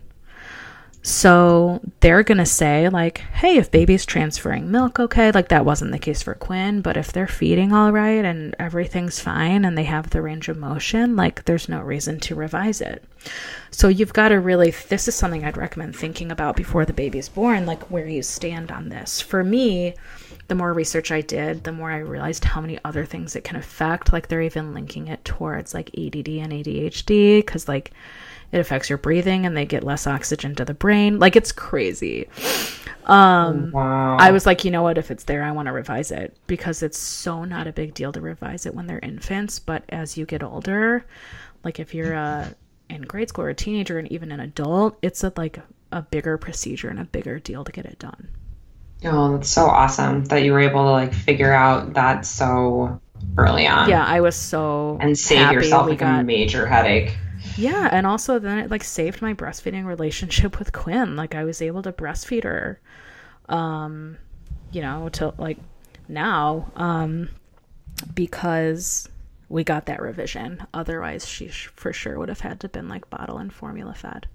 so 1.02 1.80
they're 2.02 2.24
going 2.24 2.40
to 2.40 2.46
say, 2.46 2.90
like, 2.90 3.20
hey, 3.20 3.58
if 3.58 3.72
baby's 3.72 4.06
transferring 4.06 4.70
milk, 4.70 5.00
okay, 5.00 5.32
like 5.32 5.48
that 5.48 5.64
wasn't 5.64 5.92
the 5.92 6.00
case 6.00 6.22
for 6.22 6.34
Quinn, 6.34 6.82
but 6.82 6.98
if 6.98 7.14
they're 7.14 7.28
feeding 7.28 7.72
all 7.72 7.92
right 7.92 8.26
and 8.26 8.54
everything's 8.60 9.20
fine 9.20 9.64
and 9.64 9.78
they 9.78 9.86
have 9.86 10.10
the 10.10 10.22
range 10.22 10.50
of 10.50 10.58
motion, 10.58 11.16
like, 11.16 11.46
there's 11.46 11.70
no 11.70 11.80
reason 11.82 12.20
to 12.22 12.36
revise 12.36 12.82
it. 12.82 13.04
So 13.72 13.88
you've 13.88 14.14
got 14.14 14.30
to 14.30 14.36
really, 14.36 14.72
this 14.90 15.08
is 15.08 15.16
something 15.16 15.46
I'd 15.46 15.58
recommend 15.58 15.96
thinking 15.96 16.32
about 16.32 16.58
before 16.58 16.86
the 16.86 16.94
baby's 16.94 17.30
born, 17.30 17.66
like 17.66 17.90
where 17.90 18.08
you 18.08 18.22
stand 18.22 18.70
on 18.70 18.90
this. 18.90 19.22
For 19.22 19.44
me, 19.44 19.96
the 20.50 20.56
more 20.56 20.74
research 20.74 21.12
I 21.12 21.22
did, 21.22 21.64
the 21.64 21.72
more 21.72 21.92
I 21.92 22.00
realized 22.00 22.44
how 22.44 22.60
many 22.60 22.78
other 22.84 23.06
things 23.06 23.36
it 23.36 23.46
can 23.46 23.56
affect. 23.56 24.12
Like, 24.12 24.28
they're 24.28 24.42
even 24.42 24.74
linking 24.74 25.08
it 25.08 25.24
towards 25.24 25.74
like 25.74 25.90
ADD 25.98 26.28
and 26.28 26.52
ADHD 26.52 27.40
because, 27.40 27.70
like, 27.70 27.92
it 28.52 28.60
affects 28.60 28.90
your 28.90 28.98
breathing 28.98 29.46
and 29.46 29.56
they 29.56 29.66
get 29.66 29.84
less 29.84 30.08
oxygen 30.08 30.56
to 30.56 30.66
the 30.66 30.74
brain. 30.74 31.20
Like 31.20 31.36
it's 31.36 31.52
crazy. 31.52 32.28
Um 33.06 33.72
Wow. 33.72 34.18
I 34.18 34.32
was 34.32 34.46
like, 34.46 34.66
you 34.66 34.72
know 34.72 34.82
what, 34.82 34.98
if 34.98 35.12
it's 35.12 35.24
there, 35.26 35.44
I 35.44 35.52
want 35.52 35.68
to 35.68 35.72
revise 35.72 36.12
it 36.12 36.36
because 36.48 36.82
it's 36.82 36.98
so 36.98 37.44
not 37.44 37.68
a 37.68 37.72
big 37.72 37.94
deal 37.94 38.12
to 38.12 38.22
revise 38.22 38.66
it 38.66 38.74
when 38.74 38.88
they're 38.88 39.00
infants, 39.00 39.60
but 39.60 39.84
as 39.90 40.18
you 40.18 40.26
get 40.26 40.44
older, 40.44 41.06
like 41.64 41.80
if 41.80 41.94
you're 41.94 42.16
uh, 42.16 42.50
in 42.90 43.04
grade 43.04 43.30
school 43.30 43.46
or 43.46 43.50
a 43.50 43.56
teenager 43.56 44.00
and 44.00 44.12
even 44.12 44.32
an 44.32 44.40
adult, 44.40 44.98
it's 45.02 45.24
a 45.24 45.32
like 45.38 45.60
a 45.92 46.02
bigger 46.02 46.38
procedure 46.38 46.90
and 46.90 47.00
a 47.00 47.06
bigger 47.06 47.40
deal 47.40 47.64
to 47.64 47.72
get 47.72 47.86
it 47.86 48.00
done. 48.00 48.30
Oh, 49.04 49.38
that's 49.38 49.50
so 49.50 49.66
awesome 49.66 50.26
that 50.26 50.44
you 50.44 50.52
were 50.52 50.60
able 50.60 50.84
to 50.84 50.92
like 50.92 51.14
figure 51.14 51.54
out 51.54 51.94
that 51.94 52.26
so 52.26 53.00
early 53.38 53.68
on. 53.68 53.90
Yeah, 53.90 54.06
I 54.06 54.22
was 54.22 54.36
so 54.36 54.98
And 55.00 55.18
save 55.18 55.40
happy 55.40 55.56
yourself 55.56 55.88
like 55.88 56.02
a 56.02 56.06
got 56.06 56.26
major 56.26 56.66
headache. 56.66 57.18
Yeah, 57.58 57.90
and 57.92 58.06
also 58.06 58.40
then 58.40 58.58
it 58.60 58.70
like 58.72 58.84
saved 58.84 59.22
my 59.22 59.34
breastfeeding 59.34 59.86
relationship 59.86 60.60
with 60.60 60.74
Quinn. 60.74 61.16
Like 61.16 61.36
I 61.36 61.44
was 61.44 61.62
able 61.62 61.82
to 61.84 61.92
breastfeed 61.92 62.44
her 62.44 62.80
um 63.48 64.18
you 64.72 64.82
know, 64.82 65.10
till 65.10 65.34
like 65.38 65.58
now 66.08 66.72
um 66.76 67.30
because 68.14 69.10
we 69.48 69.64
got 69.64 69.86
that 69.88 70.02
revision. 70.02 70.66
Otherwise 70.74 71.28
she 71.28 71.48
sh- 71.50 71.68
for 71.76 71.94
sure 71.94 72.20
would 72.20 72.30
have 72.30 72.42
had 72.42 72.60
to 72.62 72.70
been 72.70 72.88
like 72.88 73.10
bottle 73.10 73.38
and 73.38 73.52
formula 73.52 73.94
fed. 73.94 74.28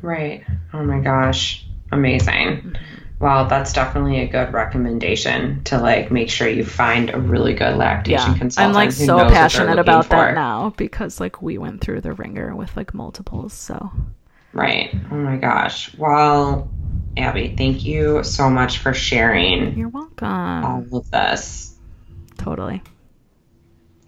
Right. 0.00 0.44
Oh 0.72 0.82
my 0.84 0.98
gosh. 1.00 1.66
Amazing. 1.92 2.76
Well, 3.22 3.46
that's 3.46 3.72
definitely 3.72 4.18
a 4.18 4.26
good 4.26 4.52
recommendation 4.52 5.62
to 5.64 5.78
like 5.78 6.10
make 6.10 6.28
sure 6.28 6.48
you 6.48 6.64
find 6.64 7.08
a 7.10 7.20
really 7.20 7.54
good 7.54 7.76
lactation 7.76 8.32
Yeah. 8.32 8.36
consultant. 8.38 8.70
I'm 8.70 8.74
like 8.74 8.90
so 8.90 9.16
passionate 9.30 9.78
about 9.78 10.08
that 10.08 10.30
for. 10.30 10.34
now 10.34 10.74
because 10.76 11.20
like 11.20 11.40
we 11.40 11.56
went 11.56 11.80
through 11.80 12.00
the 12.00 12.14
wringer 12.14 12.56
with 12.56 12.76
like 12.76 12.94
multiples, 12.94 13.52
so 13.52 13.92
Right. 14.52 14.92
Oh 15.12 15.14
my 15.14 15.36
gosh. 15.36 15.96
Well, 15.96 16.68
Abby, 17.16 17.54
thank 17.56 17.84
you 17.84 18.24
so 18.24 18.50
much 18.50 18.78
for 18.78 18.92
sharing 18.92 19.78
you're 19.78 19.88
welcome. 19.88 20.26
all 20.28 20.84
of 20.92 21.08
this. 21.12 21.76
totally. 22.38 22.82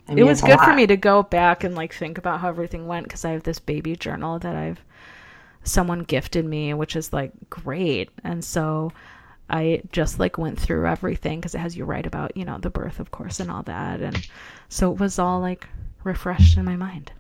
I 0.09 0.15
mean, 0.17 0.19
it 0.19 0.29
was 0.29 0.41
good 0.41 0.59
for 0.59 0.75
me 0.75 0.89
to 0.89 0.97
go 0.97 1.23
back 1.23 1.63
and 1.63 1.77
like 1.77 1.95
think 1.95 2.19
about 2.19 2.41
how 2.41 2.49
everything 2.49 2.89
went 2.89 3.05
because 3.05 3.25
I 3.25 3.31
have 3.31 3.45
this 3.45 3.61
baby 3.61 3.95
journal 3.95 4.41
that 4.41 4.57
I've 4.57 4.85
someone 5.65 6.01
gifted 6.01 6.45
me, 6.45 6.75
which 6.75 6.95
is 6.95 7.13
like 7.13 7.33
great. 7.51 8.11
And 8.23 8.45
so 8.45 8.93
I 9.51 9.83
just 9.93 10.19
like 10.19 10.39
went 10.39 10.59
through 10.59 10.87
everything 10.87 11.41
because 11.41 11.55
it 11.55 11.59
has 11.59 11.77
you 11.77 11.85
write 11.85 12.07
about, 12.07 12.37
you 12.37 12.45
know, 12.45 12.59
the 12.59 12.71
birth, 12.71 13.01
of 13.01 13.11
course, 13.11 13.41
and 13.41 13.51
all 13.51 13.63
that. 13.65 14.01
And 14.01 14.29
so 14.69 14.93
it 14.93 15.01
was 15.01 15.19
all 15.19 15.41
like 15.41 15.67
refreshed 16.05 16.57
in 16.57 16.65
my 16.65 16.77
mind. 16.77 17.11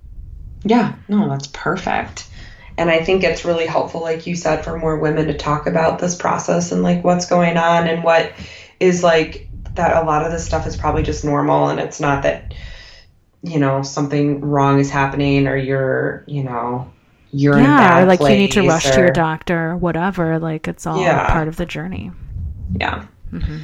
Yeah, 0.64 0.94
no, 1.08 1.28
that's 1.28 1.48
perfect. 1.48 2.28
And 2.76 2.90
I 2.90 3.04
think 3.04 3.22
it's 3.22 3.44
really 3.44 3.66
helpful, 3.66 4.00
like 4.00 4.26
you 4.26 4.34
said, 4.34 4.64
for 4.64 4.78
more 4.78 4.98
women 4.98 5.26
to 5.26 5.34
talk 5.34 5.66
about 5.66 5.98
this 5.98 6.16
process 6.16 6.72
and 6.72 6.82
like 6.82 7.04
what's 7.04 7.26
going 7.26 7.56
on 7.56 7.86
and 7.86 8.02
what 8.02 8.32
is 8.80 9.02
like 9.02 9.48
that 9.74 10.02
a 10.02 10.06
lot 10.06 10.24
of 10.24 10.32
this 10.32 10.44
stuff 10.44 10.66
is 10.66 10.76
probably 10.76 11.02
just 11.02 11.24
normal 11.24 11.68
and 11.68 11.80
it's 11.80 12.00
not 12.00 12.22
that, 12.22 12.54
you 13.42 13.58
know, 13.58 13.82
something 13.82 14.40
wrong 14.40 14.80
is 14.80 14.90
happening 14.90 15.46
or 15.46 15.56
you're, 15.56 16.24
you 16.26 16.42
know, 16.42 16.90
you're 17.34 17.58
yeah, 17.58 18.02
or 18.02 18.06
like 18.06 18.20
you 18.20 18.36
need 18.36 18.52
to 18.52 18.62
rush 18.62 18.90
to 18.92 19.00
your 19.00 19.10
doctor, 19.10 19.70
or 19.70 19.76
whatever. 19.76 20.38
Like 20.38 20.68
it's 20.68 20.86
all 20.86 21.00
Yeah. 21.02 21.26
part 21.26 21.48
of 21.48 21.56
the 21.56 21.66
journey. 21.66 22.10
Yeah. 22.80 23.06
hmm 23.30 23.58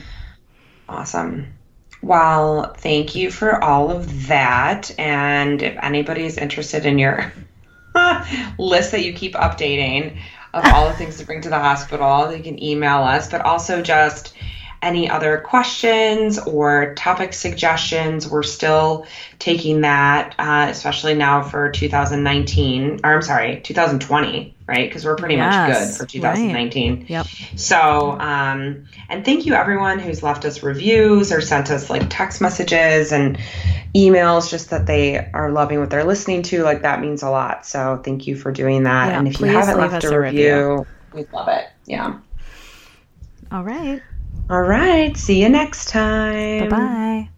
Awesome. 0.89 1.47
Well, 2.03 2.75
thank 2.79 3.15
you 3.15 3.31
for 3.31 3.63
all 3.63 3.91
of 3.91 4.27
that. 4.29 4.91
And 4.99 5.63
if 5.63 5.77
anybody 5.83 6.25
is 6.25 6.39
interested 6.39 6.87
in 6.87 6.99
your 6.99 7.33
list 8.59 8.93
that 8.93 9.05
you 9.05 9.13
keep 9.13 9.35
updating 9.35 10.19
of 10.55 10.65
all 10.67 10.89
the 10.89 10.95
things 10.95 11.19
to 11.19 11.27
bring 11.27 11.43
to 11.43 11.49
the 11.51 11.59
hospital, 11.59 12.29
they 12.29 12.41
can 12.41 12.63
email 12.63 13.03
us, 13.03 13.31
but 13.31 13.43
also 13.43 13.83
just 13.83 14.35
any 14.83 15.11
other 15.11 15.39
questions 15.39 16.39
or 16.39 16.95
topic 16.95 17.35
suggestions. 17.35 18.29
We're 18.29 18.43
still 18.43 19.07
taking 19.39 19.83
that, 19.83 20.35
uh, 20.39 20.69
especially 20.71 21.15
now 21.15 21.43
for 21.43 21.71
2019, 21.71 23.01
or 23.05 23.17
I'm 23.17 23.23
sorry, 23.23 23.61
2020, 23.61 24.57
right? 24.67 24.89
Because 24.89 25.05
we're 25.05 25.17
pretty 25.17 25.37
much 25.37 25.73
good 25.73 25.95
for 25.95 26.07
2019. 26.07 27.07
Yep. 27.09 27.27
So, 27.57 28.13
um, 28.13 28.87
and 29.11 29.25
thank 29.25 29.45
you 29.45 29.53
everyone 29.53 29.99
who's 29.99 30.23
left 30.23 30.47
us 30.47 30.63
reviews 30.63 31.31
or 31.31 31.43
sent 31.43 31.71
us 31.71 31.91
like 31.91 32.07
text 32.09 32.41
messages 32.41 33.13
and 33.13 33.39
emails, 33.95 34.49
just 34.49 34.71
that 34.71 34.87
they 34.87 35.19
are 35.19 35.51
loving 35.51 35.81
what 35.81 35.91
they're 35.91 36.05
listening 36.05 36.43
to. 36.45 36.63
Like 36.63 36.83
that 36.83 37.01
means 37.01 37.23
a 37.23 37.31
lot. 37.31 37.67
So, 37.67 38.01
thank 38.03 38.27
you 38.27 38.35
for 38.35 38.51
doing 38.51 38.85
that. 38.85 39.09
Yeah, 39.09 39.19
and 39.19 39.29
if 39.29 39.41
you 39.41 39.47
haven't 39.47 39.77
left 39.77 40.05
us 40.05 40.11
a 40.11 40.15
a 40.15 40.21
review, 40.21 40.87
we'd 41.13 41.31
love 41.35 41.49
it. 41.49 41.67
Yeah. 41.85 42.19
All 43.53 43.65
right. 43.65 44.01
All 44.51 44.61
right. 44.61 45.17
See 45.17 45.41
you 45.41 45.49
next 45.49 45.89
time. 45.89 46.59
Bye 46.59 46.67
bye. 46.67 47.31